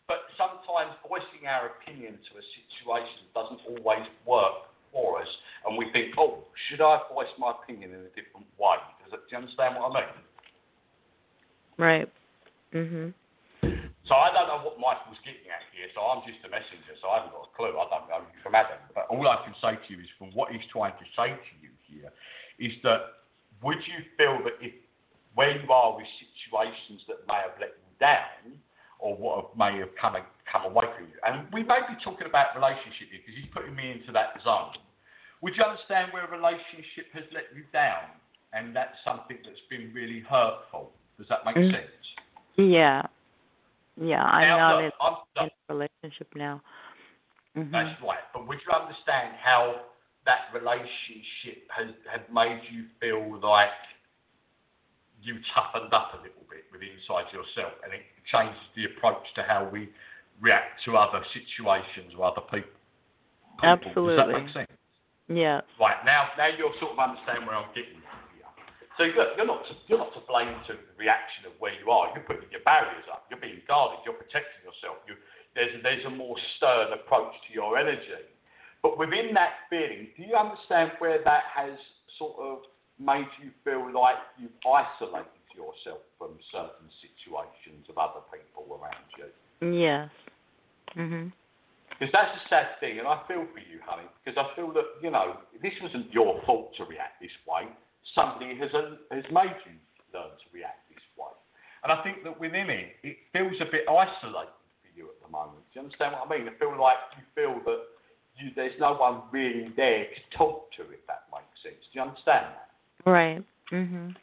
[0.07, 5.27] But sometimes voicing our opinion to a situation doesn't always work for us,
[5.65, 8.77] and we think, oh, should I voice my opinion in a different way?
[9.03, 10.15] Does it, do you understand what I mean?
[11.77, 12.09] Right.
[12.73, 13.13] Mhm.
[14.05, 17.09] So I don't know what Michael's getting at here, so I'm just a messenger, so
[17.09, 17.73] I haven't got a clue.
[17.73, 18.77] I don't know you from Adam.
[18.93, 21.53] But all I can say to you is from what he's trying to say to
[21.57, 22.13] you here
[22.61, 23.25] is that
[23.65, 24.77] would you feel that if
[25.33, 28.55] where you are with situations that may have let you down
[29.01, 30.15] or what may have come
[30.45, 33.73] come away from you, and we may be talking about relationship here because he's putting
[33.73, 34.77] me into that zone.
[35.41, 38.13] Would you understand where a relationship has let you down
[38.53, 40.93] and that's something that's been really hurtful?
[41.17, 41.71] Does that make Mm.
[41.73, 42.05] sense?
[42.55, 43.01] Yeah.
[43.97, 46.61] Yeah, I'm Now, not look, in, I'm- in a relationship now.
[47.55, 47.71] Mhm.
[47.71, 48.19] That's right.
[48.33, 49.85] But would you understand how
[50.25, 53.71] that relationship has, has made you feel like
[55.21, 59.43] you toughened up a little bit with inside yourself and it changes the approach to
[59.43, 59.89] how we
[60.41, 62.69] react to other situations or other people?
[63.79, 64.07] people.
[64.07, 64.71] Does that make sense?
[65.27, 65.61] Yeah.
[65.79, 68.01] Right, now now you'll sort of understand where I'm getting.
[68.97, 71.91] So look, you're not to, you're not to blame to the reaction of where you
[71.91, 72.15] are.
[72.15, 73.27] You're putting your barriers up.
[73.27, 73.99] You're being guarded.
[74.07, 75.03] You're protecting yourself.
[75.03, 75.19] You,
[75.55, 78.23] there's there's a more stern approach to your energy.
[78.79, 81.75] But within that feeling, do you understand where that has
[82.19, 82.59] sort of
[82.99, 89.27] made you feel like you've isolated yourself from certain situations of other people around you?
[89.59, 90.09] Yes.
[90.95, 91.33] Mhm.
[91.89, 94.07] Because that's a sad thing, and I feel for you, honey.
[94.23, 97.67] Because I feel that you know this wasn't your fault to react this way.
[98.13, 99.75] Somebody has uh, has made you
[100.13, 101.33] learn to react this way,
[101.83, 104.53] and I think that within it, it feels a bit isolated
[104.83, 105.65] for you at the moment.
[105.73, 106.47] Do you understand what I mean?
[106.47, 107.81] I feel like you feel that
[108.37, 111.81] you, there's no one really there to talk to, if that makes sense.
[111.91, 113.09] Do you understand that?
[113.09, 113.43] Right.
[113.71, 114.15] Mhm.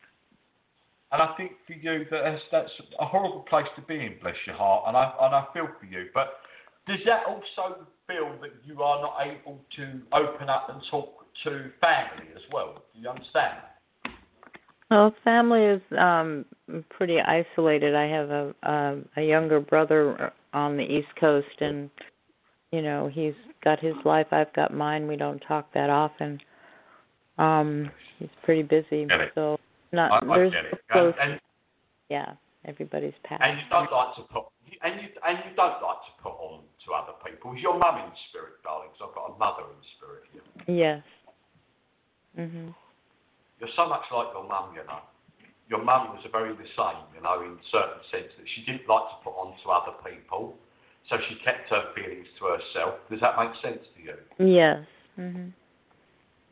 [1.13, 4.37] And I think for you that that's, that's a horrible place to be in, bless
[4.47, 4.85] your heart.
[4.87, 6.09] And I and I feel for you.
[6.15, 6.41] But
[6.87, 11.71] does that also feel that you are not able to open up and talk to
[11.81, 12.83] family as well?
[12.95, 13.59] Do you understand?
[14.93, 16.45] Well, family is um
[16.91, 17.95] pretty isolated.
[17.95, 21.89] I have a um a younger brother on the East Coast and
[22.73, 23.33] you know, he's
[23.65, 25.09] got his life, I've got mine.
[25.09, 26.39] We don't talk that often.
[27.39, 29.05] Um he's pretty busy.
[29.09, 29.33] It.
[29.35, 29.59] So
[29.93, 30.53] not I, there's
[30.91, 31.41] close And,
[32.11, 32.35] yeah,
[32.67, 33.43] everybody's passed.
[33.43, 34.45] and you don't like to put
[34.85, 37.55] and you and you don't like to put on to other people.
[37.55, 38.91] Is your mum in spirit, darling?
[38.91, 40.43] 'Cause I've got a mother in spirit here.
[40.77, 41.03] Yes.
[42.37, 42.75] Mhm.
[43.63, 45.07] You're so much like your mum, you know.
[45.71, 49.07] Your mum was very the same, you know, in certain sense that she didn't like
[49.07, 50.59] to put on to other people,
[51.09, 52.99] so she kept her feelings to herself.
[53.09, 54.19] Does that make sense to you?
[54.43, 54.83] Yes.
[55.17, 55.53] Mhm.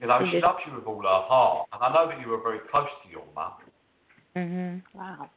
[0.01, 2.28] You know, She she loves you with all her heart, and I know that you
[2.28, 3.59] were very close to your mum.
[4.37, 4.82] Mhm.
[4.95, 5.28] Wow.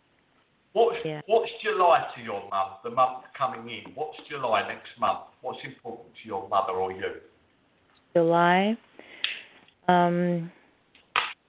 [0.73, 1.21] What's Yeah.
[1.25, 2.77] what's July to your mum?
[2.83, 3.95] The month coming in.
[3.95, 5.25] What's July next month?
[5.41, 7.19] What's important to your mother or you?
[8.13, 8.77] July.
[9.87, 10.51] Um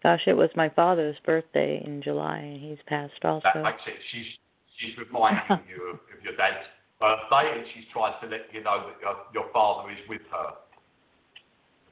[0.04, 3.48] gosh, it was my father's birthday in July and he's passed also.
[3.52, 3.94] That makes it.
[4.12, 4.26] She's
[4.78, 6.68] she's reminding you of, of your dad's
[7.00, 10.50] birthday, and she's trying to let you know that your your father is with her.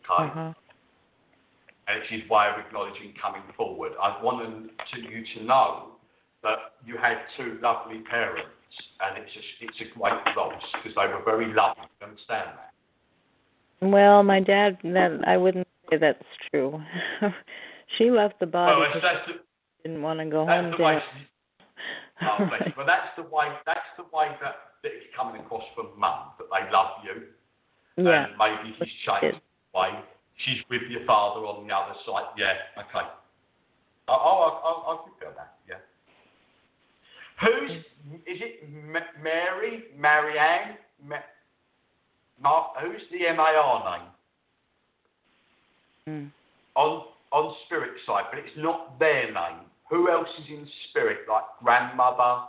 [0.05, 0.29] Okay.
[0.29, 0.53] Uh-huh.
[1.87, 3.93] and it's his way of acknowledging coming forward.
[4.03, 5.93] I wanted to, you to know
[6.43, 8.51] that you had two lovely parents,
[9.01, 11.85] and it's a, it's a great loss because they were very loving.
[12.01, 12.73] You understand that?
[13.81, 16.81] Well, my dad that I wouldn't say that's true.
[17.99, 20.77] she left the body well, because that's, that's the, didn't want to go home the.
[20.77, 21.03] She,
[22.23, 22.73] oh, you.
[22.77, 23.49] But that's the way.
[23.67, 27.29] That's the way that, that it's coming across from mum that they love you,
[28.03, 28.27] yeah.
[28.27, 29.91] and maybe he's changed the way.
[30.45, 32.33] She's with your father on the other side.
[32.37, 32.55] Yeah.
[32.79, 33.07] Okay.
[34.09, 35.55] Oh, oh, I'll, I'll give that.
[35.69, 35.77] Yeah.
[37.41, 37.71] Who's
[38.27, 38.65] is it?
[38.65, 41.17] M- Mary, Marianne, Ma-
[42.41, 42.73] Mark?
[42.83, 44.09] Who's the MAR name
[46.09, 46.33] Mm.
[46.75, 48.25] on on spirit side?
[48.31, 49.67] But it's not their name.
[49.91, 51.21] Who else is in spirit?
[51.29, 52.45] Like grandmother,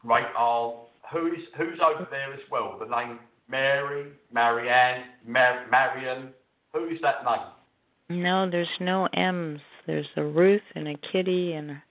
[0.00, 0.76] great aunt.
[1.12, 2.76] Who is who's over there as well?
[2.78, 3.18] The name
[3.48, 6.30] Mary, Marianne, Mar- Marion.
[6.72, 8.22] Who is that name?
[8.22, 9.60] No, there's no M's.
[9.86, 11.82] There's a Ruth and a Kitty and a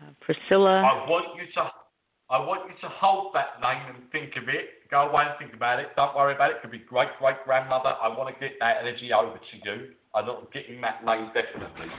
[0.00, 0.82] uh, Priscilla.
[0.82, 1.70] I want you to
[2.28, 4.88] I want you to hold that name and think of it.
[4.90, 5.94] Go away and think about it.
[5.94, 6.56] Don't worry about it.
[6.56, 7.94] It could be great great grandmother.
[8.02, 9.88] I want to get that energy over to you.
[10.16, 11.92] I'm not getting that name definitely.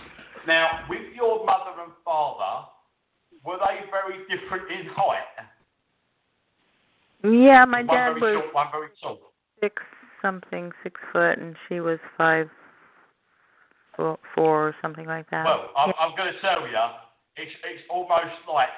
[0.48, 2.68] Now, with your mother and father,
[3.45, 5.45] were they very different in height?
[7.23, 9.19] Yeah, my one dad very was short, one very tall.
[9.61, 9.84] six
[10.22, 12.49] something, six foot, and she was five
[13.95, 15.45] four or something like that.
[15.45, 16.77] Well, I'm, I'm going to tell you,
[17.38, 18.73] it's it's almost like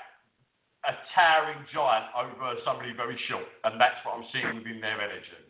[0.88, 5.49] a towering giant over somebody very short, and that's what I'm seeing within their energy.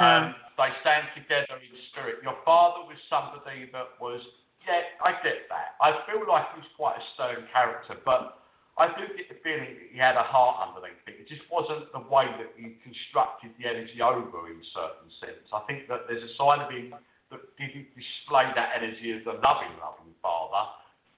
[0.00, 2.24] Um, they stand together in spirit.
[2.24, 4.24] Your father was somebody that was,
[4.64, 5.76] yeah, I get that.
[5.80, 8.40] I feel like he was quite a stern character, but
[8.80, 11.20] I do get the feeling that he had a heart underneath it.
[11.20, 15.44] It just wasn't the way that he constructed the energy over in certain sense.
[15.52, 16.96] I think that there's a side of him
[17.28, 20.64] that didn't display that energy as a loving, loving father,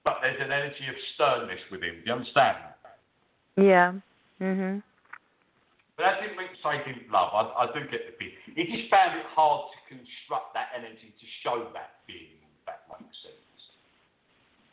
[0.03, 2.03] but there's an energy of sternness with him.
[2.03, 2.99] Do you understand that?
[3.55, 3.95] yeah.
[4.43, 4.83] Mhm.
[5.97, 7.29] But that didn't mean to say he didn't love.
[7.37, 8.33] I, I do get the feeling.
[8.57, 12.81] He just found it hard to construct that energy to show that feeling, if that
[12.89, 13.61] makes sense.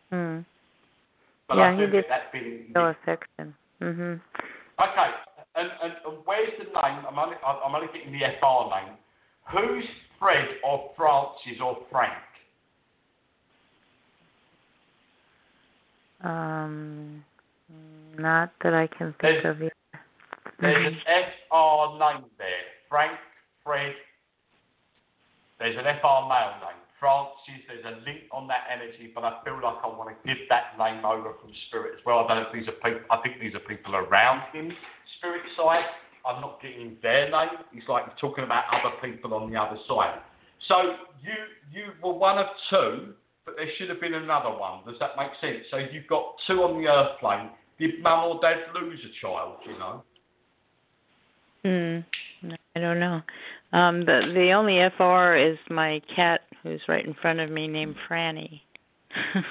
[0.08, 0.38] Hmm.
[1.46, 2.72] But Yeah, I do he get did that feeling.
[2.72, 2.76] did.
[2.76, 3.54] affection.
[3.84, 4.20] Mhm.
[4.80, 5.10] Okay,
[5.56, 7.04] and, and, and where's the name?
[7.04, 8.96] I'm only, I'm only getting the FR name.
[9.52, 9.84] Who's
[10.18, 12.16] Fred or Francis or Frank?
[16.22, 17.24] Um,
[18.18, 19.72] not that I can think There's- of yet.
[20.60, 21.00] There's an
[21.48, 22.68] FR name there.
[22.88, 23.16] Frank,
[23.64, 23.94] Fred.
[25.58, 26.80] There's an FR male name.
[27.00, 30.36] Francis, there's a link on that energy, but I feel like I want to give
[30.52, 32.20] that name over from spirit as well.
[32.20, 34.68] I don't know if these are people, I think these are people around him,
[35.16, 35.88] spirit side.
[36.28, 37.64] I'm not getting their name.
[37.72, 40.20] It's like talking about other people on the other side.
[40.68, 41.32] So you
[41.72, 43.16] you were one of two,
[43.46, 44.84] but there should have been another one.
[44.84, 45.64] Does that make sense?
[45.70, 47.48] So you've got two on the earth plane.
[47.80, 50.04] Did mum or dad lose a child, you know?
[51.64, 51.98] Hmm.
[52.74, 53.20] I don't know.
[53.72, 57.96] Um, the the only FR is my cat who's right in front of me named
[58.08, 58.60] Franny.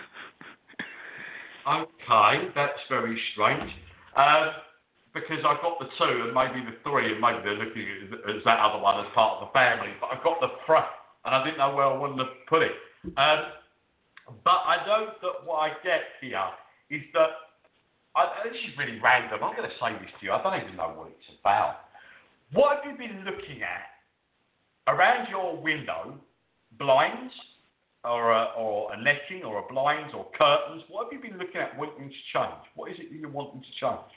[1.69, 3.69] Okay, that's very strange.
[4.17, 4.57] Um,
[5.13, 8.41] because I got the two and maybe the three, and maybe they're looking at as
[8.45, 9.93] that other one as part of the family.
[10.01, 10.81] But I got the fr,
[11.25, 12.73] and I didn't know where I wanted to put it.
[13.17, 13.53] Um,
[14.43, 16.49] but I know that what I get here
[16.89, 17.53] is that
[18.15, 19.43] I, this is really random.
[19.43, 20.31] I'm going to say this to you.
[20.31, 21.88] I don't even know what it's about.
[22.53, 26.19] What have you been looking at around your window?
[26.77, 27.33] Blinds,
[28.03, 30.83] or a, or a netting, or a blinds, or curtains.
[30.87, 32.63] What have you been looking at wanting to change?
[32.75, 34.11] What is it that you're wanting to change?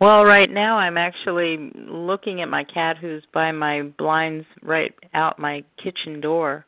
[0.00, 5.38] well, right now I'm actually looking at my cat who's by my blinds right out
[5.38, 6.64] my kitchen door.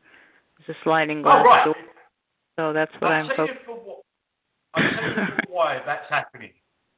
[0.58, 1.64] It's a sliding glass oh, right.
[1.64, 1.74] door.
[2.58, 3.56] So that's what I'll I'm focusing.
[3.64, 3.96] for.
[4.74, 6.50] I'll tell you why that's happening.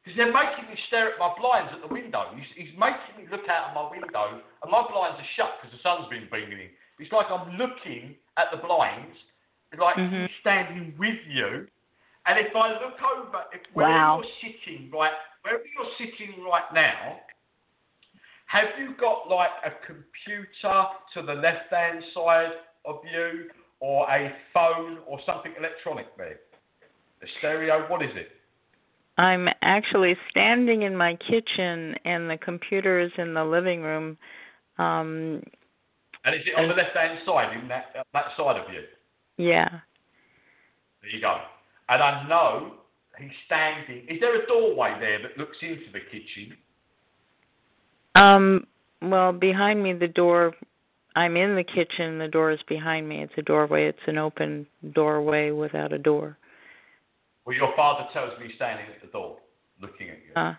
[0.03, 2.27] Because they're making me stare at my blinds at the window.
[2.35, 5.71] He's, he's making me look out of my window, and my blinds are shut because
[5.71, 6.71] the sun's been beaming in.
[6.99, 9.17] It's like I'm looking at the blinds,
[9.79, 10.27] like Mhm.
[10.27, 11.69] he's standing with you.
[12.27, 14.23] And if I look over, if where Wow.
[14.23, 17.21] you're sitting, right, wherever you're sitting right now,
[18.47, 22.53] have you got like a computer to the left-hand side
[22.85, 23.51] of you,
[23.81, 26.41] or a phone, or something electronic there?
[27.23, 27.89] A stereo?
[27.89, 28.42] What is it?
[29.19, 34.17] I'm actually standing in my kitchen, and the computer is in the living room.
[34.79, 35.43] Um,
[36.25, 38.83] And is it on the left hand side, in that uh, that side of you?
[39.37, 39.69] yeah.
[41.03, 41.37] There you go.
[41.89, 42.75] And I know
[43.19, 44.07] he's standing.
[44.09, 46.57] Is there a doorway there that looks into the kitchen?
[48.15, 48.67] Um,
[49.03, 50.55] well, behind me, the door.
[51.15, 52.19] I'm in the kitchen.
[52.19, 53.23] The door is behind me.
[53.23, 53.87] It's a doorway.
[53.87, 56.39] It's an open doorway without a door.
[57.45, 59.39] Well, your father tells me he's standing at the door,
[59.81, 60.33] looking at you.
[60.37, 60.55] Uh.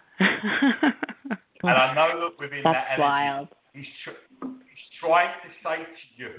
[1.63, 3.47] and I know that within that energy, wild.
[3.73, 6.29] he's tr- he's trying to say to you,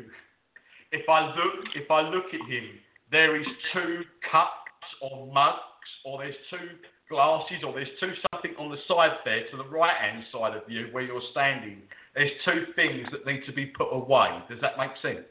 [0.93, 2.69] if I look if I look at him,
[3.11, 6.77] there is two cups or mugs, or there's two
[7.09, 10.63] glasses, or there's two something on the side there to the right hand side of
[10.69, 11.83] you where you're standing.
[12.15, 14.29] There's two things that need to be put away.
[14.49, 15.27] Does that make sense?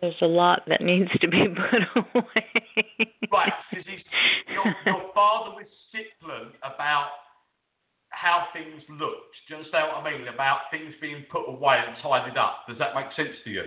[0.00, 1.82] There's a lot that needs to be put
[2.14, 2.46] away.
[3.32, 3.86] Right, because
[4.52, 7.08] your, your father was sickling about
[8.10, 9.36] how things looked.
[9.48, 10.28] Do you understand what I mean?
[10.28, 12.64] About things being put away and tidied up.
[12.68, 13.64] Does that make sense to you?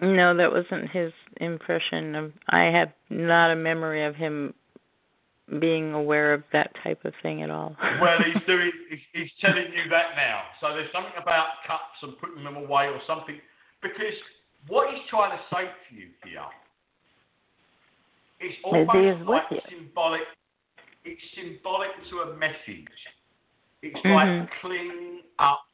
[0.00, 2.32] No, that wasn't his impression of.
[2.48, 4.54] I have not a memory of him
[5.60, 7.76] being aware of that type of thing at all.
[8.00, 8.72] Well, he's doing.
[8.90, 10.42] He's, he's telling you that now.
[10.60, 13.38] So there's something about cups and putting them away or something.
[13.80, 14.18] Because
[14.68, 16.42] what he's trying to say to you here,
[18.40, 18.88] it's almost
[19.28, 20.20] like symbolic.
[21.04, 22.88] It's symbolic to a message.
[23.82, 24.14] It's Mhm.
[24.14, 25.64] like clean up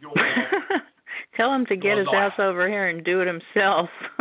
[0.00, 0.12] your.
[1.36, 2.32] Tell him to get his life.
[2.32, 3.90] ass over here and do it himself.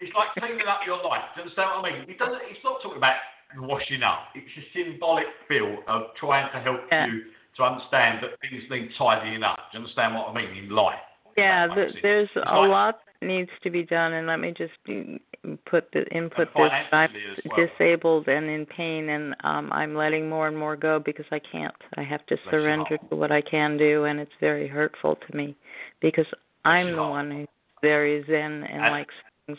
[0.00, 1.24] it's like cleaning up your life.
[1.34, 2.08] Do you understand what I mean?
[2.10, 2.40] It doesn't.
[2.48, 3.16] It's not talking about
[3.56, 4.28] washing up.
[4.34, 7.06] It's a symbolic feel of trying to help Yeah.
[7.06, 7.24] you
[7.56, 9.56] to understand that things need tidying up.
[9.72, 11.00] Do you understand what I mean in life?
[11.38, 14.72] Yeah, That th- there's a lot that needs to be done, and let me just
[14.86, 15.18] do,
[15.66, 16.70] put the input this.
[16.92, 17.08] I'm
[17.56, 17.66] well.
[17.66, 21.74] disabled and in pain, and um, I'm letting more and more go because I can't.
[21.96, 25.36] I have to your surrender to what I can do, and it's very hurtful to
[25.36, 25.56] me
[26.00, 26.26] because
[26.64, 27.48] I'm the one who's
[27.82, 29.14] very zen and And- likes
[29.46, 29.58] things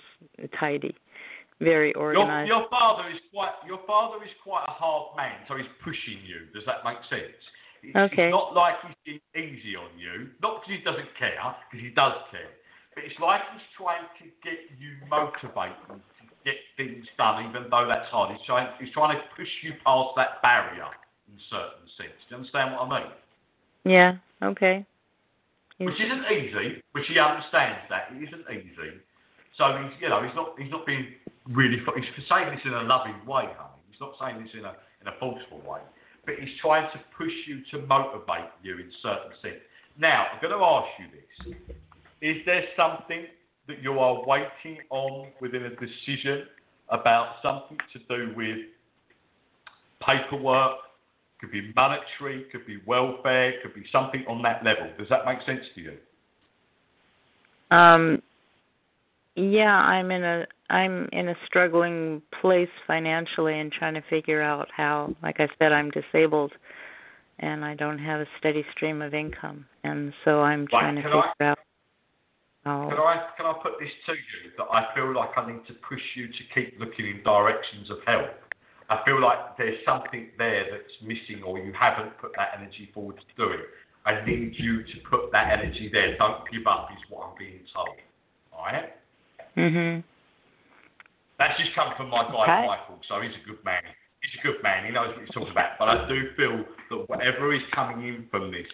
[0.59, 0.95] tidy,
[1.59, 2.47] very Your, organized.
[2.47, 3.53] your father is quite.
[3.67, 6.45] Your father is quite a hard man, so he's pushing you.
[6.53, 7.35] Does that make sense?
[7.83, 8.29] It's, Okay.
[8.29, 10.29] Not like he's being easy on you.
[10.41, 11.39] Not because he doesn't care,
[11.69, 12.51] because he does care.
[12.95, 17.87] But it's like he's trying to get you motivated to get things done, even though
[17.87, 18.35] that's hard.
[18.35, 18.67] He's trying.
[18.79, 20.89] He's trying to push you past that barrier
[21.29, 22.17] in certain sense.
[22.27, 23.11] Do you understand what I mean?
[23.85, 24.19] yeah.
[24.43, 24.85] Okay.
[25.79, 28.99] Which isn't easy, which he understands that it isn't easy.
[29.55, 31.07] So he's, you know, he's not, he's not being
[31.47, 31.79] really.
[31.79, 33.79] He's saying this in a loving way, honey.
[33.87, 35.79] He's not saying this in a, in a forceful way.
[36.29, 39.61] But he's trying to push you to motivate you in certain sense.
[39.97, 41.57] Now, I'm going to ask you this:
[42.21, 43.25] Is there something
[43.67, 46.45] that you are waiting on within a decision
[46.89, 48.57] about something to do with
[50.05, 50.77] paperwork?
[51.41, 54.87] Could be monetary, could be welfare, could be something on that level.
[54.99, 55.97] Does that make sense to you?
[57.71, 58.21] Um
[59.35, 64.67] yeah, I'm in a I'm in a struggling place financially and trying to figure out
[64.75, 66.53] how like I said I'm disabled
[67.39, 71.01] and I don't have a steady stream of income and so I'm Right, trying to
[71.01, 71.57] can figure I- out
[72.63, 75.65] Can how I can I put this to you that I feel like I need
[75.67, 78.29] to push you to keep looking in directions of help.
[78.89, 83.17] I feel like there's something there that's missing or you haven't put that energy forward
[83.17, 83.61] to do it.
[84.05, 86.17] I need you to put that energy there.
[86.17, 87.95] Don't give up is what I'm being told.
[88.53, 88.95] Alright?
[89.57, 90.03] Mhm.
[91.37, 92.67] That's just come from my guy Okay.
[92.67, 93.81] Michael, so he's a good man.
[94.21, 94.85] He's a good man.
[94.85, 95.79] He knows what he's talking about.
[95.79, 98.67] But I do feel that whatever is coming in from this,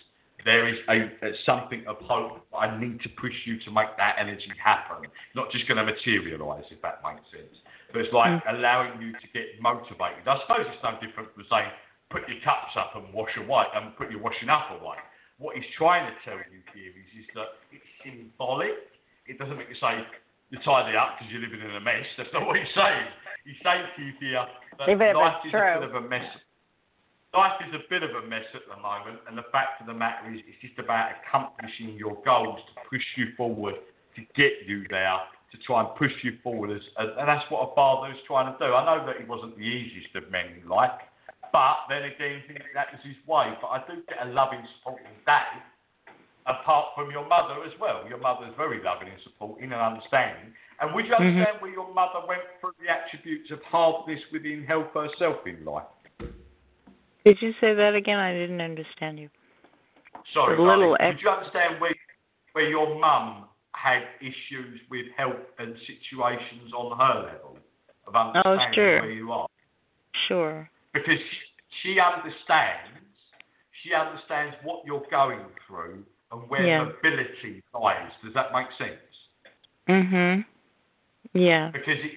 [0.43, 1.09] there is a,
[1.45, 2.45] something of hope.
[2.53, 5.09] I need to push you to make that energy happen.
[5.33, 7.53] Not just going to materialise, if that makes sense.
[7.91, 10.27] But it's like allowing you to get motivated.
[10.27, 11.69] I suppose it's no different from saying
[12.09, 14.97] put your cups up and wash away and put your washing up away.
[15.37, 18.73] What he's trying to tell you here is, is that it's symbolic.
[19.27, 20.05] It doesn't make you say
[20.49, 22.05] you tidy up because you're living in a mess.
[22.17, 23.07] That's not what he's saying.
[23.45, 24.45] He's saying to you here
[24.79, 25.61] that Even life is true.
[25.61, 26.25] a bit of a mess.
[27.33, 29.93] Life is a bit of a mess at the moment, and the fact of the
[29.93, 33.75] matter is, it's just about accomplishing your goals to push you forward,
[34.15, 35.19] to get you there,
[35.51, 36.71] to try and push you forward.
[36.71, 38.71] As, and and that's what a father is trying to do.
[38.71, 40.95] I know that he wasn't the easiest of men in life,
[41.51, 42.41] but then again,
[42.73, 43.51] that was his way.
[43.59, 45.59] But I do get a loving, supporting dad,
[46.47, 48.03] apart from your mother as well.
[48.07, 50.53] Your mother is very loving and supporting and understanding.
[50.79, 51.19] And would you Mhm.
[51.19, 55.87] understand where your mother went through the attributes of hardness within health herself in life?
[57.25, 58.19] Did you say that again?
[58.19, 59.29] I didn't understand you.
[60.33, 60.97] Sorry, A little darling.
[61.01, 61.93] ex- Would you understand where
[62.53, 67.57] where your mum had issues with health and situations on her level
[68.07, 69.01] of understanding Oh, sure.
[69.01, 69.47] where you are?
[70.13, 70.69] Sure.
[70.93, 71.37] Because she,
[71.81, 73.01] she understands,
[73.83, 76.05] she understands what you're going through
[76.39, 76.85] and where Yeah.
[76.85, 78.11] her ability lies.
[78.23, 79.01] Does that make sense?
[79.87, 80.45] Mhm.
[81.33, 81.69] Yeah.
[81.71, 82.11] Because it,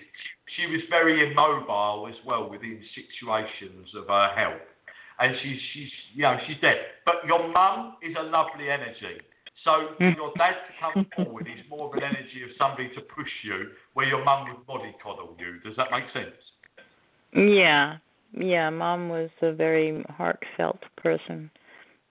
[0.57, 4.63] she was very immobile as well within situations of her health.
[5.21, 6.79] And she's, she's, you know, she's dead.
[7.05, 9.21] But your mum is a lovely energy.
[9.65, 10.17] So for Mm.
[10.17, 13.73] your dad to come forward is more of an energy of somebody to push you,
[13.95, 15.59] where your mum would body coddle you.
[15.65, 16.37] Does that make sense?
[17.33, 17.97] Yeah.
[18.33, 21.51] Yeah, mom was a very heartfelt person.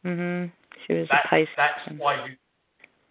[0.03, 0.51] Mhm.
[0.85, 1.53] She was That, a Pisces.
[1.57, 2.35] that's why you.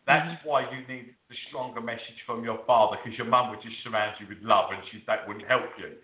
[0.06, 0.44] That's Mhm.
[0.44, 4.14] why you need the stronger message from your father, because your mum would just surround
[4.20, 5.98] you with love, and she that wouldn't help you.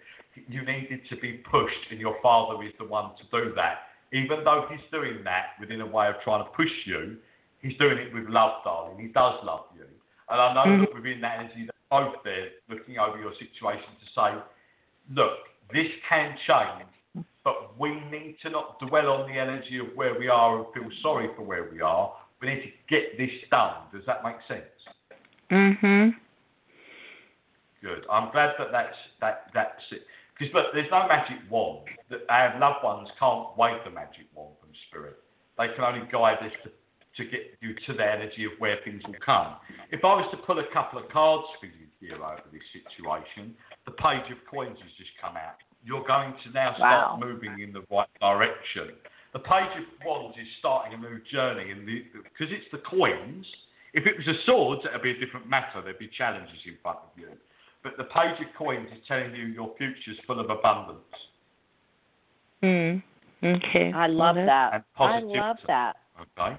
[0.48, 3.90] You needed to be pushed, and your father is the one to do that.
[4.10, 7.16] Even though he's doing that within a way of trying to push you,
[7.60, 8.98] he's doing it with love, darling.
[8.98, 9.86] He does love you,
[10.28, 10.80] and I know Mhm.
[10.80, 14.34] that within that energy, they're both there looking over your situation to say,
[15.10, 16.88] look, this can change,
[17.44, 20.90] but we need to not dwell on the energy of where we are and feel
[21.02, 22.14] sorry for where we are.
[22.40, 23.74] We need to get this done.
[23.92, 24.64] Does that make sense?
[25.50, 26.14] Mhm.
[27.80, 28.06] Good.
[28.10, 30.06] I'm glad that that's that that's it.
[30.38, 31.88] Because look, there's no magic wand.
[32.10, 35.18] That our loved ones can't wave the magic wand from spirit.
[35.58, 39.02] They can only guide us to, to get you to the energy of where things
[39.06, 39.56] will come.
[39.90, 43.54] If I was to pull a couple of cards for you here over this situation,
[43.84, 45.58] the page of coins has just come out.
[45.84, 47.26] You're going to now start Wow.
[47.26, 48.90] moving in the right direction.
[49.32, 53.46] The page of wands is starting a new journey, and because it's the coins.
[53.94, 55.82] If it was a sword, it'd be a different matter.
[55.82, 57.28] There'd be challenges in front of you.
[57.82, 61.02] But the page of coins is telling you your future's full of abundance
[62.62, 63.02] Mm.
[63.42, 63.92] Okay.
[63.92, 64.84] I love that's that.
[65.02, 65.96] I love that.
[66.38, 66.56] Okay.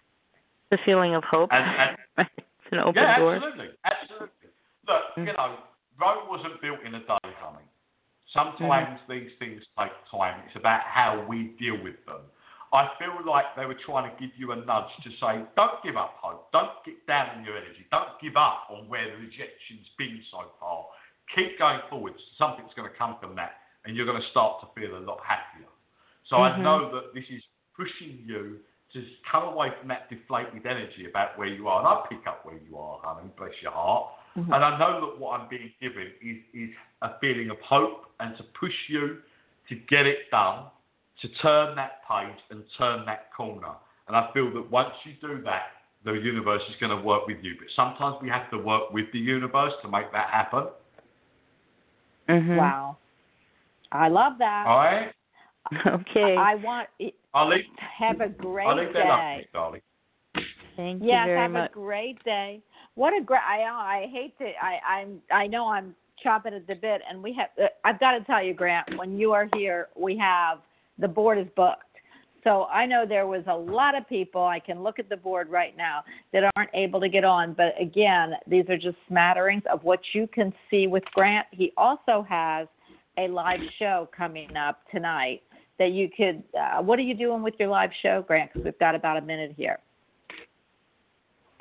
[0.70, 1.50] The feeling of hope.
[1.54, 3.36] And- it's an open yeah, door.
[3.36, 4.50] absolutely, absolutely.
[4.88, 5.28] Look, Mm.
[5.28, 5.58] you know,
[6.00, 7.64] Rome wasn't built in a day, honey.
[8.34, 10.42] Sometimes these things take time.
[10.48, 12.22] It's about how we deal with them.
[12.74, 15.96] I feel like they were trying to give you a nudge to say, don't give
[15.96, 16.52] up hope.
[16.52, 17.86] Don't get down on your energy.
[17.92, 20.86] Don't give up on where the rejection's been so far.
[21.36, 22.14] Keep going forward.
[22.38, 25.22] Something's going to come from that, and you're going to start to feel a lot
[25.22, 25.70] happier.
[26.26, 26.62] So I Mhm.
[26.64, 27.46] know that this is
[27.78, 28.60] pushing you
[28.94, 31.80] to come away from that deflated energy about where you are.
[31.80, 34.14] And I pick up where you are, honey, bless your heart.
[34.38, 34.54] Mhm.
[34.54, 36.70] And I know that what I'm being given is, is
[37.02, 39.20] a feeling of hope and to push you
[39.70, 40.66] to get it done,
[41.22, 43.74] to turn that page and turn that corner.
[44.08, 45.72] And I feel that once you do that,
[46.04, 47.56] the universe is going to work with you.
[47.58, 50.68] But sometimes we have to work with the universe to make that happen.
[52.28, 52.58] Mhm.
[52.58, 52.98] Wow.
[53.92, 54.66] I love that.
[54.68, 55.14] All right?
[55.88, 56.36] Okay.
[56.38, 59.38] I want it, I'll leave, have a great I'll leave that up day.
[59.38, 59.82] you, darling.
[60.76, 61.72] Thank you Yes, very have much.
[61.72, 62.62] a great day.
[62.96, 63.42] What a great!
[63.42, 64.46] I I hate to.
[64.46, 67.50] I I'm I know I'm chopping at the bit, and we have.
[67.62, 70.60] Uh, I've got to tell you, Grant, when you are here, we have
[71.00, 71.84] the board is booked.
[72.44, 74.44] So I know there was a lot of people.
[74.44, 76.04] I can look at the board right now
[76.34, 77.54] that aren't able to get on.
[77.54, 81.48] But again, these are just smatterings of what you can see with Grant.
[81.52, 82.68] He also has
[83.18, 85.42] a live show coming up tonight
[85.80, 86.44] that you could.
[86.60, 88.52] Uh, what are you doing with your live show, Grant?
[88.52, 89.80] Because we've got about a minute here.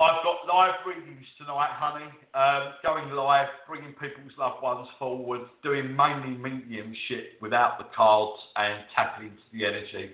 [0.01, 2.09] I've got live readings tonight, honey.
[2.33, 8.83] Um, going live, bringing people's loved ones forward, doing mainly mediumship without the cards and
[8.95, 10.11] tapping into the energy.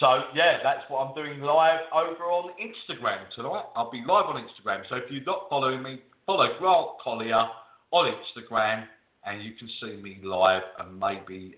[0.00, 3.64] So yeah, that's what I'm doing live over on Instagram tonight.
[3.74, 4.82] I'll be live on Instagram.
[4.88, 7.46] So if you're not following me, follow Grant Colyer
[7.92, 8.84] on Instagram,
[9.24, 10.62] and you can see me live.
[10.78, 11.56] And maybe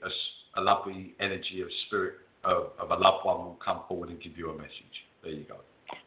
[0.56, 2.14] a lovely energy of spirit
[2.44, 4.70] of, of a loved one will come forward and give you a message.
[5.22, 5.56] There you go.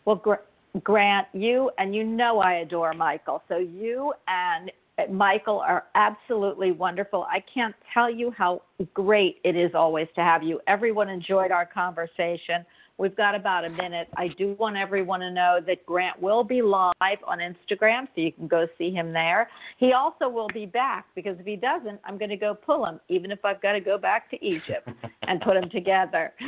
[0.06, 0.36] Well, Gr-
[0.84, 3.42] Grant, you and you know I adore Michael.
[3.48, 4.72] So you and
[5.12, 7.26] Michael are absolutely wonderful.
[7.30, 8.62] I can't tell you how
[8.94, 10.60] great it is always to have you.
[10.68, 12.66] Everyone enjoyed our conversation.
[13.00, 14.10] We've got about a minute.
[14.18, 16.92] I do want everyone to know that Grant will be live
[17.26, 19.50] on Instagram, so you can go see him there.
[19.78, 23.00] He also will be back because if he doesn't, I'm going to go pull him,
[23.08, 24.90] even if I've got to go back to Egypt
[25.22, 26.34] and put him together.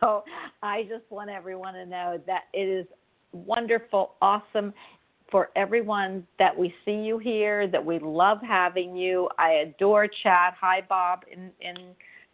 [0.00, 0.24] So
[0.62, 2.86] I just want everyone to know that it is
[3.32, 4.72] wonderful, awesome
[5.30, 9.28] for everyone that we see you here, that we love having you.
[9.38, 10.54] I adore Chad.
[10.60, 11.76] Hi, Bob in, in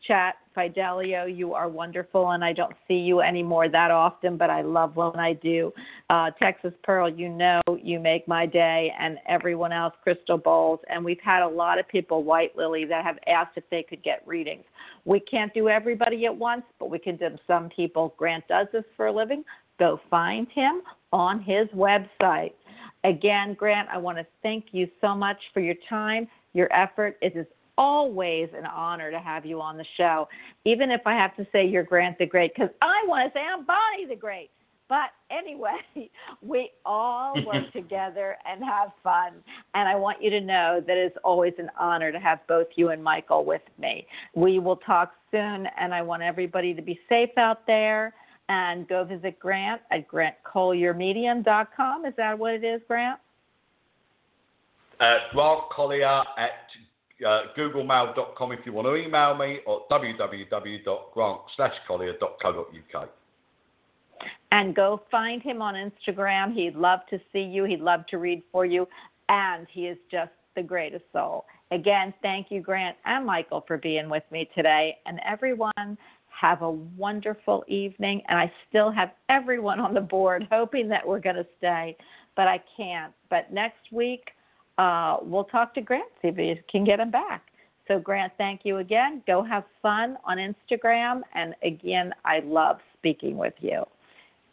[0.07, 0.37] chat.
[0.55, 4.97] Fidelio, you are wonderful, and I don't see you anymore that often, but I love
[4.97, 5.71] when I do.
[6.09, 10.81] Uh, Texas Pearl, you know, you make my day, and everyone else, Crystal Bowles.
[10.89, 14.03] And we've had a lot of people, White Lily, that have asked if they could
[14.03, 14.65] get readings.
[15.05, 18.15] We can't do everybody at once, but we can do some people.
[18.17, 19.45] Grant does this for a living.
[19.79, 20.83] Go find him
[21.13, 22.53] on his website.
[23.05, 27.17] Again, Grant, I want to thank you so much for your time, your effort.
[27.21, 27.47] It is
[27.79, 30.29] always an honor to have you on the show,
[30.65, 33.45] even if I have to say you're Grant the Great, because I want to say
[33.45, 34.51] I'm Bonnie the Great.
[34.89, 35.79] But anyway,
[36.43, 39.33] we all work together and have fun.
[39.75, 42.91] And I want you to know that it's always an honor to have both you
[42.91, 44.07] and Michael with me.
[44.35, 48.15] We will talk soon, and I want everybody to be safe out there
[48.49, 52.07] and go visit Grant at grantcolyermedium.com.
[52.07, 53.19] Is that what it is, Grant?
[55.01, 56.69] Uh, Grant Colyer at
[57.27, 61.41] uh, googlemail.com if you want to email me or www.grant
[61.89, 63.09] colyer.co.uk.
[64.53, 66.55] And go find him on Instagram.
[66.55, 67.65] He'd love to see you.
[67.65, 68.89] He'd love to read for you.
[69.29, 71.45] And he is just the greatest soul.
[71.71, 74.97] Again, thank you, Grant and Michael, for being with me today.
[75.05, 75.99] And everyone,
[76.39, 78.23] have a wonderful evening.
[78.29, 81.97] And I still have everyone on the board hoping that we're going to stay,
[82.37, 83.13] but I can't.
[83.31, 84.31] But next week,
[84.79, 87.43] uh, we'll talk to Grant, see if we can get him back.
[87.89, 89.23] So, Grant, thank you again.
[89.27, 91.23] Go have fun on Instagram.
[91.35, 93.85] And again, I love speaking with you.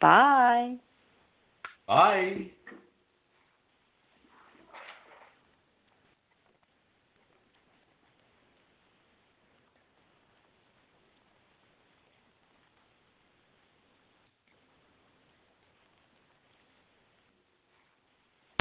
[0.00, 0.76] Bye.
[1.86, 2.50] Bye.